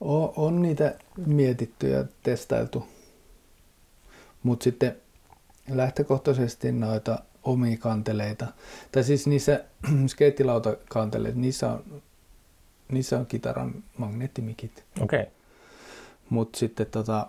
On, 0.00 0.32
on 0.36 0.62
niitä 0.62 0.98
mietitty 1.26 1.88
ja 1.88 2.04
testailtu, 2.22 2.86
mutta 4.42 4.64
sitten 4.64 4.96
lähtökohtaisesti 5.70 6.72
noita 6.72 7.18
omia 7.42 7.76
kanteleita. 7.76 8.46
Tai 8.92 9.04
siis 9.04 9.26
niissä 9.26 9.64
skeittilautakanteleita, 10.06 11.38
niissä 11.38 11.70
on, 11.70 12.02
niissä 12.88 13.18
on 13.18 13.26
kitaran 13.26 13.84
magneettimikit. 13.96 14.84
Okei. 15.00 15.20
Okay. 15.20 15.32
Mutta 16.30 16.58
sitten 16.58 16.86
tota, 16.86 17.26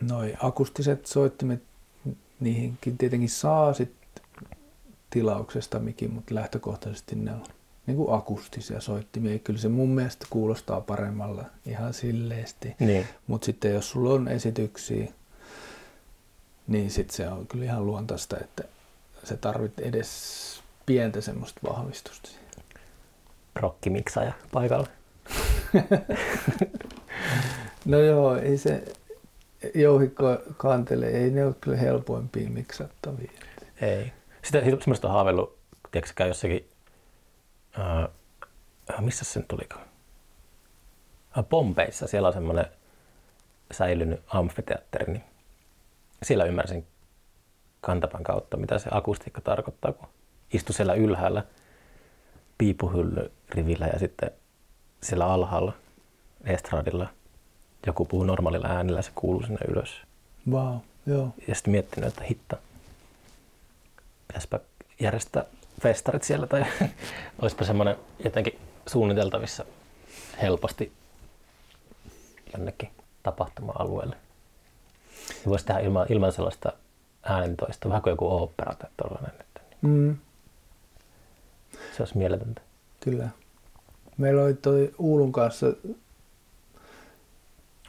noi 0.00 0.34
akustiset 0.42 1.06
soittimet, 1.06 1.62
niihinkin 2.40 2.98
tietenkin 2.98 3.28
saa 3.28 3.72
sit 3.72 3.92
tilauksesta 5.16 5.78
mikin, 5.78 6.10
mutta 6.10 6.34
lähtökohtaisesti 6.34 7.16
ne 7.16 7.32
on 7.32 7.44
niin 7.86 7.96
kuin 7.96 8.12
akustisia 8.14 8.80
soittimia. 8.80 9.38
Kyllä 9.38 9.58
se 9.58 9.68
mun 9.68 9.88
mielestä 9.88 10.26
kuulostaa 10.30 10.80
paremmalla 10.80 11.44
ihan 11.66 11.94
silleesti. 11.94 12.76
Niin. 12.78 13.06
Mutta 13.26 13.44
sitten 13.44 13.74
jos 13.74 13.90
sulla 13.90 14.14
on 14.14 14.28
esityksiä, 14.28 15.12
niin 16.66 16.90
sitten 16.90 17.16
se 17.16 17.28
on 17.28 17.46
kyllä 17.46 17.64
ihan 17.64 17.86
luontaista, 17.86 18.36
että 18.40 18.64
se 19.24 19.36
tarvit 19.36 19.80
edes 19.80 20.60
pientä 20.86 21.20
semmoista 21.20 21.60
vahvistusta. 21.68 22.28
Rokkimiksaja 23.54 24.32
paikalla. 24.52 24.86
No 27.84 27.98
joo, 27.98 28.36
ei 28.36 28.58
se 28.58 28.84
jouhikko 29.74 30.38
kantele, 30.56 31.06
ei 31.06 31.30
ne 31.30 31.46
ole 31.46 31.54
kyllä 31.60 31.76
helpoimpia 31.76 32.50
miksattavia. 32.50 33.30
Ei. 33.80 34.12
Sitä, 34.46 34.64
sitä 34.64 34.76
semmoista 34.80 35.08
on 35.08 35.14
haaveillut, 35.14 35.58
tiedätkö, 35.90 36.12
käy 36.16 36.28
jossakin, 36.28 36.68
ää, 37.78 38.08
missä 39.00 39.24
se 39.24 39.40
nyt 39.40 39.48
tulikaan? 39.48 39.86
Ää, 41.36 41.42
Pompeissa, 41.42 42.06
siellä 42.06 42.28
on 42.28 42.34
semmoinen 42.34 42.66
säilynyt 43.70 44.20
amfiteatteri, 44.26 45.12
niin 45.12 45.24
siellä 46.22 46.44
ymmärsin 46.44 46.86
kantapän 47.80 48.22
kautta, 48.22 48.56
mitä 48.56 48.78
se 48.78 48.88
akustiikka 48.92 49.40
tarkoittaa, 49.40 49.92
kun 49.92 50.08
istu 50.52 50.72
siellä 50.72 50.94
ylhäällä 50.94 51.44
piipuhylly 52.58 53.32
rivillä 53.48 53.86
ja 53.86 53.98
sitten 53.98 54.30
siellä 55.02 55.26
alhaalla 55.26 55.72
estradilla 56.44 57.08
joku 57.86 58.04
puhuu 58.04 58.24
normaalilla 58.24 58.68
äänellä, 58.68 59.02
se 59.02 59.10
kuuluu 59.14 59.42
sinne 59.42 59.60
ylös. 59.68 60.02
Vau, 60.50 60.78
joo. 61.06 61.28
Ja 61.48 61.54
sitten 61.54 61.70
miettinyt, 61.70 62.08
että 62.08 62.24
hitta, 62.24 62.56
pitäisipä 64.36 64.60
järjestää 65.00 65.44
festarit 65.82 66.22
siellä 66.22 66.46
tai 66.46 66.64
olisipa 67.42 67.64
semmoinen 67.64 67.96
jotenkin 68.24 68.58
suunniteltavissa 68.86 69.64
helposti 70.42 70.92
jonnekin 72.52 72.90
tapahtuma-alueelle. 73.22 74.16
Ja 75.44 75.50
voisi 75.50 75.66
tehdä 75.66 75.80
ilman, 75.80 76.06
ilman 76.08 76.32
sellaista 76.32 76.72
äänentoista, 77.22 77.88
vähän 77.88 78.02
kuin 78.02 78.10
joku 78.10 78.42
opera 78.42 78.74
tai 78.74 78.90
tollainen. 78.96 79.40
Että 79.40 79.60
niin 79.82 79.92
Mm, 79.92 80.16
se 81.96 82.02
olisi 82.02 82.18
mieletöntä. 82.18 82.60
kyllä. 83.00 83.28
Meillä 84.16 84.42
oli 84.42 84.54
toi 84.54 84.94
Uulun 84.98 85.32
kanssa, 85.32 85.66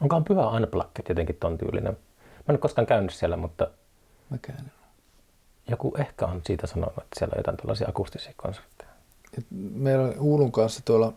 Onkaan 0.00 0.24
pyhä 0.24 0.48
unplugged 0.50 1.04
jotenkin 1.08 1.36
ton 1.36 1.58
tyylinen. 1.58 1.92
Mä 1.92 2.44
en 2.48 2.52
ole 2.52 2.58
koskaan 2.58 2.86
käynyt 2.86 3.12
siellä, 3.14 3.36
mutta 3.36 3.70
en 4.32 4.40
ole. 4.60 4.77
Joku 5.68 5.94
ehkä 5.98 6.26
on 6.26 6.40
siitä 6.46 6.66
sanonut, 6.66 6.98
että 6.98 7.18
siellä 7.18 7.32
on 7.34 7.38
jotain 7.38 7.56
tällaisia 7.56 7.88
akustisia 7.88 8.32
konsertteja. 8.36 8.90
Et 9.38 9.46
meillä 9.74 10.14
Uulun 10.20 10.52
kanssa 10.52 10.82
tuolla 10.84 11.12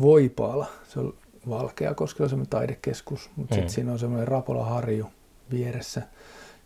Voipaala, 0.00 0.66
se 0.88 1.00
on 1.00 1.14
Valkeakoskella 1.48 2.28
semmoinen 2.28 2.50
taidekeskus, 2.50 3.30
mutta 3.36 3.54
Mm. 3.54 3.56
sitten 3.56 3.74
siinä 3.74 3.92
on 3.92 3.98
semmoinen 3.98 4.28
Rapola 4.28 4.64
Harju 4.64 5.06
vieressä, 5.50 6.02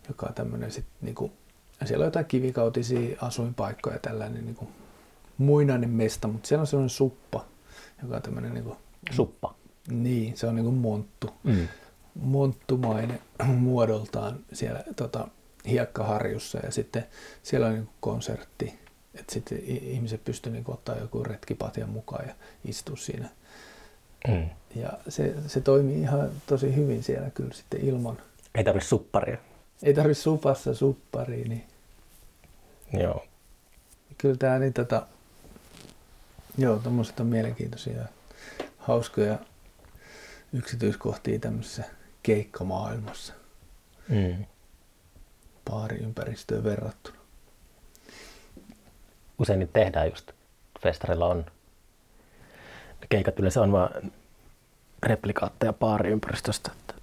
joka 0.09 0.27
on 0.27 0.35
tämmöinen 0.35 0.71
sitten 0.71 0.95
niinku, 1.03 1.33
siellä 1.85 2.03
on 2.03 2.07
jotain 2.07 2.27
kivikautisia 2.27 3.17
asuinpaikkoja 3.21 3.95
ja 3.97 4.01
tällainen 4.01 4.45
niinku 4.45 4.69
muinainen 5.39 5.91
mesta, 5.91 6.29
mutta 6.29 6.47
siellä 6.49 6.61
on 6.61 6.67
semmoinen 6.67 6.91
suppa, 6.91 7.45
joka 8.03 8.17
on 8.17 8.23
tämmöinen 8.23 8.55
niinku, 8.55 8.77
Suppa. 9.13 9.55
niin, 9.91 10.37
se 10.37 10.47
on 10.47 10.55
niinku 10.57 10.71
monttu, 10.73 11.31
Mm. 11.43 11.69
monttumainen 12.15 13.21
muodoltaan 13.47 14.39
siellä 14.53 14.85
tota, 14.97 15.29
hiekkaharjussa 15.69 16.59
ja 16.59 16.71
sitten 16.73 17.07
siellä 17.43 17.67
on 17.67 17.73
niinku 17.75 17.93
konsertti, 18.01 18.79
että 19.15 19.33
sitten 19.33 19.59
ihmiset 19.67 20.25
pystyvät 20.25 20.55
niinku 20.55 20.73
ottaa 20.73 20.97
joku 20.97 21.25
retkipatjan 21.25 21.91
mukaan 21.91 22.29
ja 22.29 22.35
istua 22.65 22.97
siinä. 22.97 23.29
Mm. 24.29 24.51
Ja 24.75 24.93
se, 25.09 25.35
se 25.47 25.61
toimii 25.61 26.01
ihan 26.01 26.31
tosi 26.47 26.77
hyvin 26.77 27.03
siellä 27.03 27.31
kyllä 27.31 27.55
sitten 27.55 27.81
ilman. 27.81 28.19
Ei 28.55 28.65
tarvitse 28.65 28.89
supparia. 28.89 29.39
Ei 29.83 29.95
tarvitse 29.95 30.23
supassa 30.23 30.75
suppariin, 30.75 31.49
niin 31.49 31.65
Joo. 32.93 33.27
kyllä 34.19 34.37
tämä 34.37 34.59
niin 34.59 34.73
tota, 34.73 35.07
joo, 36.59 36.79
tommoset 36.79 37.21
on 37.21 37.27
mielenkiintoisia 37.27 37.97
ja 37.97 38.07
hauskoja 38.79 39.39
yksityiskohtia 40.53 41.39
tämmöisessä 41.39 41.85
keikkamaailmassa 42.23 43.33
Mm. 44.11 44.45
Baariympäristöön 45.71 46.65
verrattuna. 46.65 47.17
Usein 49.39 49.59
niitä 49.59 49.73
tehdään 49.73 50.11
just, 50.11 50.31
festareilla 50.81 51.27
on, 51.27 51.39
ne 53.01 53.07
keikat 53.09 53.39
yleensä 53.39 53.63
on 53.63 53.73
vaan 53.73 54.13
replikaatteja 55.03 55.73
baariympäristöstä. 55.73 56.71
Että 56.81 56.95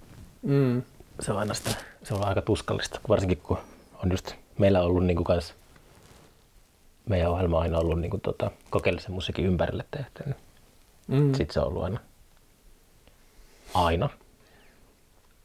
Mm. 0.42 0.82
se 1.20 1.32
on 1.32 1.38
aina 1.38 1.54
sitä, 1.54 1.70
se 2.02 2.14
on 2.14 2.24
aika 2.24 2.42
tuskallista, 2.42 3.00
varsinkin 3.08 3.38
kun 3.38 3.58
on 4.04 4.10
just, 4.10 4.32
meillä 4.58 4.82
ollut 4.82 5.04
niin 5.06 5.16
kuin 5.16 5.24
kans, 5.24 5.54
meidän 7.06 7.30
ohjelma 7.30 7.56
on 7.56 7.62
aina 7.62 7.78
ollut 7.78 8.00
niin 8.00 8.10
kuin 8.10 8.20
tota, 8.20 8.50
kokeellisen 8.70 9.12
musiikin 9.12 9.44
ympärille 9.46 9.84
tehty, 9.90 10.22
niin 10.24 10.36
Mm. 11.08 11.34
sitten 11.34 11.54
se 11.54 11.60
on 11.60 11.66
ollut 11.66 11.84
aina, 11.84 12.00
aina 13.74 14.08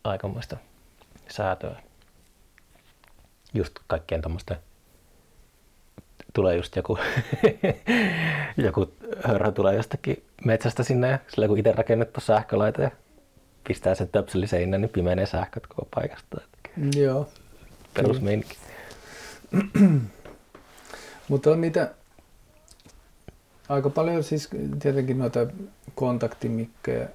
aikamoista 0.03 0.57
säätöä. 1.29 1.81
Just 3.53 3.73
kaikkien 3.87 4.21
tuommoisten, 4.21 4.57
tulee 6.33 6.55
just 6.55 6.75
joku, 6.75 6.97
joku 8.57 8.91
hörhö 9.23 9.51
tulee 9.51 9.75
jostakin 9.75 10.23
metsästä 10.45 10.83
sinne 10.83 11.09
ja 11.09 11.19
sillä 11.27 11.47
kun 11.47 11.57
itse 11.57 11.71
rakennettu 11.71 12.21
sähkölaite 12.21 12.83
ja 12.83 12.91
pistää 13.67 13.95
sen 13.95 14.09
töpseli 14.11 14.47
seinään, 14.47 14.81
niin 14.81 14.89
pimenee 14.89 15.25
sähköt 15.25 15.67
koko 15.67 15.87
paikasta. 15.95 16.41
Joo, 16.95 17.29
Perusmeininki. 17.93 18.57
mutta 21.29 21.51
on 21.51 21.61
niitä 21.61 21.93
aika 23.69 23.89
paljon 23.89 24.23
siis 24.23 24.49
tietenkin 24.79 25.17
noita 25.17 25.39
kontaktimikkejä 25.95 27.09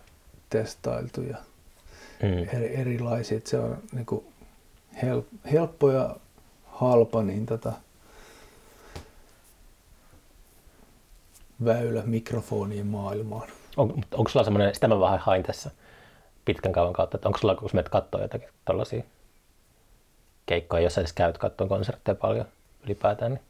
testailtu 0.50 1.22
ja 1.22 1.36
Mm. 2.22 2.56
eri, 2.56 2.76
erilaisia. 2.76 3.38
että 3.38 3.50
Se 3.50 3.58
on 3.58 3.78
niinku 3.92 4.24
hel, 5.02 5.22
helppo 5.52 5.90
ja 5.92 6.16
halpa 6.80 7.22
niin 7.22 7.46
tota, 7.46 7.72
väylä 11.64 12.02
mikrofonien 12.02 12.86
maailmaan. 12.86 13.48
On, 13.76 13.90
onko 14.12 14.28
sulla 14.28 14.44
semmoinen, 14.44 14.74
sitä 14.74 14.88
mä 14.88 15.00
vähän 15.00 15.18
hain 15.18 15.42
tässä 15.42 15.70
pitkän 16.44 16.72
kauan 16.72 16.92
kautta, 16.92 17.16
että 17.16 17.28
onko 17.28 17.38
sulla, 17.38 17.54
kun 17.54 17.70
menet 17.72 17.88
katsoa 17.88 18.22
jotakin 18.22 18.48
tällaisia 18.64 19.02
keikkoja, 20.46 20.82
jos 20.82 20.94
sä 20.94 21.00
edes 21.00 21.12
käyt 21.12 21.38
katsoa 21.38 21.68
konsertteja 21.68 22.14
paljon 22.14 22.46
ylipäätään, 22.84 23.32
niin 23.32 23.42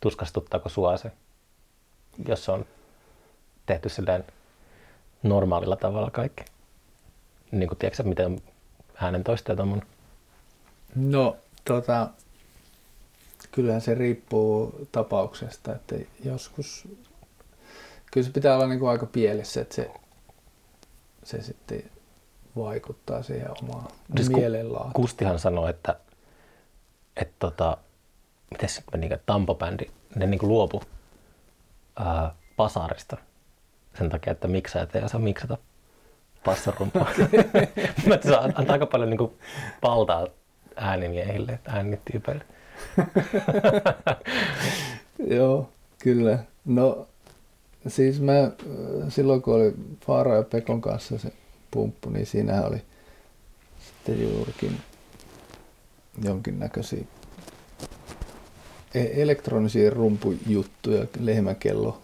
tuskastuttaako 0.00 0.68
sua 0.68 0.96
se, 0.96 1.12
jos 2.28 2.44
se 2.44 2.52
on 2.52 2.66
tehty 3.66 3.88
silleen 3.88 4.24
normaalilla 5.22 5.76
tavalla 5.76 6.10
kaikki? 6.10 6.44
Niin 7.50 7.68
kuin 7.68 7.78
tiedätkö, 7.78 8.02
miten 8.02 8.42
äänentoista 8.94 9.52
ja 9.52 9.56
tommonen? 9.56 9.86
No, 10.94 11.36
tota, 11.64 12.08
kyllähän 13.50 13.80
se 13.80 13.94
riippuu 13.94 14.88
tapauksesta, 14.92 15.72
että 15.72 15.94
joskus, 16.24 16.88
kyllä 18.12 18.26
se 18.26 18.32
pitää 18.32 18.54
olla 18.54 18.66
niin 18.66 18.78
kuin 18.78 18.90
aika 18.90 19.06
pielessä, 19.06 19.60
että 19.60 19.74
se, 19.74 19.90
se 21.24 21.42
sitten 21.42 21.82
vaikuttaa 22.56 23.22
siihen 23.22 23.50
omaan 23.62 23.90
Siis 24.16 24.30
mielenlaatuun. 24.30 24.92
Kustihan 24.92 25.38
sanoi, 25.38 25.70
että, 25.70 25.96
että 27.16 27.34
tota, 27.38 27.76
miten 28.50 28.68
se 28.68 28.82
meni, 28.92 29.08
Tampo-bändi, 29.26 29.90
ne 30.14 30.26
niin 30.26 30.40
luopu 30.42 30.82
ää, 31.96 32.34
pasarista 32.56 33.16
sen 33.98 34.08
takia, 34.08 34.32
että 34.32 34.48
miksaajat 34.48 34.96
ei 34.96 35.02
osaa 35.02 35.20
miksata 35.20 35.58
passarumpua. 36.44 37.06
Mä 38.06 38.18
antaa 38.54 38.72
aika 38.72 38.86
paljon 38.86 39.10
niin 39.10 39.18
kuin, 39.18 39.38
valtaa 39.82 40.26
äänimiehille, 40.76 41.58
äänityypeille. 41.66 42.44
Joo, 45.36 45.68
kyllä. 45.98 46.38
No, 46.64 47.08
siis 47.88 48.20
mä 48.20 48.40
äh, 48.42 48.50
silloin 49.08 49.42
kun 49.42 49.54
oli 49.54 49.74
Faara 50.06 50.36
ja 50.36 50.42
Pekon 50.42 50.80
kanssa 50.80 51.18
se 51.18 51.32
pumppu, 51.70 52.10
niin 52.10 52.26
siinähän 52.26 52.66
oli 52.66 52.82
sitten 53.78 54.22
juurikin 54.22 54.80
jonkinnäköisiä 56.24 57.04
e- 58.94 59.22
elektronisia 59.22 59.90
rumpujuttuja, 59.90 61.06
lehmäkello, 61.20 62.02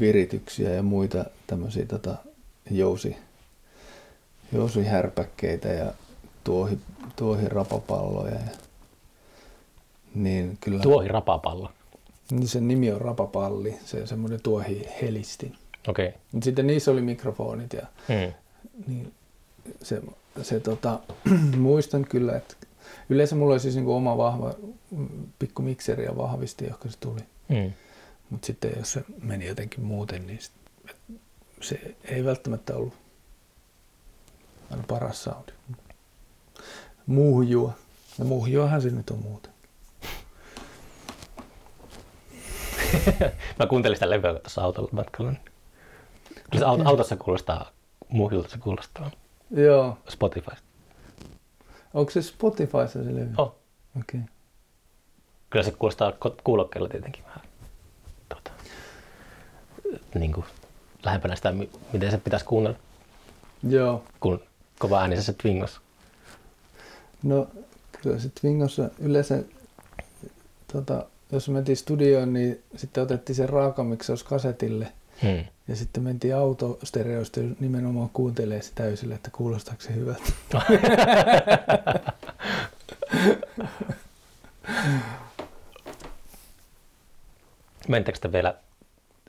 virityksiä 0.00 0.70
ja 0.70 0.82
muita 0.82 1.24
tämmöisiä 1.46 1.86
tota, 1.86 2.16
jousi, 2.70 3.16
jousihärpäkkeitä 4.52 5.68
ja 5.68 5.92
tuohi, 6.48 6.78
tuohirapapalloja. 7.16 8.34
Ja, 8.34 8.40
niin 10.14 10.58
kyllä, 10.60 10.82
Tuohirapapallo. 10.82 11.70
niin 12.30 12.48
sen 12.48 12.68
nimi 12.68 12.92
on 12.92 13.00
rapapalli, 13.00 13.76
se 13.84 14.00
on 14.00 14.08
semmoinen 14.08 14.42
tuohihelistin. 14.42 15.54
Okei. 15.88 16.08
Okay. 16.08 16.20
Sitten 16.42 16.66
niissä 16.66 16.90
oli 16.90 17.00
mikrofonit 17.00 17.72
ja 17.72 17.86
Mm. 18.08 18.32
niin 18.86 19.12
se, 19.82 20.02
se 20.42 20.60
tota, 20.60 20.98
muistan 21.56 22.04
kyllä, 22.04 22.36
että 22.36 22.54
yleensä 23.08 23.36
mulla 23.36 23.52
oli 23.54 23.60
siis 23.60 23.74
niinku 23.74 23.94
oma 23.94 24.16
vahva 24.16 24.54
pikku 25.38 25.62
mikseri 25.62 26.04
ja 26.04 26.16
vahvisti, 26.16 26.64
johon 26.64 26.90
se 26.92 26.98
tuli. 27.00 27.20
Mm. 27.48 27.72
Mutta 28.30 28.46
sitten 28.46 28.72
jos 28.76 28.92
se 28.92 29.04
meni 29.22 29.46
jotenkin 29.46 29.84
muuten, 29.84 30.26
niin 30.26 30.38
sit, 30.40 30.52
se 31.60 31.94
ei 32.04 32.24
välttämättä 32.24 32.74
ollut 32.76 32.94
aina 34.70 34.84
paras 34.88 35.22
soundi. 35.24 35.52
Muuhjua. 37.08 37.72
No 38.18 38.24
muuhjuahan 38.24 38.82
se 38.82 38.90
nyt 38.90 39.10
on 39.10 39.18
muuten. 39.18 39.52
Mä 43.58 43.66
kuuntelin 43.66 43.96
sitä 43.96 44.10
levyä 44.10 44.34
tuossa 44.34 44.62
autolla 44.62 44.88
matkalla. 44.92 45.32
Kyllä 46.34 46.58
se 46.58 46.64
auto, 46.64 46.88
autossa 46.88 47.16
kuulostaa, 47.16 47.70
muhjulta 48.08 48.48
se 48.48 48.58
kuulostaa 48.58 49.10
Joo. 49.50 49.98
Spotify. 50.08 50.50
Onko 51.94 52.10
se 52.10 52.22
Spotifyssa 52.22 53.04
se 53.04 53.14
levy? 53.14 53.30
Oh. 53.36 53.46
Okei. 53.46 54.20
Okay. 54.20 54.20
Kyllä 55.50 55.64
se 55.64 55.70
kuulostaa 55.70 56.12
kuulokkeella 56.44 56.88
tietenkin 56.88 57.24
vähän 57.24 57.40
tota, 58.28 58.50
niin 60.14 60.32
kuin, 60.32 60.46
lähempänä 61.04 61.36
sitä, 61.36 61.52
mi- 61.52 61.70
miten 61.92 62.10
se 62.10 62.18
pitäisi 62.18 62.44
kuunnella, 62.44 62.78
Joo. 63.68 64.04
kun 64.20 64.40
kova 64.78 65.00
äänisessä 65.00 65.32
Twingossa. 65.32 65.80
No 67.22 67.48
kyllä 68.02 68.18
se 68.18 68.30
Twingossa 68.40 68.90
yleensä, 68.98 69.42
tota, 70.72 71.06
jos 71.32 71.48
mentiin 71.48 71.76
studioon, 71.76 72.32
niin 72.32 72.62
sitten 72.76 73.02
otettiin 73.02 73.36
se 73.36 73.46
raakamiksaus 73.46 74.24
kasetille 74.24 74.92
Hmm. 75.22 75.44
ja 75.68 75.76
sitten 75.76 76.02
mentiin 76.02 76.36
autostereosta 76.36 77.40
nimenomaan 77.60 78.10
kuuntelemaan 78.12 78.62
se 78.62 78.72
täysille, 78.74 79.14
että 79.14 79.30
kuulostaako 79.30 79.82
se 79.82 79.94
hyvältä. 79.94 80.32
Mentekö 87.88 88.18
te 88.18 88.32
vielä 88.32 88.54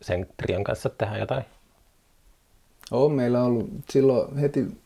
sen 0.02 0.28
trion 0.38 0.64
kanssa 0.64 0.90
tehdä 0.90 1.18
jotain? 1.18 1.44
On 2.92 3.12
meillä 3.12 3.44
ollut, 3.44 3.70
silloin 3.90 4.38
heti, 4.38 4.78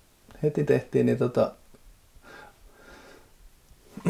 heti 0.43 0.63
tehtiin 0.63 1.05
niin 1.05 1.17
tota, 1.17 1.51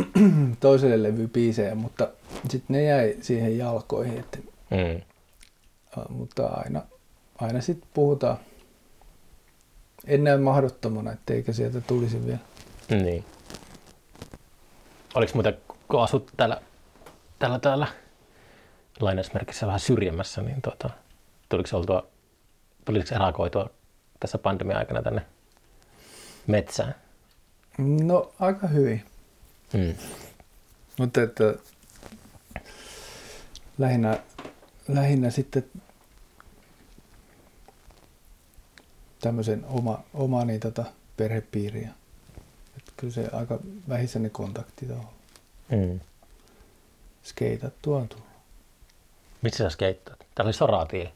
toiselle 0.59 1.03
levy 1.03 1.27
biisejä, 1.27 1.75
mutta 1.75 2.07
sitten 2.49 2.73
ne 2.73 2.83
jäi 2.83 3.17
siihen 3.21 3.57
jalkoihin, 3.57 4.19
että, 4.19 4.37
äh, 5.97 6.05
mutta 6.09 6.47
aina, 6.47 6.81
aina 7.41 7.61
sitten 7.61 7.89
puhutaan. 7.93 8.37
En 10.05 10.23
näe 10.23 10.37
mahdottomana, 10.37 11.11
etteikö 11.11 11.53
sieltä 11.53 11.81
tulisi 11.81 12.25
vielä. 12.25 12.39
Niin. 12.89 13.25
Oliko 15.15 15.31
muuten, 15.33 15.57
kun 15.87 16.03
asut 16.03 16.31
täällä, 16.37 16.61
täällä, 17.39 17.59
täällä 17.59 17.87
lainausmerkissä 18.99 19.67
vähän 19.67 19.79
syrjemmässä, 19.79 20.41
niin 20.41 20.61
tuota, 20.61 20.89
tuliko 21.49 21.77
oltua, 21.77 22.07
tuliko 22.85 23.15
erakoitua 23.15 23.69
tässä 24.19 24.37
pandemia 24.37 24.77
aikana 24.77 25.01
tänne 25.01 25.25
metsään? 26.47 26.95
No 27.77 28.31
aika 28.39 28.67
hyvin, 28.67 29.03
Mm. 29.73 29.95
mutta 30.99 31.21
että 31.21 31.55
lähinnä, 33.77 34.19
lähinnä 34.87 35.29
sitten 35.29 35.65
tämmöisen 39.21 39.65
oma, 39.65 40.03
oma 40.13 40.45
niin 40.45 40.59
tota, 40.59 40.85
perhepiiriä. 41.17 41.89
Että 42.77 42.91
kyllä 42.97 43.13
se 43.13 43.29
aika 43.33 43.59
vähissä 43.89 44.19
ne 44.19 44.29
kontaktit 44.29 44.91
on. 44.91 45.07
Mm. 45.71 45.99
Skeitattua 47.23 47.97
on 47.97 48.07
tullut. 48.09 48.27
Missä 49.41 49.57
sä 49.57 49.69
skeittaat? 49.69 50.19
Täällä 50.19 50.47
oli 50.47 50.53
soratie. 50.53 51.11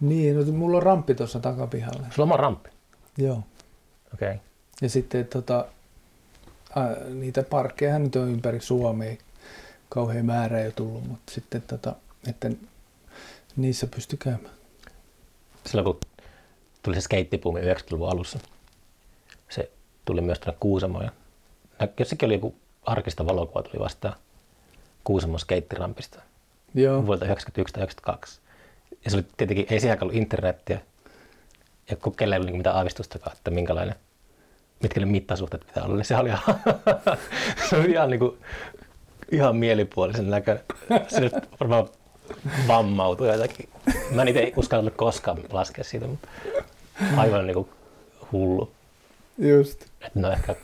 Niin, 0.00 0.36
no, 0.36 0.52
mulla 0.52 0.76
on 0.76 0.82
ramppi 0.82 1.14
tuossa 1.14 1.40
takapihalle. 1.40 2.06
Sulla 2.10 2.34
on 2.34 2.40
ramppi. 2.40 2.70
Joo. 3.18 3.42
Okei. 4.14 4.28
Okay. 4.28 4.38
Ja 4.82 4.88
sitten 4.88 5.26
tota, 5.26 5.66
niitä 7.14 7.42
parkkeja 7.42 7.98
nyt 7.98 8.16
on 8.16 8.28
ympäri 8.28 8.60
Suomea. 8.60 9.16
Kauhean 9.88 10.26
määrä 10.26 10.58
ei 10.58 10.64
ole 10.64 10.72
tullut, 10.72 11.08
mutta 11.08 11.32
sitten 11.32 11.62
tota, 11.62 11.94
että 12.28 12.50
niissä 13.56 13.86
pysty 13.86 14.16
käymään. 14.16 14.54
Silloin 15.66 15.84
kun 15.84 16.00
tuli 16.82 16.94
se 16.94 17.00
skeittipuumi 17.00 17.60
90-luvun 17.60 18.08
alussa, 18.08 18.38
se 19.48 19.70
tuli 20.04 20.20
myös 20.20 20.38
tuonne 20.38 20.56
Kuusamoon. 20.60 21.10
Jossakin 21.98 22.26
oli 22.26 22.34
joku 22.34 22.54
arkista 22.82 23.26
valokuva 23.26 23.62
tuli 23.62 23.84
vastaan 23.84 24.14
Kuusamon 25.04 25.40
skeittirampista 25.40 26.22
Joo. 26.74 27.06
vuodelta 27.06 27.26
1991 27.26 27.74
tai 27.74 27.80
1992. 27.80 28.40
Ja 29.04 29.10
se 29.10 29.16
oli 29.16 29.26
tietenkin, 29.36 29.66
ei 29.70 29.80
siihen 29.80 29.98
ollut 30.02 30.14
internettiä. 30.14 30.80
Ja 31.90 31.96
kun 31.96 32.16
kelle 32.16 32.34
ei 32.34 32.36
ollut 32.36 32.46
niinku 32.46 32.58
mitään 32.58 32.76
aavistustakaan, 32.76 33.36
että 33.36 33.50
minkälainen, 33.50 33.94
mitkä 34.84 35.00
ne 35.00 35.06
mittasuhteet 35.06 35.66
pitää 35.66 35.84
olla, 35.84 35.96
niin 35.96 36.04
se 36.04 36.16
oli 36.16 36.28
ihan, 36.28 36.42
se 37.70 37.76
oli 37.76 37.90
ihan, 37.90 38.10
niinku, 38.10 38.38
ihan 39.32 39.56
mielipuolisen 39.56 40.30
näköinen. 40.30 40.64
Se 41.08 41.20
nyt 41.20 41.32
varmaan 41.60 41.88
vammautui 42.68 43.28
jotakin. 43.28 43.68
Mä 44.10 44.22
en 44.22 44.28
itse 44.28 44.52
uskaltanut 44.56 44.94
koskaan 44.96 45.38
laskea 45.52 45.84
siitä, 45.84 46.06
mutta 46.06 46.28
aivan 47.16 47.46
niinku 47.46 47.68
hullu. 48.32 48.72
Just. 49.38 49.82
Että 49.82 50.20
no 50.20 50.30
ehkä 50.30 50.56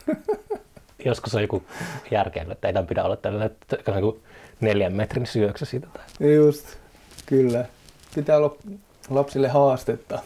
joskus 1.04 1.34
on 1.34 1.42
joku 1.42 1.62
järkeily, 2.10 2.52
että 2.52 2.68
ei 2.68 2.74
tämän 2.74 2.86
pidä 2.86 3.04
olla 3.04 3.16
tällainen 3.16 3.50
että 3.72 3.90
joku 3.90 4.20
neljän 4.60 4.92
metrin 4.92 5.26
syöksy 5.26 5.64
siitä. 5.64 5.86
Tai. 5.92 6.34
Just. 6.34 6.66
Kyllä. 7.26 7.64
Pitää 8.14 8.36
olla 8.36 8.56
lapsille 9.10 9.48
haastetta. 9.48 10.18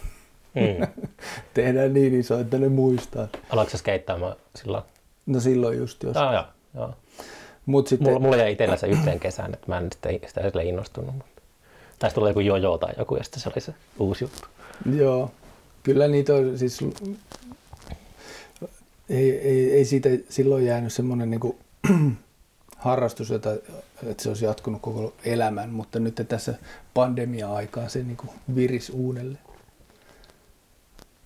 Mm. 0.55 1.05
Tehdään 1.55 1.95
niin 1.95 2.21
iso, 2.21 2.41
että 2.41 2.59
ne 2.59 2.69
muistaa. 2.69 3.29
Aloitko 3.51 3.79
skeittaamaan 3.79 4.37
silloin? 4.57 4.85
No 5.27 5.41
silloin 5.41 5.79
just 5.79 6.03
jos. 6.03 6.17
Joo, 6.17 6.33
joo. 6.33 6.45
joo. 6.75 6.95
Mut 7.67 7.89
sitten, 7.89 8.09
Mulla, 8.09 8.21
mulla 8.21 8.37
jäi 8.37 8.53
itsellä 8.53 8.77
se 8.77 8.87
yhteen 8.87 9.21
kesään, 9.21 9.55
että 9.55 9.67
mä 9.69 9.79
en 9.79 9.89
sitten 9.93 10.21
sitä 10.27 10.43
sille 10.43 10.65
innostunut. 10.65 11.15
Mutta... 11.15 11.43
Taisi 11.99 12.15
tulla 12.15 12.29
joku 12.29 12.41
jojo 12.41 12.79
tai 12.79 12.93
joku, 12.99 13.17
ja 13.17 13.25
sitten 13.25 13.41
se 13.41 13.49
oli 13.49 13.61
se 13.61 13.75
uusi 13.99 14.25
juttu. 14.25 14.49
Joo, 14.97 15.31
kyllä 15.83 16.09
niitä 16.09 16.35
on 16.35 16.59
siis, 16.59 16.79
ei, 19.09 19.39
ei, 19.39 19.73
ei 19.73 19.85
siitä 19.85 20.09
silloin 20.29 20.67
jäänyt 20.67 20.93
semmoinen 20.93 21.31
niinku 21.31 21.59
harrastus, 22.77 23.31
jota, 23.31 23.53
että 24.07 24.23
se 24.23 24.29
olisi 24.29 24.45
jatkunut 24.45 24.83
koko 24.83 25.15
elämän, 25.25 25.71
mutta 25.71 25.99
nyt 25.99 26.23
tässä 26.29 26.55
pandemia-aikaa 26.95 27.89
se 27.89 28.03
niinku 28.03 28.27
viris 28.55 28.91
uudelleen. 28.91 29.43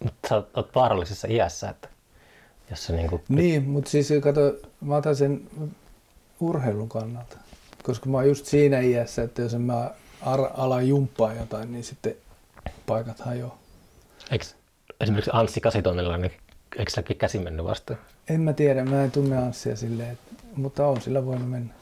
Mutta 0.05 0.29
sä 0.29 0.43
oot, 0.55 0.75
vaarallisessa 0.75 1.29
iässä, 1.31 1.69
että 1.69 1.89
jos 2.71 2.87
se 2.87 2.93
niinku... 2.93 3.21
Niin, 3.29 3.69
mutta 3.69 3.91
siis 3.91 4.13
kato, 4.23 4.41
mä 4.81 4.97
otan 4.97 5.17
sen 5.17 5.43
urheilun 6.41 6.89
kannalta, 6.89 7.37
koska 7.83 8.09
mä 8.09 8.17
oon 8.17 8.29
just 8.29 8.47
siinä 8.47 8.81
iässä, 8.81 9.23
että 9.23 9.43
jos 9.43 9.55
mä 9.59 9.91
ar- 10.23 10.51
ala 10.57 10.83
jumppaa 10.83 11.35
jotain, 11.35 11.73
niin 11.73 11.85
sitten 11.85 12.15
paikat 12.87 13.21
hajoaa. 13.21 13.59
Eikö 14.31 14.45
esimerkiksi 15.01 15.31
Anssi 15.35 15.61
Kasitonnella, 15.61 16.17
niin 16.17 16.33
eikö 16.79 16.91
silläkin 16.91 17.17
käsi 17.17 17.39
mennyt 17.39 17.65
vastaan? 17.67 18.01
En 18.29 18.41
mä 18.41 18.53
tiedä, 18.53 18.85
mä 18.85 19.05
en 19.05 19.11
tunne 19.11 19.37
Anssia 19.37 19.77
silleen, 19.77 20.11
että, 20.11 20.35
mutta 20.57 20.87
on 20.87 21.01
sillä 21.01 21.27
voinut 21.27 21.51
mennä. 21.51 21.75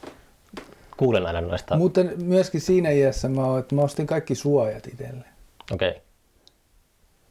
Kuulen 0.97 1.25
aina 1.25 1.41
noista. 1.41 1.77
Mutta 1.77 2.01
myöskin 2.23 2.61
siinä 2.61 2.89
iässä 2.89 3.29
mä, 3.29 3.45
oon, 3.45 3.59
että 3.59 3.75
mä 3.75 3.81
ostin 3.81 4.07
kaikki 4.07 4.35
suojat 4.35 4.87
itselle. 4.87 5.25
Okei. 5.71 5.89
Okay. 5.89 6.01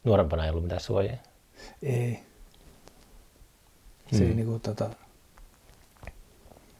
Nuorempana 0.07 0.43
ei 0.43 0.49
ollut 0.49 0.63
mitään 0.63 0.81
suojia. 0.81 1.17
Ei. 1.83 2.19
Se 4.11 4.23
ei 4.23 4.27
Hmm. 4.27 4.35
niinku 4.35 4.59
tota... 4.59 4.89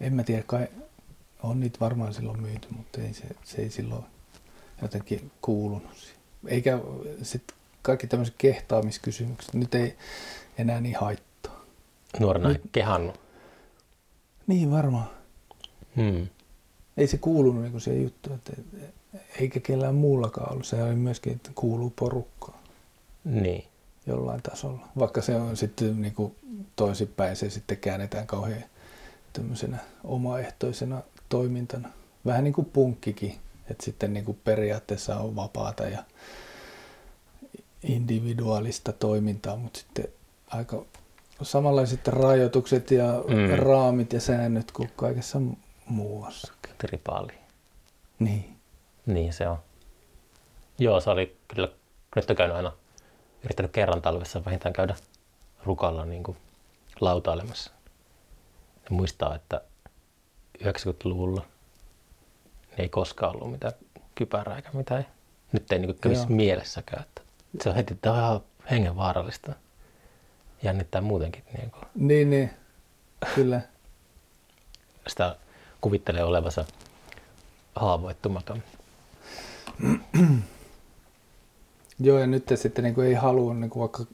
En 0.01 0.13
mä 0.13 0.23
tiedä, 0.23 0.43
kai 0.47 0.67
on 1.43 1.59
niitä 1.59 1.79
varmaan 1.79 2.13
silloin 2.13 2.41
myyty, 2.41 2.67
mutta 2.77 3.01
ei 3.01 3.13
se, 3.13 3.23
se 3.43 3.61
ei 3.61 3.69
silloin 3.69 4.05
jotenkin 4.81 5.31
kuulunut. 5.41 5.93
siihen. 5.97 6.17
Eikä 6.47 6.79
sit 7.23 7.43
kaikki 7.81 8.07
tämmöiset 8.07 8.35
kehtaamiskysymykset, 8.37 9.53
nyt 9.53 9.75
ei 9.75 9.95
enää 10.57 10.81
niin 10.81 10.95
haittaa. 10.99 11.61
Nuorena 12.19 12.49
Nyt- 12.49 12.57
ei 12.57 12.69
kehannut. 12.71 13.19
Niin 14.47 14.71
varmaan. 14.71 15.09
Hmm. 15.95 16.27
Ei 16.97 17.07
se 17.07 17.17
kuulunut 17.17 17.63
niin 17.63 17.81
siihen 17.81 18.03
juttuun, 18.03 18.35
että 18.35 18.53
eikä 19.39 19.59
kellään 19.59 19.95
muullakaan 19.95 20.51
ollut. 20.51 20.65
Se 20.65 20.83
oli 20.83 20.95
myöskin, 20.95 21.33
että 21.33 21.51
kuuluu 21.55 21.93
porukkaan 21.99 22.56
Niin. 23.27 23.65
jollain 24.07 24.41
tasolla. 24.41 24.87
Vaikka 24.99 25.21
se 25.21 25.35
on 25.35 25.57
sitten 25.57 26.01
niin 26.01 26.13
kuin 26.15 26.35
toisinpäin, 26.75 27.35
se 27.35 27.49
sitten 27.49 27.77
käännetään 27.77 28.27
kauhean 28.27 28.63
tämmöisenä 29.33 29.77
omaehtoisena 30.03 31.01
toimintana. 31.29 31.89
Vähän 32.25 32.43
niin 32.43 32.53
kuin 32.53 32.65
punkkikin, 32.73 33.35
että 33.71 33.85
sitten 33.85 34.13
niin 34.13 34.25
kuin 34.25 34.39
periaatteessa 34.43 35.17
on 35.17 35.35
vapaata 35.35 35.83
ja 35.83 36.03
individuaalista 37.83 38.91
toimintaa, 38.93 39.55
mutta 39.55 39.79
sitten 39.79 40.05
aika 40.47 40.85
samanlaiset 41.41 42.07
rajoitukset 42.07 42.91
ja 42.91 43.23
Mm. 43.27 43.55
raamit 43.63 44.13
ja 44.13 44.19
säännöt 44.21 44.71
kuin 44.71 44.89
kaikessa 44.95 45.39
muuassakin. 45.85 46.73
Tripaali. 46.77 47.33
Niin. 48.19 48.55
Niin 49.05 49.33
se 49.33 49.47
on. 49.47 49.57
Joo, 50.79 50.99
se 50.99 51.09
oli 51.09 51.37
kyllä, 51.47 51.69
nyt 52.15 52.29
on 52.29 52.35
käynyt 52.35 52.55
aina, 52.57 52.71
yrittänyt 53.43 53.71
kerran 53.71 54.01
talvessa 54.01 54.45
vähintään 54.45 54.73
käydä 54.73 54.95
rukalla 55.63 56.05
niin 56.05 56.23
kuin 56.23 56.37
lautailemassa. 56.99 57.71
Ja 58.83 58.95
muistaa, 58.95 59.35
että 59.35 59.61
90-luvulla 60.63 61.45
ei 62.77 62.89
koskaan 62.89 63.35
ollut 63.35 63.51
mitään 63.51 63.73
kypärää 64.15 64.55
eikä 64.55 64.69
mitään. 64.73 65.07
Nyt 65.51 65.71
ei 65.71 65.79
niin 65.79 65.99
kävisi 66.01 66.31
mielessäkään. 66.31 67.03
Että 67.03 67.21
se 67.61 67.69
on 67.69 67.75
heti 67.75 67.93
että 67.93 68.11
on 68.11 68.17
ihan 68.17 68.41
hengenvaarallista. 68.71 69.53
Jännittää 70.63 71.01
muutenkin. 71.01 71.43
Niin 71.57 71.71
kuin 71.71 71.83
Niin, 71.95 72.29
niin. 72.29 72.49
Kyllä. 73.35 73.61
sitä 75.07 75.35
kuvittelee 75.81 76.23
olevansa 76.23 76.65
haavoittumaton. 77.75 78.63
Joo, 81.99 82.19
ja 82.19 82.27
nyt 82.27 82.51
sitten 82.55 82.83
niin 82.83 82.95
kuin 82.95 83.07
ei 83.07 83.13
halua 83.13 83.53
niin 83.53 83.69
kuin 83.69 83.81
vaikka 83.81 84.05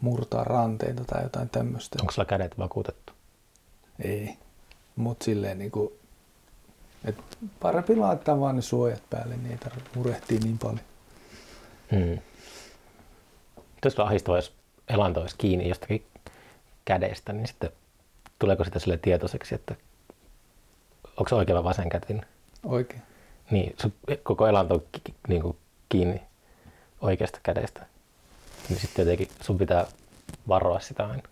murtaa 0.00 0.44
ranteita 0.44 1.04
tai 1.04 1.22
jotain 1.22 1.48
tämmöistä. 1.48 1.98
Onko 2.00 2.12
sulla 2.12 2.26
kädet 2.26 2.58
vakuutettu? 2.58 3.12
Ei. 3.98 4.36
Mutta 4.96 5.24
silleen 5.24 5.58
niin 5.58 5.70
kuin, 5.70 5.92
että 7.04 7.22
parempi 7.60 7.96
laittaa 7.96 8.40
vaan 8.40 8.56
ne 8.56 8.62
suojat 8.62 9.02
päälle, 9.10 9.36
niin 9.36 9.50
ei 9.50 9.58
tarvitse 9.58 9.90
murehtia 9.94 10.40
niin 10.40 10.58
paljon. 10.58 10.80
Mm. 11.92 12.18
Jos 13.84 13.92
sulla 13.94 14.08
ahdistava, 14.08 14.36
jos 14.36 14.52
elanto 14.88 15.20
olisi 15.20 15.36
kiinni 15.38 15.68
jostakin 15.68 16.06
kädestä, 16.84 17.32
niin 17.32 17.46
sitten 17.46 17.70
tuleeko 18.38 18.64
sitä 18.64 18.78
sille 18.78 18.96
tietoiseksi, 18.96 19.54
että 19.54 19.74
onko 21.16 21.28
se 21.28 21.34
oikein 21.34 21.56
vai 21.56 21.64
vasen 21.64 21.88
kätin? 21.88 22.22
Oikein. 22.64 23.02
Niin, 23.50 23.74
sun 23.80 23.92
koko 24.22 24.46
elanto 24.46 24.74
on 24.74 24.82
niin 25.28 25.42
kuin 25.42 25.56
kiinni 25.88 26.22
oikeasta 27.04 27.38
kädestä. 27.42 27.86
Niin 28.68 28.80
sitten 28.80 29.02
jotenkin 29.02 29.28
sun 29.40 29.58
pitää 29.58 29.86
varoa 30.48 30.80
sitä 30.80 31.06
aina. 31.06 31.22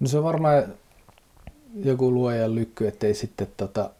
No 0.00 0.08
se 0.08 0.18
on 0.18 0.24
varmaan 0.24 0.64
joku 1.84 2.10
luojan 2.10 2.54
lykky, 2.54 2.88
ettei 2.88 3.14
sitten 3.14 3.48
tota, 3.56 3.90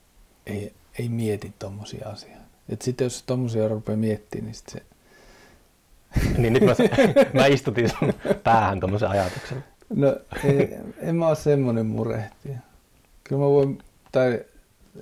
ei, 0.47 0.73
ei 0.99 1.09
mieti 1.09 1.53
tommosia 1.59 2.09
asioita. 2.09 2.43
Et 2.69 2.83
sitten 2.83 3.05
jos 3.05 3.23
tommosia 3.23 3.69
rupeaa 3.69 3.97
miettimään, 3.97 4.45
niin 4.47 4.55
sit 4.55 4.69
se, 4.69 4.83
Niin 6.39 6.53
nyt 6.53 6.63
mä, 6.63 6.75
mä 7.41 7.47
istutin 7.47 7.91
sun 7.91 8.13
päähän 8.45 8.81
tuommoisen 8.81 9.09
ajatuksen. 9.09 9.65
no 9.95 10.17
ei, 10.45 10.77
en 10.99 11.17
mä 11.17 11.29
oo 11.29 11.35
semmonen 11.35 11.87
murehtija. 11.87 12.59
Kyllä 13.25 13.43
mä 13.43 13.49
voin, 13.49 13.79
tai 14.13 14.45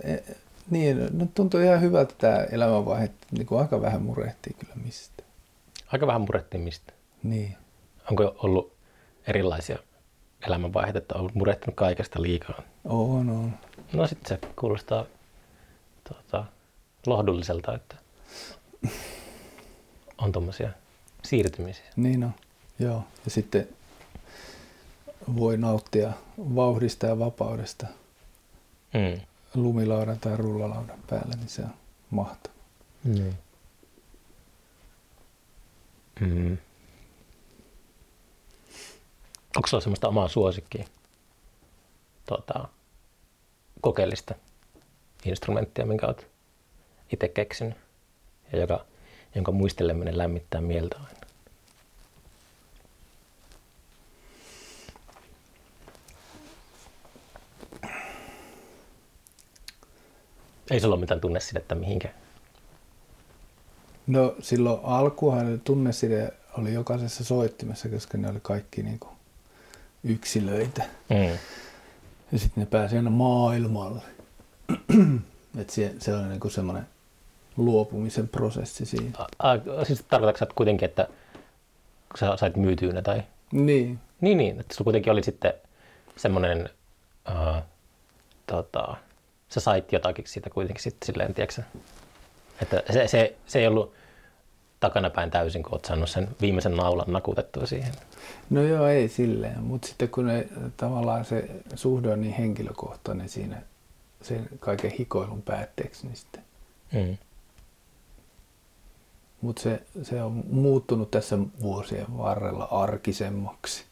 e, 0.04 0.16
niin, 0.70 1.08
no 1.12 1.26
tuntuu 1.34 1.60
ihan 1.60 1.80
hyvältä 1.80 2.14
tää 2.18 2.44
elämänvaihe, 2.44 3.04
että 3.04 3.26
niin 3.30 3.46
aika 3.60 3.80
vähän 3.80 4.02
murehtii 4.02 4.56
kyllä 4.58 4.74
mistä. 4.84 5.09
Aika 5.92 6.06
vähän 6.06 6.20
murehtiin 6.20 6.60
mistä. 6.62 6.92
Niin. 7.22 7.56
Onko 8.10 8.34
ollut 8.38 8.72
erilaisia 9.26 9.78
elämänvaiheita, 10.46 10.98
että 10.98 11.14
on 11.14 11.30
murehtinut 11.34 11.76
kaikesta 11.76 12.22
liikaa? 12.22 12.62
On, 12.84 13.30
on. 13.30 13.52
No 13.92 14.06
sitten 14.06 14.28
se 14.40 14.46
kuulostaa 14.56 15.04
tuota, 16.08 16.44
lohdulliselta, 17.06 17.74
että 17.74 17.96
on 20.18 20.32
tuommoisia 20.32 20.70
siirtymisiä. 21.24 21.84
Niin 21.96 22.24
on, 22.24 22.34
joo. 22.78 23.04
Ja 23.24 23.30
sitten 23.30 23.68
voi 25.36 25.56
nauttia 25.56 26.12
vauhdista 26.38 27.06
ja 27.06 27.18
vapaudesta 27.18 27.86
Mm. 28.94 29.20
lumilaudan 29.54 30.18
tai 30.20 30.36
rullalaudan 30.36 30.98
päällä, 31.10 31.34
niin 31.36 31.48
se 31.48 31.62
on 31.62 31.74
mahtavaa. 32.10 32.58
Mm. 33.04 33.32
Mm. 36.20 36.58
Onko 39.56 39.68
sulla 39.68 39.80
semmoista 39.80 40.08
omaa 40.08 40.28
suosikkia 40.28 40.84
tuota, 42.28 42.68
kokeellista 43.80 44.34
instrumenttia, 45.24 45.86
minkä 45.86 46.06
olet 46.06 46.26
itse 47.12 47.28
keksinyt 47.28 47.76
ja 48.52 48.58
joka, 48.58 48.84
jonka 49.34 49.52
muisteleminen 49.52 50.18
lämmittää 50.18 50.60
mieltä 50.60 50.96
aina? 50.96 51.20
Ei 60.70 60.80
sulla 60.80 60.94
ole 60.94 61.00
mitään 61.00 61.20
tunnesidettä 61.20 61.74
mihinkään. 61.74 62.14
No 64.10 64.34
silloin 64.40 64.80
alkuhan 64.82 65.60
tunneside 65.60 66.32
oli 66.58 66.74
jokaisessa 66.74 67.24
soittimessa, 67.24 67.88
koska 67.88 68.18
ne 68.18 68.28
oli 68.28 68.38
kaikki 68.42 68.82
niin 68.82 68.98
kuin 68.98 69.12
yksilöitä. 70.04 70.82
Mm. 71.08 71.38
Ja 72.32 72.38
sitten 72.38 72.62
ne 72.62 72.66
pääsi 72.66 72.96
aina 72.96 73.10
maailmalle. 73.10 74.02
Et 75.58 75.70
se, 75.70 75.94
se 75.98 76.14
on 76.14 76.28
niin 76.28 76.40
kuin 76.40 76.52
semmoinen 76.52 76.86
luopumisen 77.56 78.28
prosessi 78.28 78.86
siinä. 78.86 79.10
A, 79.18 79.24
a, 79.48 79.84
siis 79.84 80.04
tarkoitatko 80.08 80.38
sä 80.38 80.52
kuitenkin, 80.54 80.88
että 80.88 81.08
sä 82.20 82.36
sait 82.36 82.56
myytyä 82.56 82.92
ne 82.92 83.02
tai... 83.02 83.22
Niin, 83.52 83.98
Niin, 84.20 84.38
niin, 84.38 84.60
että 84.60 84.74
sulla 84.74 84.84
kuitenkin 84.84 85.12
oli 85.12 85.22
sitten 85.22 85.52
semmoinen, 86.16 86.70
uh, 87.28 87.62
tota, 88.46 88.96
sä 89.48 89.60
sait 89.60 89.92
jotakin 89.92 90.24
siitä 90.28 90.50
kuitenkin 90.50 90.82
sitten 90.82 91.06
silleen, 91.06 91.34
tiedätkö? 91.34 91.62
Että 92.62 92.82
se, 92.92 93.08
se, 93.08 93.36
se 93.46 93.58
ei 93.58 93.66
ollut 93.66 93.94
takanapäin 94.80 95.30
täysin, 95.30 95.62
kun 95.62 95.72
oot 95.72 95.84
saanut 95.84 96.10
sen 96.10 96.28
viimeisen 96.40 96.76
naulan 96.76 97.12
nakutettua 97.12 97.66
siihen. 97.66 97.92
no 98.50 98.62
joo, 98.62 98.86
ei 98.86 99.08
silleen. 99.08 99.62
Mutta 99.62 99.88
sitten 99.88 100.08
kun 100.08 100.26
ne, 100.26 100.48
tavallaan 100.76 101.24
se 101.24 101.50
suhde 101.74 102.12
on 102.12 102.20
niin 102.20 102.34
henkilökohtainen 102.34 103.28
siinä 103.28 103.62
sen 104.22 104.48
kaiken 104.60 104.90
hikoilun 104.98 105.42
päätteeksi, 105.42 106.06
niin 106.06 106.16
sitten 106.16 106.44
Mm. 106.92 107.16
Mutta 109.40 109.62
se, 109.62 109.82
se 110.02 110.22
on 110.22 110.44
muuttunut 110.50 111.10
tässä 111.10 111.38
vuosien 111.62 112.18
varrella 112.18 112.64
arkisemmaksi. 112.64 113.84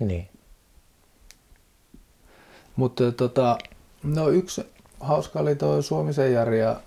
Niin. 0.00 0.28
Mutta 2.76 3.12
tota, 3.12 3.58
no 4.02 4.28
yksi 4.28 4.64
hauska 5.00 5.40
oli 5.40 5.56
tuo 5.56 5.82
Suomisen 5.82 6.32
Jari 6.32 6.60
ja 6.60 6.80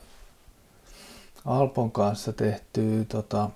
Alpon 1.46 1.92
kanssa 1.92 2.34
tehty 2.34 3.06
tota, 3.10 3.50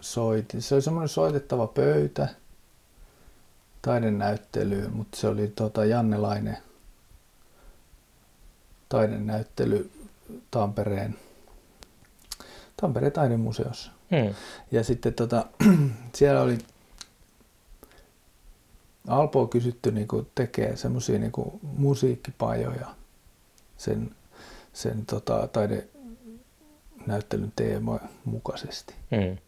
soiti. 0.00 0.60
Se 0.60 0.74
oli 0.74 0.82
semmoinen 0.82 1.08
soitettava 1.08 1.66
pöytä, 1.66 2.28
taidenäyttely, 3.82 4.88
mutta 4.88 5.16
se 5.20 5.28
oli 5.28 5.48
tota 5.48 5.84
Jannelainen 5.84 6.58
taidenäyttely 8.88 9.90
Tampereen, 10.50 11.16
Tampereen 12.80 13.12
taidemuseossa. 13.12 13.90
Mm. 14.10 14.34
Ja 14.70 14.84
sitten 14.84 15.14
tota, 15.14 15.46
siellä 16.14 16.40
oli 16.40 16.58
Alpo 19.08 19.40
on 19.40 19.48
kysytty 19.48 19.90
niinku 19.90 20.26
tekee 20.34 20.76
semmoisia 20.76 21.18
niinku 21.18 21.60
musiikkipajoja 21.62 22.94
sen, 23.76 24.10
sen 24.72 25.06
tota, 25.06 25.48
taidenäyttelyn 26.98 27.52
teemojen 27.56 28.08
mukaisesti. 28.24 28.94
Mm. 29.10 29.38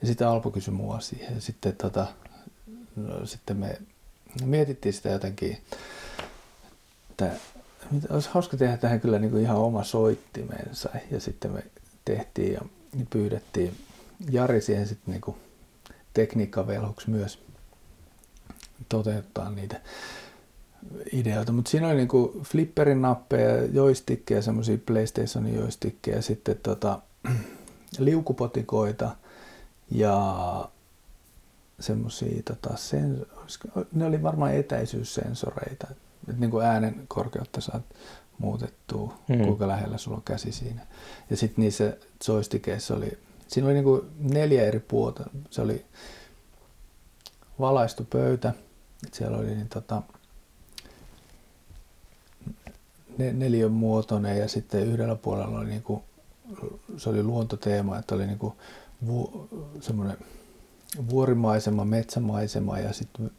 Ja 0.00 0.06
sitten 0.06 0.28
Alpo 0.28 0.50
kysyi 0.50 0.74
mua 0.74 1.00
siihen. 1.00 1.40
Sitten, 1.40 1.76
tota, 1.76 2.06
no, 2.96 3.26
sitten 3.26 3.56
me 3.56 3.78
mietittiin 4.44 4.92
sitä 4.92 5.08
jotenkin, 5.08 5.58
että 7.10 7.30
olisi 8.10 8.28
hauska 8.32 8.56
tehdä 8.56 8.76
tähän 8.76 9.00
kyllä 9.00 9.18
niin 9.18 9.30
kuin 9.30 9.42
ihan 9.42 9.56
oma 9.56 9.84
soittimensa. 9.84 10.88
Ja 11.10 11.20
sitten 11.20 11.50
me 11.50 11.62
tehtiin 12.04 12.52
ja 12.52 12.60
pyydettiin 13.10 13.76
Jari 14.30 14.60
siihen 14.60 14.88
sitten 14.88 15.12
niin 15.12 15.20
kuin 15.20 15.36
tekniikkavelhoksi 16.14 17.10
myös 17.10 17.38
toteuttaa 18.88 19.50
niitä. 19.50 19.80
Ideoita, 21.12 21.52
mutta 21.52 21.70
siinä 21.70 21.86
oli 21.86 21.96
niinku 21.96 22.40
flipperin 22.44 23.02
nappeja, 23.02 23.64
joystickeja, 23.64 24.42
semmoisia 24.42 24.78
PlayStationin 24.86 25.54
joystickeja, 25.54 26.16
ja 26.16 26.22
sitten 26.22 26.56
tota, 26.62 27.00
liukupotikoita 27.98 29.16
ja 29.90 30.68
semmoisia, 31.80 32.42
tota, 32.44 32.76
sen, 32.76 33.26
ne 33.92 34.06
oli 34.06 34.22
varmaan 34.22 34.54
etäisyyssensoreita, 34.54 35.86
että 36.28 36.40
niin 36.40 36.50
kuin 36.50 36.66
äänen 36.66 37.04
korkeutta 37.08 37.60
saat 37.60 37.82
muutettua, 38.38 39.18
mm. 39.28 39.38
kuinka 39.38 39.68
lähellä 39.68 39.98
sulla 39.98 40.16
on 40.16 40.22
käsi 40.22 40.52
siinä. 40.52 40.86
Ja 41.30 41.36
sitten 41.36 41.62
niissä 41.62 41.96
joystickeissa 42.28 42.94
oli, 42.94 43.18
siinä 43.48 43.66
oli 43.66 43.74
niin 43.74 43.84
kuin 43.84 44.02
neljä 44.18 44.62
eri 44.62 44.80
puolta. 44.80 45.24
Se 45.50 45.62
oli 45.62 45.84
valaistu 47.60 48.06
pöytä, 48.10 48.52
siellä 49.12 49.38
oli 49.38 49.54
niin 49.54 49.68
tota, 49.68 50.02
neljän 53.18 53.72
muotoinen 53.72 54.38
ja 54.38 54.48
sitten 54.48 54.86
yhdellä 54.86 55.14
puolella 55.14 55.58
oli 55.58 55.68
niin 55.68 55.82
kuin, 55.82 56.02
se 56.96 57.10
oli 57.10 57.22
luontoteema, 57.22 57.98
että 57.98 58.14
oli 58.14 58.26
niin 58.26 58.38
kuin 58.38 58.54
vu, 59.06 59.48
semmoinen 59.80 60.16
vuorimaisema, 61.10 61.84
metsämaisema 61.84 62.78
ja 62.78 62.92
sitten 62.92 63.30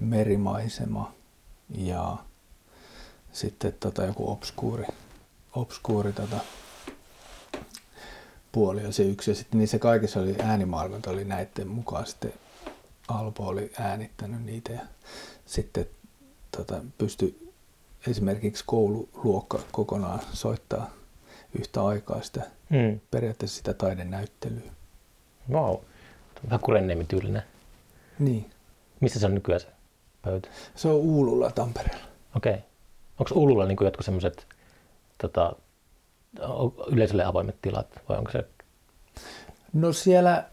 merimaisema 0.00 1.12
ja 1.70 2.16
sitten 3.32 3.74
tota 3.80 4.04
joku 4.04 4.30
obskuuri, 4.30 4.84
obskuuri 5.54 6.12
tota 6.12 6.40
puoli 8.52 8.84
oli 8.84 8.92
se 8.92 9.02
yksi. 9.02 9.30
Ja 9.30 9.34
sitten 9.34 9.58
niissä 9.58 9.78
kaikissa 9.78 10.20
oli 10.20 10.36
äänimaailmat 10.38 11.06
oli 11.06 11.24
näiden 11.24 11.68
mukaan 11.68 12.06
sitten 12.06 12.32
Alpo 13.08 13.46
oli 13.46 13.72
äänittänyt 13.78 14.42
niitä 14.44 14.72
ja 14.72 14.80
sitten 15.46 15.86
tota, 16.56 16.80
pystyi 16.98 17.43
esimerkiksi 18.10 18.64
koululuokka 18.66 19.58
kokonaan 19.72 20.20
soittaa 20.32 20.90
yhtä 21.58 21.84
aikaa 21.84 22.22
sitä, 22.22 22.42
hmm. 22.70 23.00
periaatteessa 23.10 23.56
sitä 23.56 23.74
taidenäyttelyä. 23.74 24.70
Wow. 25.50 25.76
Vähän 26.44 26.60
Kurenniemen 26.60 27.06
tyylinen. 27.06 27.42
Niin. 28.18 28.50
Missä 29.00 29.20
se 29.20 29.26
on 29.26 29.34
nykyään 29.34 29.60
se 29.60 29.66
pöytä? 30.22 30.48
Se 30.74 30.88
on 30.88 30.94
Uululla 30.94 31.50
Tampereella. 31.50 32.06
Okei. 32.36 32.52
Okay. 32.52 32.64
Onko 33.18 33.34
Uululla 33.34 33.66
niin 33.66 33.78
jotkut 33.80 34.04
semmoiset 34.04 34.46
tota, 35.18 35.52
yleisölle 36.86 37.24
avoimet 37.24 37.56
tilat 37.62 37.86
vai 38.08 38.18
onko 38.18 38.30
se? 38.30 38.44
No 39.72 39.92
siellä... 39.92 40.44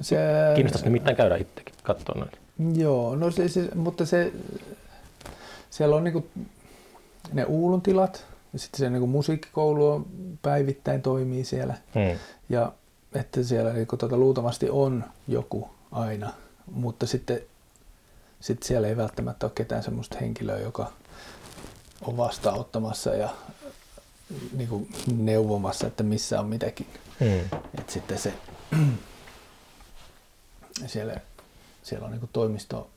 Se... 0.00 0.16
Kiinnostaisi 0.54 0.86
nimittäin 0.86 1.16
käydä 1.16 1.36
itsekin 1.36 1.74
katsoa 1.82 2.14
noita. 2.18 2.38
Joo, 2.74 3.16
no 3.16 3.30
se, 3.30 3.48
se, 3.48 3.68
mutta 3.74 4.06
se, 4.06 4.32
siellä 5.70 5.96
on 5.96 6.04
niinku 6.04 6.26
ne 7.32 7.44
Uulun 7.44 7.82
tilat 7.82 8.26
ja 8.52 8.58
sitten 8.58 8.78
se 8.78 8.90
niinku 8.90 9.06
musiikkikoulu 9.06 9.88
on 9.88 10.06
päivittäin 10.42 11.02
toimii 11.02 11.44
siellä. 11.44 11.74
Hmm. 11.94 12.18
Ja 12.48 12.72
että 13.14 13.42
siellä 13.42 13.72
niin 13.72 13.86
tuota, 13.98 14.16
luultavasti 14.16 14.70
on 14.70 15.04
joku 15.28 15.70
aina, 15.92 16.32
mutta 16.72 17.06
sitten 17.06 17.40
sit 18.40 18.62
siellä 18.62 18.88
ei 18.88 18.96
välttämättä 18.96 19.46
ole 19.46 19.52
ketään 19.54 19.82
sellaista 19.82 20.18
henkilöä, 20.20 20.58
joka 20.58 20.92
on 22.02 22.16
vastaanottamassa 22.16 23.14
ja 23.14 23.28
niin 24.52 24.68
kuin 24.68 24.88
neuvomassa, 25.16 25.86
että 25.86 26.02
missä 26.02 26.40
on 26.40 26.46
mitäkin. 26.46 26.86
Mm. 27.20 27.58
Et 27.78 27.90
sitten 27.90 28.18
se, 28.18 28.32
siellä, 30.86 31.16
siellä 31.82 32.04
on 32.04 32.10
niin 32.10 32.20
kuin 32.20 32.30
toimisto, 32.32 32.90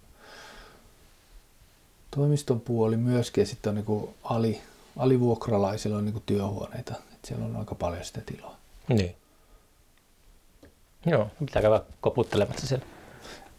toimiston 2.16 2.62
puoli 2.62 2.98
myöskin 2.98 3.42
ja 3.42 3.46
sitten 3.46 3.70
on 3.70 3.76
niin 3.76 3.86
kuin 3.86 4.14
ali, 4.24 4.62
alivuokralaisilla 4.98 5.98
on 5.98 6.06
niin 6.06 6.14
kuin 6.14 6.24
työhuoneita. 6.26 6.94
Et 7.14 7.26
siellä 7.26 7.46
on 7.46 7.56
aika 7.56 7.76
paljon 7.76 8.06
sitä 8.06 8.22
tilaa. 8.26 8.58
Niin. 8.88 9.16
Joo, 11.06 11.28
pitää 11.46 11.62
käydä 11.62 11.82
koputtelemassa 12.02 12.68
siellä. 12.68 12.86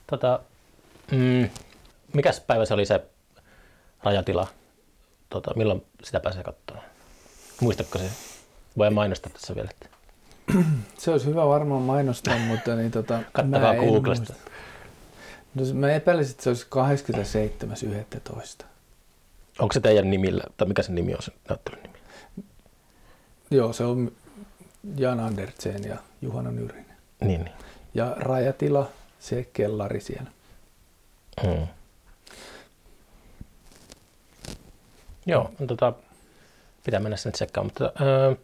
Tota, 0.06 0.40
mm, 1.12 1.50
mikäs 2.12 2.40
päivä 2.40 2.64
se 2.64 2.74
oli 2.74 2.86
se 2.86 3.04
rajatila? 4.02 4.46
Tota, 5.30 5.54
milloin 5.56 5.84
sitä 6.02 6.20
pääsee 6.20 6.42
katsomaan? 6.42 6.86
Muistatko 7.60 7.98
se? 7.98 8.10
Voi 8.78 8.90
mainostaa 8.90 9.32
tässä 9.32 9.54
vielä. 9.54 9.68
Että... 9.70 9.88
Se 10.98 11.10
olisi 11.10 11.26
hyvä 11.26 11.46
varmaan 11.46 11.82
mainostaa, 11.82 12.38
mutta 12.38 12.74
niin 12.74 12.90
tota, 12.90 13.20
Kattakaa 13.32 13.74
Googlesta. 13.74 14.34
No, 15.54 15.62
mä 15.74 15.92
epäilisin, 15.92 16.30
että 16.30 16.42
se 16.42 16.50
olisi 16.50 16.66
27.11. 18.60 18.64
Onko 19.58 19.72
se 19.72 19.80
teidän 19.80 20.10
nimillä, 20.10 20.44
tai 20.56 20.68
mikä 20.68 20.82
se 20.82 20.92
nimi 20.92 21.14
on, 21.14 21.22
se 21.22 21.32
näyttelyn 21.48 21.82
nimi? 21.82 21.98
Joo, 23.50 23.72
se 23.72 23.84
on 23.84 24.12
Jan 24.96 25.20
Andersen 25.20 25.84
ja 25.84 25.96
Juhana 26.22 26.50
Nyrinen. 26.50 26.96
Niin, 27.20 27.44
niin. 27.44 27.54
Ja 27.94 28.16
rajatila, 28.18 28.90
se 29.20 29.48
kellari 29.52 30.00
siellä. 30.00 30.30
Hmm. 31.42 31.66
Joo, 35.26 35.50
tota, 35.66 35.92
pitää 36.84 37.00
mennä 37.00 37.16
sen 37.16 37.32
tsekkaamaan. 37.32 37.66
Mutta, 37.66 37.84
äh, 37.84 38.36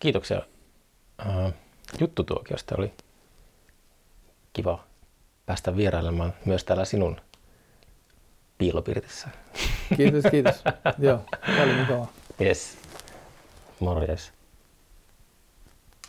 kiitoksia 0.00 0.42
äh, 1.26 1.52
juttutuokiosta. 2.00 2.74
Oli 2.78 2.92
kiva 4.52 4.84
päästä 5.46 5.76
vierailemaan 5.76 6.34
myös 6.44 6.64
täällä 6.64 6.84
sinun 6.84 7.20
piilopirtissä. 8.58 9.28
Kiitos, 9.96 10.24
kiitos. 10.30 10.64
Joo, 10.98 11.20
oli 11.62 11.72
mukavaa. 11.72 12.12
Yes. 12.40 12.78
Morjes. 13.80 14.35